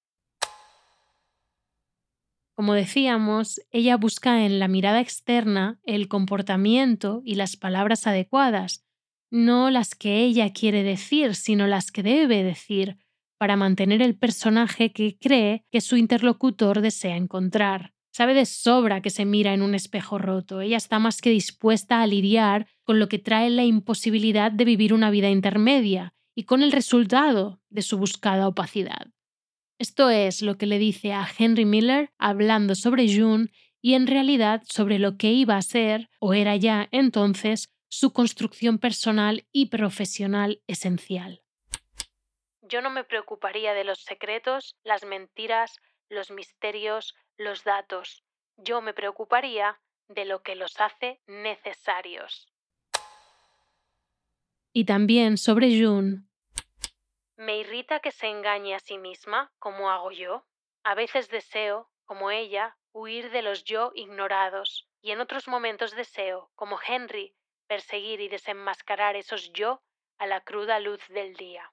Como 2.55 2.75
decíamos, 2.75 3.63
ella 3.71 3.97
busca 3.97 4.45
en 4.45 4.59
la 4.59 4.69
mirada 4.69 5.01
externa 5.01 5.81
el 5.83 6.09
comportamiento 6.09 7.23
y 7.25 7.37
las 7.37 7.57
palabras 7.57 8.07
adecuadas, 8.07 8.85
no 9.31 9.71
las 9.71 9.95
que 9.95 10.19
ella 10.19 10.53
quiere 10.53 10.83
decir, 10.83 11.37
sino 11.37 11.69
las 11.69 11.91
que 11.91 12.03
debe 12.03 12.43
decir, 12.43 12.99
para 13.39 13.57
mantener 13.57 14.03
el 14.03 14.15
personaje 14.19 14.93
que 14.93 15.17
cree 15.19 15.65
que 15.71 15.81
su 15.81 15.97
interlocutor 15.97 16.83
desea 16.83 17.17
encontrar. 17.17 17.95
Sabe 18.13 18.35
de 18.35 18.45
sobra 18.45 19.03
que 19.03 19.11
se 19.11 19.25
mira 19.25 19.55
en 19.55 19.63
un 19.63 19.75
espejo 19.75 20.19
roto. 20.19 20.61
Ella 20.61 20.77
está 20.77 20.99
más 20.99 21.21
que 21.21 21.31
dispuesta 21.31 22.03
a 22.03 22.07
lidiar 22.07 22.67
con 22.85 22.99
lo 22.99 23.09
que 23.09 23.19
trae 23.19 23.51
la 23.51 23.65
imposibilidad 23.65 24.51
de 24.51 24.65
vivir 24.65 24.93
una 24.93 25.11
vida 25.11 25.31
intermedia 25.31 26.13
y 26.35 26.45
con 26.45 26.63
el 26.63 26.73
resultado 26.73 27.61
de 27.69 27.83
su 27.83 27.99
buscada 27.99 28.49
opacidad. 28.49 29.09
Esto 29.79 30.11
es 30.11 30.43
lo 30.43 30.59
que 30.59 30.67
le 30.67 30.79
dice 30.79 31.13
a 31.13 31.27
Henry 31.39 31.65
Miller 31.65 32.11
hablando 32.19 32.75
sobre 32.75 33.07
June 33.15 33.49
y 33.81 33.95
en 33.95 34.07
realidad 34.07 34.63
sobre 34.69 34.99
lo 34.99 35.17
que 35.17 35.29
iba 35.33 35.57
a 35.57 35.63
ser, 35.63 36.11
o 36.19 36.35
era 36.35 36.57
ya 36.57 36.89
entonces, 36.91 37.71
su 37.89 38.13
construcción 38.13 38.79
personal 38.79 39.47
y 39.53 39.67
profesional 39.67 40.63
esencial. 40.67 41.43
Yo 42.63 42.83
no 42.83 42.91
me 42.91 43.05
preocuparía 43.05 43.73
de 43.73 43.85
los 43.85 44.03
secretos, 44.03 44.77
las 44.85 45.05
mentiras, 45.05 45.81
los 46.09 46.31
misterios, 46.31 47.15
los 47.41 47.65
datos. 47.65 48.23
yo 48.59 48.83
me 48.83 48.93
preocuparía 48.93 49.81
de 50.09 50.27
lo 50.27 50.43
que 50.43 50.55
los 50.55 50.79
hace 50.79 51.23
necesarios. 51.27 52.53
Y 54.75 54.85
también 54.85 55.39
sobre 55.39 55.69
June. 55.81 56.25
Me 57.37 57.57
irrita 57.57 58.01
que 58.01 58.11
se 58.11 58.27
engañe 58.27 58.75
a 58.75 58.79
sí 58.81 58.99
misma, 58.99 59.51
como 59.59 59.91
hago 59.91 60.11
yo. 60.11 60.45
A 60.85 60.95
veces 60.95 61.31
deseo, 61.31 61.91
como 62.05 62.31
ella, 62.31 62.77
huir 62.93 63.31
de 63.31 63.41
los 63.41 63.65
yo 63.65 63.93
ignorados, 63.95 64.87
y 65.01 65.13
en 65.13 65.23
otros 65.23 65.49
momentos 65.49 65.97
deseo, 65.97 66.51
como 66.55 66.79
Henry, 66.87 67.35
perseguir 67.67 68.21
y 68.21 68.29
desenmascarar 68.29 69.17
esos 69.17 69.51
yo 69.55 69.83
a 70.19 70.27
la 70.27 70.43
cruda 70.43 70.79
luz 70.79 71.01
del 71.09 71.35
día. 71.37 71.73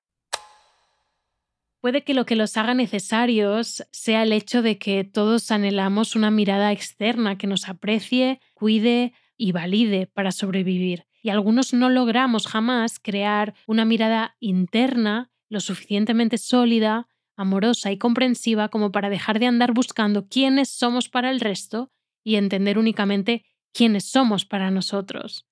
Puede 1.80 2.04
que 2.04 2.14
lo 2.14 2.26
que 2.26 2.36
los 2.36 2.58
haga 2.58 2.74
necesarios 2.74 3.88
sea 3.92 4.24
el 4.24 4.34
hecho 4.34 4.62
de 4.62 4.78
que 4.80 5.04
todos 5.04 5.52
anhelamos 5.52 6.16
una 6.16 6.32
mirada 6.32 6.72
externa 6.72 7.38
que 7.38 7.48
nos 7.48 7.70
aprecie, 7.70 8.40
cuide 8.54 9.14
y 9.38 9.52
valide 9.52 10.08
para 10.08 10.32
sobrevivir. 10.32 11.06
Y 11.22 11.30
algunos 11.30 11.74
no 11.74 11.90
logramos 11.90 12.48
jamás 12.48 13.00
crear 13.00 13.54
una 13.68 13.86
mirada 13.86 14.36
interna 14.40 15.32
lo 15.50 15.60
suficientemente 15.60 16.38
sólida, 16.38 17.08
amorosa 17.36 17.92
y 17.92 17.98
comprensiva 17.98 18.70
como 18.70 18.92
para 18.92 19.10
dejar 19.10 19.40
de 19.40 19.46
andar 19.46 19.72
buscando 19.72 20.28
quiénes 20.28 20.70
somos 20.70 21.10
para 21.10 21.30
el 21.30 21.40
resto 21.40 21.92
y 22.24 22.36
entender 22.36 22.78
únicamente 22.78 23.46
quiénes 23.72 24.10
somos 24.10 24.46
para 24.46 24.72
nosotros. 24.72 25.46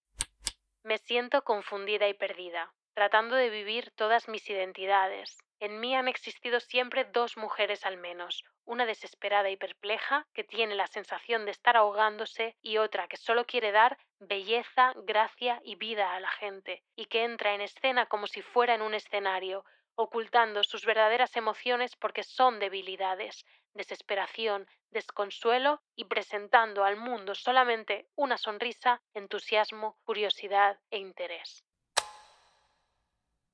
Me 0.84 0.98
siento 0.98 1.44
confundida 1.44 2.10
y 2.10 2.14
perdida, 2.14 2.74
tratando 2.94 3.36
de 3.36 3.50
vivir 3.50 3.92
todas 3.96 4.28
mis 4.28 4.50
identidades, 4.50 5.38
en 5.60 5.80
mí 5.80 5.96
han 5.96 6.08
existido 6.08 6.60
siempre 6.60 7.06
dos 7.06 7.38
mujeres 7.38 7.86
al 7.86 7.98
menos, 7.98 8.44
una 8.66 8.86
desesperada 8.86 9.50
y 9.50 9.58
perpleja, 9.58 10.28
que 10.34 10.44
tiene 10.44 10.76
la 10.76 10.88
sensación 10.88 11.46
de 11.46 11.52
estar 11.52 11.78
ahogándose, 11.78 12.56
y 12.62 12.78
otra 12.78 13.08
que 13.08 13.18
solo 13.18 13.46
quiere 13.46 13.72
dar 13.72 13.98
belleza, 14.20 14.94
gracia 15.04 15.62
y 15.64 15.76
vida 15.76 16.14
a 16.14 16.20
la 16.20 16.32
gente, 16.32 16.84
y 16.96 17.06
que 17.06 17.24
entra 17.24 17.54
en 17.54 17.62
escena 17.62 18.06
como 18.08 18.28
si 18.28 18.42
fuera 18.42 18.76
en 18.76 18.82
un 18.82 18.94
escenario, 18.94 19.66
ocultando 19.96 20.64
sus 20.64 20.86
verdaderas 20.86 21.36
emociones 21.36 21.96
porque 21.96 22.24
son 22.24 22.60
debilidades, 22.60 23.46
desesperación, 23.74 24.68
desconsuelo 24.92 25.82
y 25.96 26.06
presentando 26.06 26.84
al 26.84 26.98
mundo 26.98 27.36
solamente 27.36 28.08
una 28.16 28.38
sonrisa, 28.38 29.02
entusiasmo, 29.14 29.98
curiosidad 30.04 30.80
e 30.90 30.98
interés. 30.98 31.64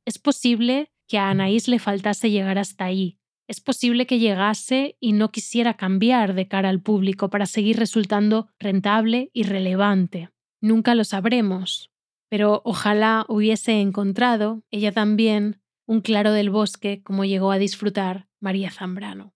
Es 0.06 0.18
posible 0.18 0.92
que 1.12 1.18
a 1.18 1.30
Anaís 1.30 1.68
le 1.68 1.78
faltase 1.78 2.32
llegar 2.32 2.58
hasta 2.58 2.86
ahí. 2.86 3.18
Es 3.46 3.60
posible 3.60 4.06
que 4.06 4.18
llegase 4.18 4.96
y 5.02 5.12
no 5.12 5.30
quisiera 5.30 5.74
cambiar 5.74 6.34
de 6.36 6.48
cara 6.48 6.70
al 6.70 6.82
público 6.82 7.30
para 7.30 7.48
seguir 7.48 7.78
resultando 7.78 8.48
rentable 8.60 9.30
y 9.34 9.44
relevante. 9.44 10.30
Nunca 10.62 10.96
lo 10.96 11.04
sabremos, 11.04 11.92
pero 12.30 12.62
ojalá 12.64 13.26
hubiese 13.28 13.82
encontrado, 13.82 14.64
ella 14.72 14.94
también, 14.94 15.60
un 15.86 16.00
claro 16.00 16.32
del 16.32 16.50
bosque 16.50 17.02
como 17.04 17.26
llegó 17.26 17.52
a 17.52 17.58
disfrutar 17.58 18.30
María 18.40 18.72
Zambrano. 18.72 19.34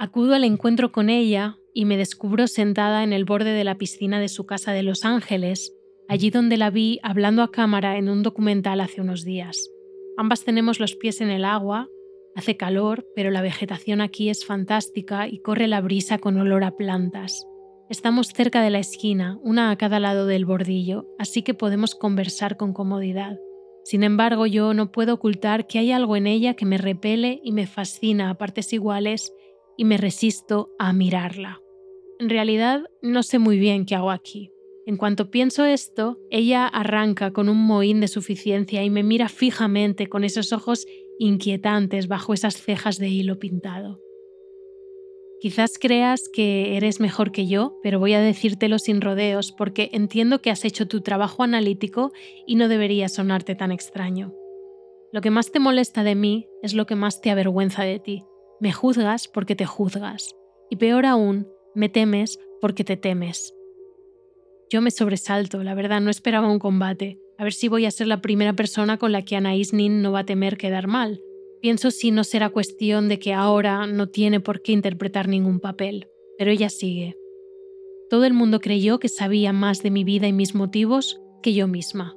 Acudo 0.00 0.34
al 0.34 0.42
encuentro 0.42 0.90
con 0.90 1.10
ella 1.10 1.54
y 1.72 1.84
me 1.84 1.96
descubro 1.96 2.48
sentada 2.48 3.04
en 3.04 3.12
el 3.12 3.24
borde 3.24 3.52
de 3.52 3.62
la 3.62 3.76
piscina 3.76 4.18
de 4.18 4.28
su 4.28 4.46
casa 4.46 4.72
de 4.72 4.82
Los 4.82 5.04
Ángeles, 5.04 5.72
allí 6.08 6.30
donde 6.30 6.56
la 6.56 6.70
vi 6.70 7.00
hablando 7.02 7.42
a 7.42 7.50
cámara 7.50 7.98
en 7.98 8.08
un 8.08 8.22
documental 8.22 8.80
hace 8.80 9.00
unos 9.00 9.24
días. 9.24 9.70
Ambas 10.16 10.44
tenemos 10.44 10.80
los 10.80 10.94
pies 10.94 11.20
en 11.20 11.30
el 11.30 11.44
agua, 11.44 11.88
hace 12.34 12.56
calor, 12.56 13.06
pero 13.14 13.30
la 13.30 13.42
vegetación 13.42 14.00
aquí 14.00 14.28
es 14.28 14.44
fantástica 14.44 15.28
y 15.28 15.38
corre 15.40 15.68
la 15.68 15.80
brisa 15.80 16.18
con 16.18 16.38
olor 16.38 16.64
a 16.64 16.76
plantas. 16.76 17.46
Estamos 17.90 18.28
cerca 18.28 18.62
de 18.62 18.70
la 18.70 18.78
esquina, 18.78 19.38
una 19.42 19.70
a 19.70 19.76
cada 19.76 20.00
lado 20.00 20.26
del 20.26 20.46
bordillo, 20.46 21.06
así 21.18 21.42
que 21.42 21.54
podemos 21.54 21.94
conversar 21.94 22.56
con 22.56 22.72
comodidad. 22.72 23.38
Sin 23.84 24.02
embargo, 24.02 24.46
yo 24.46 24.72
no 24.72 24.90
puedo 24.90 25.14
ocultar 25.14 25.66
que 25.66 25.78
hay 25.78 25.92
algo 25.92 26.16
en 26.16 26.26
ella 26.26 26.54
que 26.54 26.64
me 26.64 26.78
repele 26.78 27.40
y 27.44 27.52
me 27.52 27.66
fascina 27.66 28.30
a 28.30 28.38
partes 28.38 28.72
iguales 28.72 29.34
y 29.76 29.84
me 29.84 29.98
resisto 29.98 30.70
a 30.78 30.92
mirarla. 30.94 31.60
En 32.18 32.30
realidad, 32.30 32.84
no 33.02 33.22
sé 33.22 33.38
muy 33.38 33.58
bien 33.58 33.84
qué 33.84 33.94
hago 33.94 34.10
aquí. 34.10 34.53
En 34.86 34.98
cuanto 34.98 35.30
pienso 35.30 35.64
esto, 35.64 36.18
ella 36.30 36.66
arranca 36.66 37.32
con 37.32 37.48
un 37.48 37.56
mohín 37.56 38.00
de 38.00 38.08
suficiencia 38.08 38.84
y 38.84 38.90
me 38.90 39.02
mira 39.02 39.28
fijamente 39.28 40.08
con 40.08 40.24
esos 40.24 40.52
ojos 40.52 40.86
inquietantes 41.18 42.06
bajo 42.06 42.34
esas 42.34 42.60
cejas 42.60 42.98
de 42.98 43.08
hilo 43.08 43.38
pintado. 43.38 44.00
Quizás 45.40 45.78
creas 45.78 46.28
que 46.32 46.76
eres 46.76 47.00
mejor 47.00 47.32
que 47.32 47.46
yo, 47.46 47.78
pero 47.82 47.98
voy 47.98 48.14
a 48.14 48.20
decírtelo 48.20 48.78
sin 48.78 49.00
rodeos 49.00 49.52
porque 49.52 49.90
entiendo 49.92 50.40
que 50.40 50.50
has 50.50 50.64
hecho 50.64 50.86
tu 50.86 51.00
trabajo 51.00 51.42
analítico 51.42 52.12
y 52.46 52.56
no 52.56 52.68
debería 52.68 53.08
sonarte 53.08 53.54
tan 53.54 53.72
extraño. 53.72 54.34
Lo 55.12 55.20
que 55.20 55.30
más 55.30 55.50
te 55.52 55.60
molesta 55.60 56.02
de 56.02 56.14
mí 56.14 56.48
es 56.62 56.74
lo 56.74 56.86
que 56.86 56.94
más 56.94 57.20
te 57.20 57.30
avergüenza 57.30 57.84
de 57.84 58.00
ti. 58.00 58.24
Me 58.60 58.72
juzgas 58.72 59.28
porque 59.28 59.54
te 59.54 59.66
juzgas. 59.66 60.34
Y 60.70 60.76
peor 60.76 61.06
aún, 61.06 61.46
me 61.74 61.88
temes 61.88 62.38
porque 62.60 62.84
te 62.84 62.96
temes. 62.96 63.54
Yo 64.74 64.80
me 64.80 64.90
sobresalto, 64.90 65.62
la 65.62 65.76
verdad, 65.76 66.00
no 66.00 66.10
esperaba 66.10 66.50
un 66.50 66.58
combate. 66.58 67.20
A 67.38 67.44
ver 67.44 67.52
si 67.52 67.68
voy 67.68 67.84
a 67.84 67.92
ser 67.92 68.08
la 68.08 68.20
primera 68.20 68.54
persona 68.54 68.98
con 68.98 69.12
la 69.12 69.24
que 69.24 69.36
Anaïs 69.36 69.72
Nin 69.72 70.02
no 70.02 70.10
va 70.10 70.18
a 70.18 70.26
temer 70.26 70.56
quedar 70.56 70.88
mal. 70.88 71.20
Pienso 71.60 71.92
si 71.92 72.10
no 72.10 72.24
será 72.24 72.48
cuestión 72.50 73.08
de 73.08 73.20
que 73.20 73.32
ahora 73.32 73.86
no 73.86 74.08
tiene 74.08 74.40
por 74.40 74.62
qué 74.62 74.72
interpretar 74.72 75.28
ningún 75.28 75.60
papel. 75.60 76.08
Pero 76.38 76.50
ella 76.50 76.70
sigue. 76.70 77.16
Todo 78.10 78.24
el 78.24 78.34
mundo 78.34 78.58
creyó 78.58 78.98
que 78.98 79.08
sabía 79.08 79.52
más 79.52 79.80
de 79.80 79.92
mi 79.92 80.02
vida 80.02 80.26
y 80.26 80.32
mis 80.32 80.56
motivos 80.56 81.20
que 81.40 81.54
yo 81.54 81.68
misma. 81.68 82.16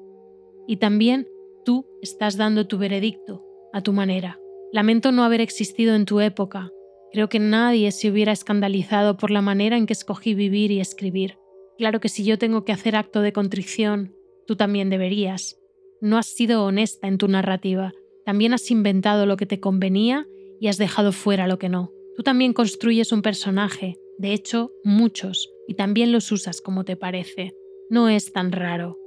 Y 0.67 0.77
también 0.77 1.27
tú 1.63 1.85
estás 2.01 2.37
dando 2.37 2.65
tu 2.65 2.79
veredicto, 2.79 3.45
a 3.71 3.81
tu 3.81 3.93
manera. 3.93 4.39
Lamento 4.73 5.11
no 5.11 5.23
haber 5.23 5.41
existido 5.41 5.93
en 5.93 6.05
tu 6.05 6.21
época. 6.21 6.71
Creo 7.11 7.29
que 7.29 7.37
nadie 7.37 7.91
se 7.91 8.09
hubiera 8.09 8.31
escandalizado 8.31 9.15
por 9.15 9.29
la 9.29 9.43
manera 9.43 9.77
en 9.77 9.85
que 9.85 9.93
escogí 9.93 10.33
vivir 10.33 10.71
y 10.71 10.79
escribir. 10.79 11.37
Claro 11.77 11.99
que 11.99 12.09
si 12.09 12.23
yo 12.23 12.37
tengo 12.37 12.65
que 12.65 12.71
hacer 12.71 12.95
acto 12.95 13.21
de 13.21 13.33
contrición, 13.33 14.15
tú 14.47 14.55
también 14.55 14.89
deberías. 14.89 15.59
No 16.01 16.17
has 16.17 16.27
sido 16.27 16.63
honesta 16.63 17.07
en 17.07 17.17
tu 17.17 17.27
narrativa, 17.27 17.93
también 18.25 18.53
has 18.53 18.69
inventado 18.71 19.25
lo 19.25 19.37
que 19.37 19.45
te 19.45 19.59
convenía 19.59 20.27
y 20.59 20.67
has 20.67 20.77
dejado 20.77 21.11
fuera 21.11 21.47
lo 21.47 21.59
que 21.59 21.69
no. 21.69 21.91
Tú 22.15 22.23
también 22.23 22.53
construyes 22.53 23.11
un 23.11 23.21
personaje, 23.21 23.97
de 24.17 24.33
hecho, 24.33 24.71
muchos, 24.83 25.51
y 25.67 25.75
también 25.75 26.11
los 26.11 26.31
usas 26.31 26.61
como 26.61 26.83
te 26.83 26.95
parece. 26.95 27.53
No 27.89 28.09
es 28.09 28.33
tan 28.33 28.51
raro. 28.51 28.97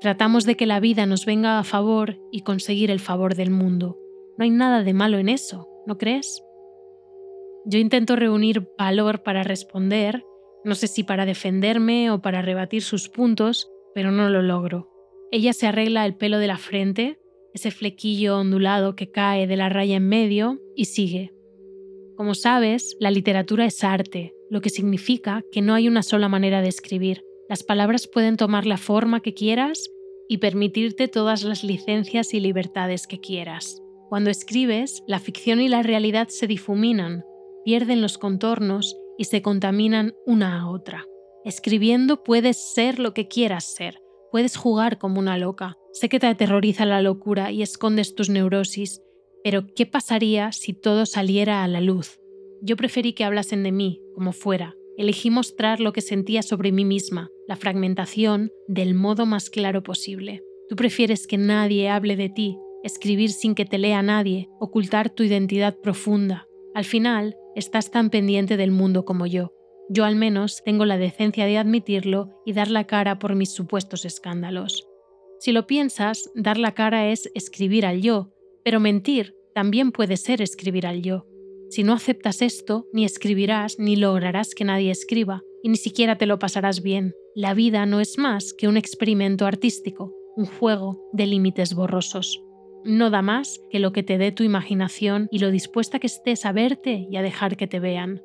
Tratamos 0.00 0.44
de 0.44 0.56
que 0.56 0.66
la 0.66 0.80
vida 0.80 1.06
nos 1.06 1.24
venga 1.24 1.58
a 1.58 1.64
favor 1.64 2.18
y 2.30 2.42
conseguir 2.42 2.90
el 2.90 3.00
favor 3.00 3.34
del 3.34 3.50
mundo. 3.50 3.98
No 4.36 4.44
hay 4.44 4.50
nada 4.50 4.82
de 4.82 4.92
malo 4.92 5.18
en 5.18 5.28
eso, 5.28 5.68
¿no 5.86 5.96
crees? 5.96 6.42
Yo 7.64 7.78
intento 7.78 8.14
reunir 8.14 8.68
valor 8.76 9.22
para 9.22 9.42
responder 9.42 10.22
no 10.66 10.74
sé 10.74 10.88
si 10.88 11.04
para 11.04 11.26
defenderme 11.26 12.10
o 12.10 12.20
para 12.20 12.42
rebatir 12.42 12.82
sus 12.82 13.08
puntos, 13.08 13.70
pero 13.94 14.10
no 14.10 14.28
lo 14.28 14.42
logro. 14.42 14.90
Ella 15.30 15.52
se 15.52 15.68
arregla 15.68 16.04
el 16.04 16.16
pelo 16.16 16.38
de 16.38 16.48
la 16.48 16.58
frente, 16.58 17.20
ese 17.54 17.70
flequillo 17.70 18.38
ondulado 18.38 18.96
que 18.96 19.12
cae 19.12 19.46
de 19.46 19.56
la 19.56 19.68
raya 19.68 19.96
en 19.96 20.08
medio, 20.08 20.60
y 20.74 20.86
sigue. 20.86 21.32
Como 22.16 22.34
sabes, 22.34 22.96
la 22.98 23.12
literatura 23.12 23.64
es 23.64 23.84
arte, 23.84 24.34
lo 24.50 24.60
que 24.60 24.70
significa 24.70 25.44
que 25.52 25.62
no 25.62 25.72
hay 25.72 25.86
una 25.86 26.02
sola 26.02 26.28
manera 26.28 26.60
de 26.62 26.68
escribir. 26.68 27.22
Las 27.48 27.62
palabras 27.62 28.08
pueden 28.08 28.36
tomar 28.36 28.66
la 28.66 28.76
forma 28.76 29.20
que 29.20 29.34
quieras 29.34 29.88
y 30.28 30.38
permitirte 30.38 31.06
todas 31.06 31.44
las 31.44 31.62
licencias 31.62 32.34
y 32.34 32.40
libertades 32.40 33.06
que 33.06 33.20
quieras. 33.20 33.80
Cuando 34.08 34.30
escribes, 34.30 35.04
la 35.06 35.20
ficción 35.20 35.60
y 35.60 35.68
la 35.68 35.84
realidad 35.84 36.26
se 36.26 36.48
difuminan, 36.48 37.24
pierden 37.64 38.02
los 38.02 38.18
contornos 38.18 38.96
y 39.18 39.24
se 39.24 39.42
contaminan 39.42 40.14
una 40.26 40.60
a 40.60 40.68
otra. 40.68 41.04
Escribiendo 41.44 42.22
puedes 42.22 42.56
ser 42.74 42.98
lo 42.98 43.14
que 43.14 43.28
quieras 43.28 43.64
ser, 43.64 44.00
puedes 44.32 44.56
jugar 44.56 44.98
como 44.98 45.20
una 45.20 45.38
loca. 45.38 45.76
Sé 45.92 46.08
que 46.08 46.18
te 46.18 46.26
aterroriza 46.26 46.84
la 46.84 47.00
locura 47.02 47.52
y 47.52 47.62
escondes 47.62 48.14
tus 48.14 48.28
neurosis, 48.28 49.00
pero 49.42 49.66
¿qué 49.74 49.86
pasaría 49.86 50.52
si 50.52 50.72
todo 50.72 51.06
saliera 51.06 51.62
a 51.62 51.68
la 51.68 51.80
luz? 51.80 52.20
Yo 52.62 52.76
preferí 52.76 53.12
que 53.12 53.24
hablasen 53.24 53.62
de 53.62 53.72
mí, 53.72 54.02
como 54.14 54.32
fuera. 54.32 54.74
Elegí 54.96 55.30
mostrar 55.30 55.78
lo 55.80 55.92
que 55.92 56.00
sentía 56.00 56.42
sobre 56.42 56.72
mí 56.72 56.84
misma, 56.84 57.28
la 57.46 57.56
fragmentación, 57.56 58.50
del 58.66 58.94
modo 58.94 59.26
más 59.26 59.50
claro 59.50 59.82
posible. 59.82 60.42
Tú 60.68 60.74
prefieres 60.74 61.26
que 61.26 61.36
nadie 61.38 61.88
hable 61.88 62.16
de 62.16 62.28
ti, 62.28 62.58
escribir 62.82 63.30
sin 63.30 63.54
que 63.54 63.66
te 63.66 63.78
lea 63.78 64.02
nadie, 64.02 64.48
ocultar 64.58 65.10
tu 65.10 65.22
identidad 65.22 65.78
profunda. 65.80 66.48
Al 66.74 66.84
final, 66.84 67.36
estás 67.56 67.90
tan 67.90 68.10
pendiente 68.10 68.56
del 68.56 68.70
mundo 68.70 69.04
como 69.04 69.26
yo. 69.26 69.52
Yo 69.88 70.04
al 70.04 70.14
menos 70.14 70.62
tengo 70.64 70.84
la 70.84 70.98
decencia 70.98 71.46
de 71.46 71.58
admitirlo 71.58 72.42
y 72.44 72.52
dar 72.52 72.70
la 72.70 72.86
cara 72.86 73.18
por 73.18 73.34
mis 73.34 73.52
supuestos 73.52 74.04
escándalos. 74.04 74.86
Si 75.40 75.52
lo 75.52 75.66
piensas, 75.66 76.30
dar 76.34 76.58
la 76.58 76.74
cara 76.74 77.08
es 77.10 77.30
escribir 77.34 77.86
al 77.86 78.02
yo, 78.02 78.32
pero 78.62 78.78
mentir 78.78 79.34
también 79.54 79.90
puede 79.90 80.16
ser 80.16 80.42
escribir 80.42 80.86
al 80.86 81.02
yo. 81.02 81.26
Si 81.70 81.82
no 81.82 81.94
aceptas 81.94 82.42
esto, 82.42 82.86
ni 82.92 83.04
escribirás 83.04 83.78
ni 83.78 83.96
lograrás 83.96 84.54
que 84.54 84.64
nadie 84.64 84.90
escriba, 84.90 85.42
y 85.62 85.68
ni 85.68 85.76
siquiera 85.76 86.18
te 86.18 86.26
lo 86.26 86.38
pasarás 86.38 86.82
bien. 86.82 87.14
La 87.34 87.54
vida 87.54 87.86
no 87.86 88.00
es 88.00 88.18
más 88.18 88.52
que 88.52 88.68
un 88.68 88.76
experimento 88.76 89.46
artístico, 89.46 90.14
un 90.36 90.46
juego 90.46 91.08
de 91.12 91.26
límites 91.26 91.74
borrosos. 91.74 92.45
No 92.86 93.10
da 93.10 93.20
más 93.20 93.60
que 93.68 93.80
lo 93.80 93.90
que 93.90 94.04
te 94.04 94.16
dé 94.16 94.30
tu 94.30 94.44
imaginación 94.44 95.26
y 95.32 95.40
lo 95.40 95.50
dispuesta 95.50 95.98
que 95.98 96.06
estés 96.06 96.46
a 96.46 96.52
verte 96.52 97.08
y 97.10 97.16
a 97.16 97.22
dejar 97.22 97.56
que 97.56 97.66
te 97.66 97.80
vean. 97.80 98.22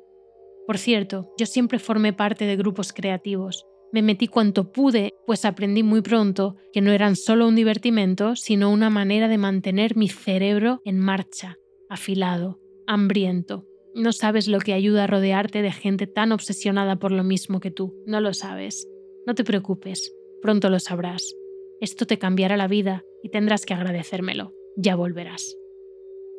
Por 0.68 0.78
cierto, 0.78 1.34
yo 1.36 1.46
siempre 1.46 1.80
formé 1.80 2.12
parte 2.12 2.44
de 2.44 2.54
grupos 2.54 2.92
creativos. 2.92 3.66
Me 3.90 4.02
metí 4.02 4.28
cuanto 4.28 4.70
pude, 4.70 5.14
pues 5.26 5.44
aprendí 5.44 5.82
muy 5.82 6.00
pronto 6.00 6.54
que 6.72 6.80
no 6.80 6.92
eran 6.92 7.16
solo 7.16 7.48
un 7.48 7.56
divertimento, 7.56 8.36
sino 8.36 8.70
una 8.70 8.88
manera 8.88 9.26
de 9.26 9.36
mantener 9.36 9.96
mi 9.96 10.08
cerebro 10.08 10.80
en 10.84 11.00
marcha, 11.00 11.56
afilado, 11.88 12.60
hambriento. 12.86 13.66
No 13.96 14.12
sabes 14.12 14.46
lo 14.46 14.60
que 14.60 14.74
ayuda 14.74 15.04
a 15.04 15.08
rodearte 15.08 15.60
de 15.60 15.72
gente 15.72 16.06
tan 16.06 16.30
obsesionada 16.30 17.00
por 17.00 17.10
lo 17.10 17.24
mismo 17.24 17.58
que 17.58 17.72
tú. 17.72 17.96
No 18.06 18.20
lo 18.20 18.32
sabes. 18.32 18.88
No 19.26 19.34
te 19.34 19.42
preocupes. 19.42 20.14
Pronto 20.40 20.70
lo 20.70 20.78
sabrás. 20.78 21.34
Esto 21.80 22.06
te 22.06 22.18
cambiará 22.20 22.56
la 22.56 22.68
vida 22.68 23.02
y 23.22 23.30
tendrás 23.30 23.66
que 23.66 23.74
agradecérmelo. 23.74 24.52
Ya 24.76 24.96
volverás. 24.96 25.56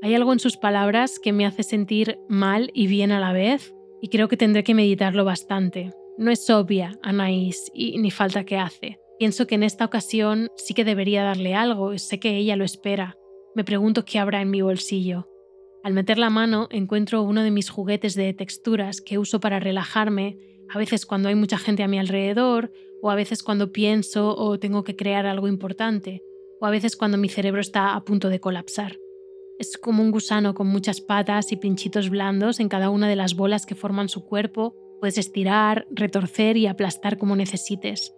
Hay 0.01 0.15
algo 0.15 0.33
en 0.33 0.39
sus 0.39 0.57
palabras 0.57 1.19
que 1.19 1.31
me 1.31 1.45
hace 1.45 1.63
sentir 1.63 2.17
mal 2.27 2.71
y 2.73 2.87
bien 2.87 3.11
a 3.11 3.19
la 3.19 3.31
vez 3.31 3.73
y 4.01 4.09
creo 4.09 4.27
que 4.27 4.35
tendré 4.35 4.63
que 4.65 4.73
meditarlo 4.73 5.23
bastante. 5.23 5.91
No 6.17 6.29
es 6.29 6.49
obvia, 6.49 6.99
Anaís, 7.01 7.71
y 7.73 7.97
ni 7.99 8.11
falta 8.11 8.43
que 8.43 8.57
hace. 8.57 8.99
Pienso 9.17 9.47
que 9.47 9.55
en 9.55 9.63
esta 9.63 9.85
ocasión 9.85 10.49
sí 10.57 10.73
que 10.73 10.83
debería 10.83 11.23
darle 11.23 11.55
algo, 11.55 11.97
sé 11.97 12.19
que 12.19 12.35
ella 12.35 12.57
lo 12.57 12.65
espera. 12.65 13.17
Me 13.55 13.63
pregunto 13.63 14.03
qué 14.03 14.19
habrá 14.19 14.41
en 14.41 14.49
mi 14.49 14.61
bolsillo. 14.61 15.29
Al 15.83 15.93
meter 15.93 16.17
la 16.17 16.29
mano 16.29 16.67
encuentro 16.69 17.21
uno 17.21 17.43
de 17.43 17.51
mis 17.51 17.69
juguetes 17.69 18.15
de 18.15 18.33
texturas 18.33 18.99
que 18.99 19.17
uso 19.17 19.39
para 19.39 19.61
relajarme, 19.61 20.37
a 20.69 20.77
veces 20.77 21.05
cuando 21.05 21.29
hay 21.29 21.35
mucha 21.35 21.57
gente 21.57 21.83
a 21.83 21.87
mi 21.87 21.97
alrededor, 21.97 22.71
o 23.01 23.09
a 23.09 23.15
veces 23.15 23.43
cuando 23.43 23.71
pienso 23.71 24.35
o 24.35 24.59
tengo 24.59 24.83
que 24.83 24.95
crear 24.95 25.25
algo 25.25 25.47
importante, 25.47 26.21
o 26.63 26.65
a 26.65 26.69
veces 26.69 26.95
cuando 26.95 27.17
mi 27.17 27.27
cerebro 27.27 27.59
está 27.59 27.93
a 27.93 28.05
punto 28.05 28.29
de 28.29 28.39
colapsar. 28.39 28.97
Es 29.59 29.77
como 29.77 30.01
un 30.01 30.11
gusano 30.11 30.53
con 30.53 30.65
muchas 30.67 31.01
patas 31.01 31.51
y 31.51 31.57
pinchitos 31.57 32.09
blandos 32.09 32.61
en 32.61 32.69
cada 32.69 32.89
una 32.89 33.09
de 33.09 33.17
las 33.17 33.35
bolas 33.35 33.65
que 33.65 33.75
forman 33.75 34.07
su 34.07 34.23
cuerpo. 34.23 34.73
Puedes 35.01 35.17
estirar, 35.17 35.85
retorcer 35.91 36.55
y 36.55 36.67
aplastar 36.67 37.17
como 37.17 37.35
necesites. 37.35 38.15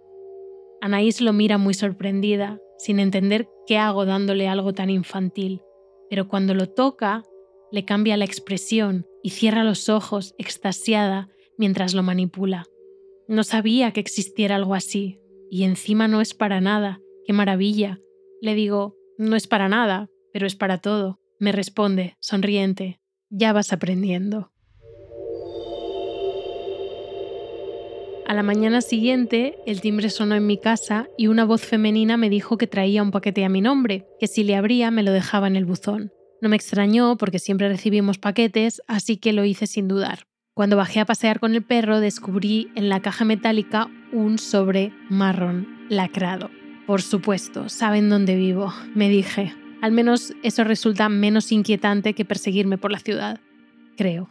Anaís 0.80 1.20
lo 1.20 1.32
mira 1.32 1.58
muy 1.58 1.74
sorprendida, 1.74 2.60
sin 2.78 3.00
entender 3.00 3.48
qué 3.66 3.78
hago 3.78 4.04
dándole 4.04 4.46
algo 4.46 4.72
tan 4.72 4.90
infantil, 4.90 5.60
pero 6.08 6.28
cuando 6.28 6.54
lo 6.54 6.68
toca, 6.68 7.24
le 7.72 7.84
cambia 7.84 8.16
la 8.16 8.26
expresión 8.26 9.06
y 9.24 9.30
cierra 9.30 9.64
los 9.64 9.88
ojos, 9.88 10.36
extasiada, 10.38 11.30
mientras 11.58 11.94
lo 11.94 12.04
manipula. 12.04 12.68
No 13.26 13.42
sabía 13.42 13.90
que 13.90 13.98
existiera 13.98 14.54
algo 14.54 14.76
así, 14.76 15.18
y 15.50 15.64
encima 15.64 16.06
no 16.06 16.20
es 16.20 16.32
para 16.32 16.60
nada. 16.60 17.00
¡Qué 17.24 17.32
maravilla! 17.32 18.00
Le 18.40 18.54
digo, 18.54 18.96
no 19.18 19.36
es 19.36 19.46
para 19.46 19.68
nada, 19.68 20.08
pero 20.32 20.46
es 20.46 20.56
para 20.56 20.78
todo. 20.78 21.20
Me 21.38 21.52
responde, 21.52 22.16
sonriente, 22.20 23.00
ya 23.30 23.52
vas 23.52 23.72
aprendiendo. 23.72 24.52
A 28.26 28.34
la 28.34 28.42
mañana 28.42 28.80
siguiente, 28.80 29.56
el 29.66 29.80
timbre 29.80 30.10
sonó 30.10 30.34
en 30.34 30.46
mi 30.46 30.58
casa 30.58 31.08
y 31.16 31.28
una 31.28 31.44
voz 31.44 31.62
femenina 31.62 32.16
me 32.16 32.28
dijo 32.28 32.58
que 32.58 32.66
traía 32.66 33.02
un 33.02 33.12
paquete 33.12 33.44
a 33.44 33.48
mi 33.48 33.60
nombre, 33.60 34.06
que 34.18 34.26
si 34.26 34.42
le 34.42 34.56
abría 34.56 34.90
me 34.90 35.04
lo 35.04 35.12
dejaba 35.12 35.46
en 35.46 35.54
el 35.54 35.64
buzón. 35.64 36.12
No 36.42 36.48
me 36.48 36.56
extrañó 36.56 37.16
porque 37.16 37.38
siempre 37.38 37.68
recibimos 37.68 38.18
paquetes, 38.18 38.82
así 38.88 39.16
que 39.16 39.32
lo 39.32 39.44
hice 39.44 39.68
sin 39.68 39.86
dudar. 39.86 40.26
Cuando 40.54 40.76
bajé 40.76 41.00
a 41.00 41.06
pasear 41.06 41.38
con 41.38 41.54
el 41.54 41.62
perro, 41.62 42.00
descubrí 42.00 42.68
en 42.74 42.88
la 42.88 43.00
caja 43.00 43.24
metálica 43.24 43.88
un 44.12 44.38
sobre 44.38 44.92
marrón 45.08 45.68
lacrado. 45.88 46.50
Por 46.86 47.02
supuesto, 47.02 47.68
saben 47.68 48.08
dónde 48.08 48.36
vivo, 48.36 48.72
me 48.94 49.08
dije. 49.08 49.52
Al 49.82 49.90
menos 49.90 50.32
eso 50.44 50.62
resulta 50.62 51.08
menos 51.08 51.50
inquietante 51.50 52.14
que 52.14 52.24
perseguirme 52.24 52.78
por 52.78 52.92
la 52.92 53.00
ciudad, 53.00 53.40
creo. 53.96 54.30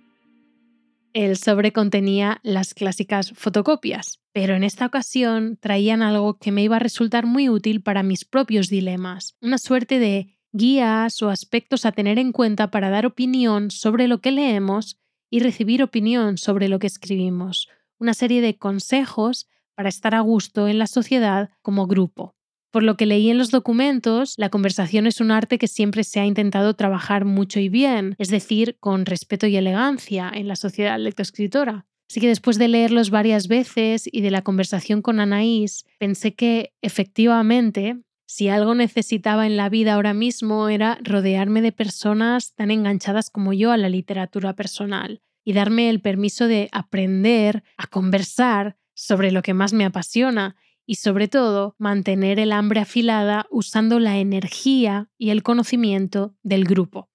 El 1.12 1.36
sobre 1.36 1.74
contenía 1.74 2.40
las 2.44 2.74
clásicas 2.74 3.34
fotocopias, 3.34 4.22
pero 4.32 4.56
en 4.56 4.64
esta 4.64 4.86
ocasión 4.86 5.58
traían 5.60 6.02
algo 6.02 6.38
que 6.38 6.54
me 6.54 6.64
iba 6.64 6.78
a 6.78 6.80
resultar 6.80 7.26
muy 7.26 7.50
útil 7.50 7.82
para 7.82 8.04
mis 8.04 8.24
propios 8.24 8.70
dilemas, 8.70 9.36
una 9.42 9.58
suerte 9.58 10.00
de 10.00 10.38
guías 10.54 11.22
o 11.22 11.30
aspectos 11.30 11.86
a 11.86 11.92
tener 11.92 12.18
en 12.20 12.32
cuenta 12.32 12.72
para 12.72 12.90
dar 12.90 13.06
opinión 13.06 13.70
sobre 13.70 14.08
lo 14.08 14.22
que 14.22 14.32
leemos 14.32 14.98
y 15.30 15.42
recibir 15.42 15.84
opinión 15.84 16.38
sobre 16.38 16.70
lo 16.70 16.80
que 16.80 16.88
escribimos, 16.88 17.68
una 18.00 18.14
serie 18.14 18.40
de 18.40 18.58
consejos 18.58 19.50
para 19.76 19.90
estar 19.90 20.16
a 20.16 20.22
gusto 20.22 20.70
en 20.70 20.80
la 20.80 20.88
sociedad 20.88 21.50
como 21.62 21.88
grupo. 21.88 22.36
Por 22.76 22.84
lo 22.84 22.98
que 22.98 23.06
leí 23.06 23.30
en 23.30 23.38
los 23.38 23.52
documentos, 23.52 24.34
la 24.36 24.50
conversación 24.50 25.08
es 25.08 25.22
un 25.22 25.32
arte 25.32 25.58
que 25.58 25.70
siempre 25.70 26.04
se 26.04 26.20
ha 26.20 26.26
intentado 26.26 26.74
trabajar 26.74 27.24
mucho 27.24 27.62
y 27.62 27.70
bien, 27.70 28.16
es 28.18 28.28
decir, 28.28 28.76
con 28.82 29.06
respeto 29.06 29.48
y 29.48 29.56
elegancia 29.56 30.30
en 30.36 30.50
la 30.50 30.58
sociedad 30.58 31.00
lectoescritora. 31.00 31.86
Así 32.10 32.20
que 32.20 32.28
después 32.28 32.58
de 32.58 32.68
leerlos 32.68 33.12
varias 33.12 33.48
veces 33.48 34.10
y 34.12 34.20
de 34.20 34.30
la 34.30 34.42
conversación 34.42 35.02
con 35.02 35.22
Anaís, 35.22 35.86
pensé 36.00 36.34
que 36.34 36.74
efectivamente, 36.82 38.02
si 38.26 38.50
algo 38.50 38.76
necesitaba 38.76 39.46
en 39.46 39.56
la 39.56 39.70
vida 39.70 39.94
ahora 39.94 40.14
mismo 40.14 40.68
era 40.68 41.00
rodearme 41.02 41.62
de 41.62 41.72
personas 41.72 42.56
tan 42.56 42.72
enganchadas 42.72 43.30
como 43.30 43.54
yo 43.54 43.72
a 43.72 43.78
la 43.78 43.88
literatura 43.88 44.54
personal 44.54 45.22
y 45.46 45.54
darme 45.54 45.90
el 45.90 46.02
permiso 46.02 46.50
de 46.50 46.68
aprender 46.74 47.64
a 47.78 47.88
conversar 47.88 48.76
sobre 48.94 49.32
lo 49.32 49.44
que 49.44 49.54
más 49.54 49.72
me 49.72 49.86
apasiona 49.86 50.58
y 50.86 50.96
sobre 50.96 51.28
todo 51.28 51.76
mantener 51.78 52.40
el 52.40 52.52
hambre 52.52 52.80
afilada 52.80 53.46
usando 53.50 54.00
la 54.00 54.18
energía 54.18 55.10
y 55.18 55.30
el 55.30 55.44
conocimiento 55.44 56.36
del 56.44 56.66
grupo. 56.66 57.10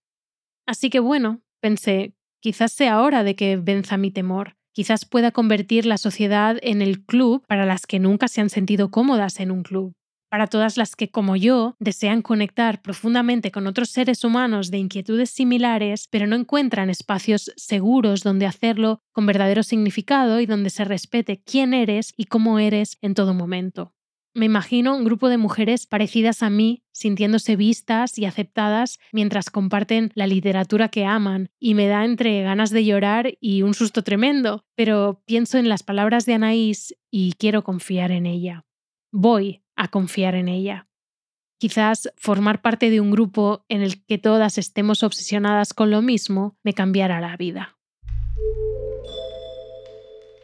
Así 0.66 0.90
que 0.90 1.00
bueno, 1.00 1.42
pensé, 1.60 2.14
quizás 2.40 2.72
sea 2.72 3.00
hora 3.00 3.24
de 3.24 3.36
que 3.36 3.56
venza 3.56 3.96
mi 3.96 4.10
temor, 4.10 4.56
quizás 4.72 5.04
pueda 5.04 5.30
convertir 5.30 5.86
la 5.86 5.98
sociedad 5.98 6.58
en 6.62 6.82
el 6.82 7.04
club 7.04 7.44
para 7.46 7.66
las 7.66 7.86
que 7.86 7.98
nunca 7.98 8.28
se 8.28 8.40
han 8.40 8.50
sentido 8.50 8.90
cómodas 8.90 9.40
en 9.40 9.50
un 9.50 9.62
club 9.62 9.94
para 10.30 10.46
todas 10.46 10.76
las 10.76 10.96
que, 10.96 11.10
como 11.10 11.36
yo, 11.36 11.76
desean 11.78 12.22
conectar 12.22 12.80
profundamente 12.80 13.50
con 13.50 13.66
otros 13.66 13.90
seres 13.90 14.24
humanos 14.24 14.70
de 14.70 14.78
inquietudes 14.78 15.30
similares, 15.30 16.08
pero 16.08 16.26
no 16.26 16.36
encuentran 16.36 16.88
espacios 16.88 17.52
seguros 17.56 18.22
donde 18.22 18.46
hacerlo 18.46 19.02
con 19.12 19.26
verdadero 19.26 19.62
significado 19.62 20.40
y 20.40 20.46
donde 20.46 20.70
se 20.70 20.84
respete 20.84 21.42
quién 21.44 21.74
eres 21.74 22.14
y 22.16 22.24
cómo 22.24 22.58
eres 22.58 22.96
en 23.02 23.14
todo 23.14 23.34
momento. 23.34 23.92
Me 24.32 24.46
imagino 24.46 24.96
un 24.96 25.04
grupo 25.04 25.28
de 25.28 25.38
mujeres 25.38 25.86
parecidas 25.86 26.44
a 26.44 26.50
mí, 26.50 26.84
sintiéndose 26.92 27.56
vistas 27.56 28.16
y 28.16 28.26
aceptadas 28.26 29.00
mientras 29.12 29.50
comparten 29.50 30.12
la 30.14 30.28
literatura 30.28 30.88
que 30.88 31.04
aman, 31.04 31.50
y 31.58 31.74
me 31.74 31.88
da 31.88 32.04
entre 32.04 32.42
ganas 32.42 32.70
de 32.70 32.84
llorar 32.84 33.34
y 33.40 33.62
un 33.62 33.74
susto 33.74 34.04
tremendo, 34.04 34.64
pero 34.76 35.20
pienso 35.26 35.58
en 35.58 35.68
las 35.68 35.82
palabras 35.82 36.26
de 36.26 36.34
Anaís 36.34 36.94
y 37.10 37.32
quiero 37.32 37.64
confiar 37.64 38.12
en 38.12 38.26
ella. 38.26 38.64
Voy 39.12 39.62
a 39.74 39.88
confiar 39.88 40.36
en 40.36 40.48
ella. 40.48 40.86
Quizás 41.58 42.12
formar 42.16 42.62
parte 42.62 42.90
de 42.90 43.00
un 43.00 43.10
grupo 43.10 43.64
en 43.68 43.82
el 43.82 44.04
que 44.04 44.18
todas 44.18 44.56
estemos 44.56 45.02
obsesionadas 45.02 45.74
con 45.74 45.90
lo 45.90 46.00
mismo 46.00 46.56
me 46.62 46.74
cambiará 46.74 47.20
la 47.20 47.36
vida. 47.36 47.76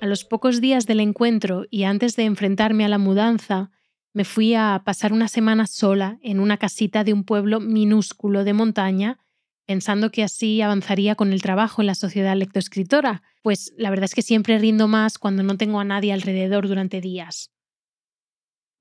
A 0.00 0.06
los 0.06 0.24
pocos 0.24 0.60
días 0.60 0.86
del 0.86 1.00
encuentro 1.00 1.64
y 1.70 1.84
antes 1.84 2.16
de 2.16 2.24
enfrentarme 2.24 2.84
a 2.84 2.88
la 2.88 2.98
mudanza, 2.98 3.70
me 4.12 4.24
fui 4.24 4.54
a 4.54 4.82
pasar 4.84 5.12
una 5.12 5.28
semana 5.28 5.66
sola 5.66 6.18
en 6.22 6.40
una 6.40 6.58
casita 6.58 7.04
de 7.04 7.12
un 7.12 7.24
pueblo 7.24 7.60
minúsculo 7.60 8.44
de 8.44 8.52
montaña, 8.52 9.18
pensando 9.64 10.10
que 10.10 10.22
así 10.22 10.60
avanzaría 10.60 11.14
con 11.14 11.32
el 11.32 11.40
trabajo 11.40 11.82
en 11.82 11.86
la 11.86 11.94
sociedad 11.94 12.36
lectoescritora, 12.36 13.22
pues 13.42 13.72
la 13.78 13.90
verdad 13.90 14.06
es 14.06 14.14
que 14.14 14.22
siempre 14.22 14.58
rindo 14.58 14.88
más 14.88 15.18
cuando 15.18 15.42
no 15.42 15.56
tengo 15.56 15.80
a 15.80 15.84
nadie 15.84 16.12
alrededor 16.12 16.68
durante 16.68 17.00
días. 17.00 17.55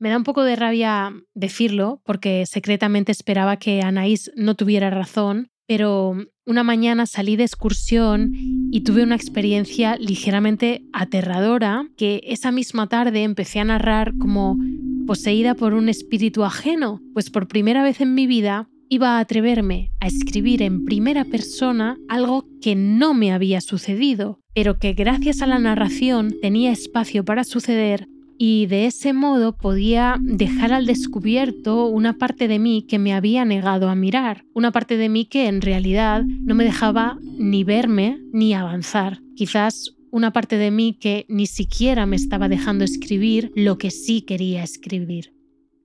Me 0.06 0.12
da 0.12 0.18
un 0.18 0.24
poco 0.24 0.43
de 0.43 0.56
rabia 0.56 1.12
decirlo 1.34 1.99
porque 2.06 2.45
secretamente 2.45 3.12
esperaba 3.12 3.58
que 3.58 3.82
Anaís 3.82 4.32
no 4.36 4.53
tuviera 4.53 4.91
razón, 4.91 5.47
pero 5.66 6.16
una 6.45 6.62
mañana 6.62 7.08
salí 7.08 7.38
de 7.38 7.43
excursión 7.43 8.32
y 8.70 8.82
tuve 8.82 9.01
una 9.01 9.16
experiencia 9.16 9.95
ligeramente 9.95 10.84
aterradora 10.93 11.88
que 11.97 12.22
esa 12.24 12.51
misma 12.51 12.88
tarde 12.88 13.24
empecé 13.24 13.60
a 13.60 13.64
narrar 13.64 14.14
como 14.20 14.60
poseída 15.08 15.56
por 15.56 15.74
un 15.74 15.89
espíritu 15.89 16.43
ajeno, 16.43 17.01
pues 17.16 17.32
por 17.32 17.47
primera 17.47 17.82
vez 17.82 17.99
en 17.99 18.14
mi 18.14 18.28
vida 18.28 18.70
iba 18.89 19.18
a 19.18 19.22
atreverme 19.22 19.91
a 20.01 20.06
escribir 20.06 20.62
en 20.62 20.86
primera 20.86 21.26
persona 21.26 21.97
algo 22.10 22.45
que 22.62 22.76
no 22.76 23.16
me 23.16 23.32
había 23.32 23.60
sucedido, 23.60 24.39
pero 24.53 24.78
que 24.78 24.93
gracias 24.93 25.41
a 25.41 25.47
la 25.47 25.58
narración 25.58 26.36
tenía 26.43 26.72
espacio 26.72 27.26
para 27.26 27.43
suceder 27.43 28.08
y 28.38 28.65
de 28.67 28.86
ese 28.86 29.13
modo 29.13 29.57
podía 29.57 30.17
dejar 30.21 30.73
al 30.73 30.86
descubierto 30.86 31.88
una 31.88 32.17
parte 32.17 32.47
de 32.47 32.59
mí 32.59 32.86
que 32.88 32.99
me 32.99 33.13
había 33.13 33.45
negado 33.45 33.89
a 33.89 33.95
mirar, 33.95 34.43
una 34.53 34.71
parte 34.71 34.97
de 34.97 35.09
mí 35.09 35.25
que 35.25 35.47
en 35.47 35.61
realidad 35.61 36.23
no 36.25 36.55
me 36.55 36.63
dejaba 36.63 37.17
ni 37.21 37.63
verme 37.63 38.19
ni 38.33 38.53
avanzar. 38.53 39.19
Quizás 39.36 39.95
una 40.11 40.31
parte 40.31 40.57
de 40.57 40.71
mí 40.71 40.97
que 40.99 41.25
ni 41.27 41.45
siquiera 41.45 42.05
me 42.05 42.15
estaba 42.15 42.47
dejando 42.47 42.86
escribir 42.86 43.51
lo 43.55 43.77
que 43.77 43.91
sí 43.91 44.21
quería 44.21 44.63
escribir. 44.63 45.33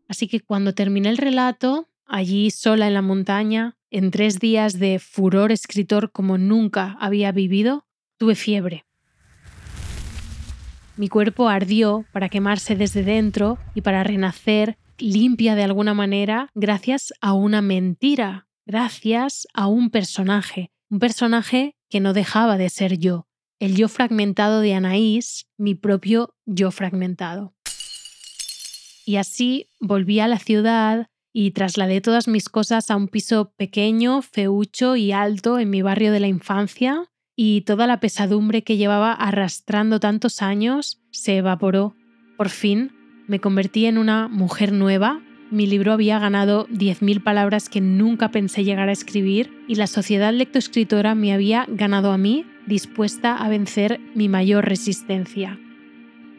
Así 0.08 0.28
que 0.28 0.40
cuando 0.40 0.74
terminé 0.74 1.08
el 1.08 1.18
relato, 1.18 1.88
allí 2.06 2.50
sola 2.50 2.88
en 2.88 2.94
la 2.94 3.02
montaña, 3.02 3.76
en 3.90 4.10
tres 4.10 4.38
días 4.38 4.78
de 4.78 4.98
furor 4.98 5.52
escritor 5.52 6.12
como 6.12 6.38
nunca 6.38 6.96
había 7.00 7.32
vivido, 7.32 7.86
tuve 8.18 8.34
fiebre. 8.34 8.84
Mi 11.00 11.08
cuerpo 11.08 11.48
ardió 11.48 12.04
para 12.12 12.28
quemarse 12.28 12.76
desde 12.76 13.02
dentro 13.02 13.56
y 13.74 13.80
para 13.80 14.04
renacer 14.04 14.76
limpia 14.98 15.54
de 15.54 15.62
alguna 15.62 15.94
manera 15.94 16.50
gracias 16.54 17.14
a 17.22 17.32
una 17.32 17.62
mentira, 17.62 18.48
gracias 18.66 19.48
a 19.54 19.66
un 19.66 19.88
personaje, 19.88 20.72
un 20.90 20.98
personaje 20.98 21.74
que 21.88 22.00
no 22.00 22.12
dejaba 22.12 22.58
de 22.58 22.68
ser 22.68 22.98
yo, 22.98 23.26
el 23.60 23.76
yo 23.76 23.88
fragmentado 23.88 24.60
de 24.60 24.74
Anaís, 24.74 25.46
mi 25.56 25.74
propio 25.74 26.34
yo 26.44 26.70
fragmentado. 26.70 27.54
Y 29.06 29.16
así 29.16 29.70
volví 29.80 30.20
a 30.20 30.28
la 30.28 30.38
ciudad 30.38 31.06
y 31.32 31.52
trasladé 31.52 32.02
todas 32.02 32.28
mis 32.28 32.50
cosas 32.50 32.90
a 32.90 32.96
un 32.96 33.08
piso 33.08 33.54
pequeño, 33.56 34.20
feucho 34.20 34.96
y 34.96 35.12
alto 35.12 35.58
en 35.58 35.70
mi 35.70 35.80
barrio 35.80 36.12
de 36.12 36.20
la 36.20 36.28
infancia, 36.28 37.10
y 37.42 37.62
toda 37.62 37.86
la 37.86 38.00
pesadumbre 38.00 38.60
que 38.60 38.76
llevaba 38.76 39.14
arrastrando 39.14 39.98
tantos 39.98 40.42
años 40.42 41.00
se 41.10 41.38
evaporó. 41.38 41.96
Por 42.36 42.50
fin 42.50 42.92
me 43.28 43.40
convertí 43.40 43.86
en 43.86 43.96
una 43.96 44.28
mujer 44.28 44.72
nueva. 44.72 45.22
Mi 45.50 45.66
libro 45.66 45.94
había 45.94 46.18
ganado 46.18 46.66
10.000 46.68 47.22
palabras 47.22 47.70
que 47.70 47.80
nunca 47.80 48.30
pensé 48.30 48.62
llegar 48.62 48.90
a 48.90 48.92
escribir 48.92 49.64
y 49.66 49.76
la 49.76 49.86
sociedad 49.86 50.34
lectoescritora 50.34 51.14
me 51.14 51.32
había 51.32 51.64
ganado 51.66 52.12
a 52.12 52.18
mí, 52.18 52.44
dispuesta 52.66 53.38
a 53.38 53.48
vencer 53.48 54.00
mi 54.14 54.28
mayor 54.28 54.66
resistencia. 54.66 55.58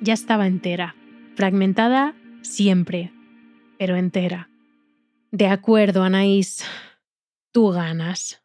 Ya 0.02 0.14
estaba 0.14 0.45
entera, 0.45 0.95
fragmentada 1.34 2.14
siempre, 2.43 3.12
pero 3.80 3.95
entera. 3.95 4.52
De 5.32 5.47
acuerdo, 5.47 6.04
Anaís, 6.04 6.64
tú 7.52 7.70
ganas. 7.70 8.41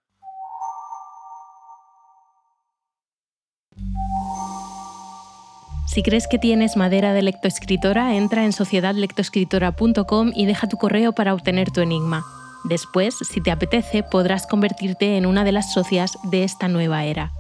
Si 5.96 6.02
crees 6.02 6.28
que 6.28 6.38
tienes 6.38 6.76
madera 6.76 7.14
de 7.14 7.22
lectoescritora, 7.22 8.16
entra 8.16 8.44
en 8.44 8.52
sociedadlectoescritora.com 8.52 10.30
y 10.34 10.44
deja 10.44 10.68
tu 10.68 10.76
correo 10.76 11.12
para 11.12 11.32
obtener 11.32 11.70
tu 11.70 11.80
enigma. 11.80 12.22
Después, 12.64 13.16
si 13.16 13.40
te 13.40 13.50
apetece, 13.50 14.02
podrás 14.02 14.46
convertirte 14.46 15.16
en 15.16 15.24
una 15.24 15.42
de 15.42 15.52
las 15.52 15.72
socias 15.72 16.18
de 16.24 16.44
esta 16.44 16.68
nueva 16.68 17.04
era. 17.04 17.32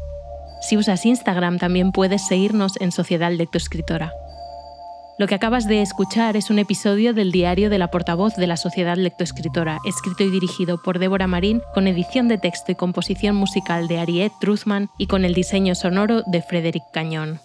Si 0.62 0.78
usas 0.78 1.04
Instagram, 1.04 1.58
también 1.58 1.92
puedes 1.92 2.26
seguirnos 2.26 2.80
en 2.80 2.92
Sociedad 2.92 3.30
Lectoescritora. 3.30 4.10
Lo 5.18 5.26
que 5.26 5.34
acabas 5.34 5.68
de 5.68 5.82
escuchar 5.82 6.34
es 6.34 6.48
un 6.48 6.58
episodio 6.58 7.12
del 7.12 7.32
diario 7.32 7.68
de 7.68 7.76
la 7.76 7.90
portavoz 7.90 8.36
de 8.36 8.46
la 8.46 8.56
Sociedad 8.56 8.96
Lectoescritora, 8.96 9.80
escrito 9.84 10.24
y 10.24 10.30
dirigido 10.30 10.80
por 10.82 10.98
Débora 10.98 11.26
Marín, 11.26 11.60
con 11.74 11.88
edición 11.88 12.26
de 12.26 12.38
texto 12.38 12.72
y 12.72 12.74
composición 12.74 13.36
musical 13.36 13.86
de 13.86 13.98
Ariette 13.98 14.32
Truthman 14.40 14.88
y 14.96 15.08
con 15.08 15.26
el 15.26 15.34
diseño 15.34 15.74
sonoro 15.74 16.22
de 16.22 16.40
Frederick 16.40 16.84
Cañón. 16.90 17.38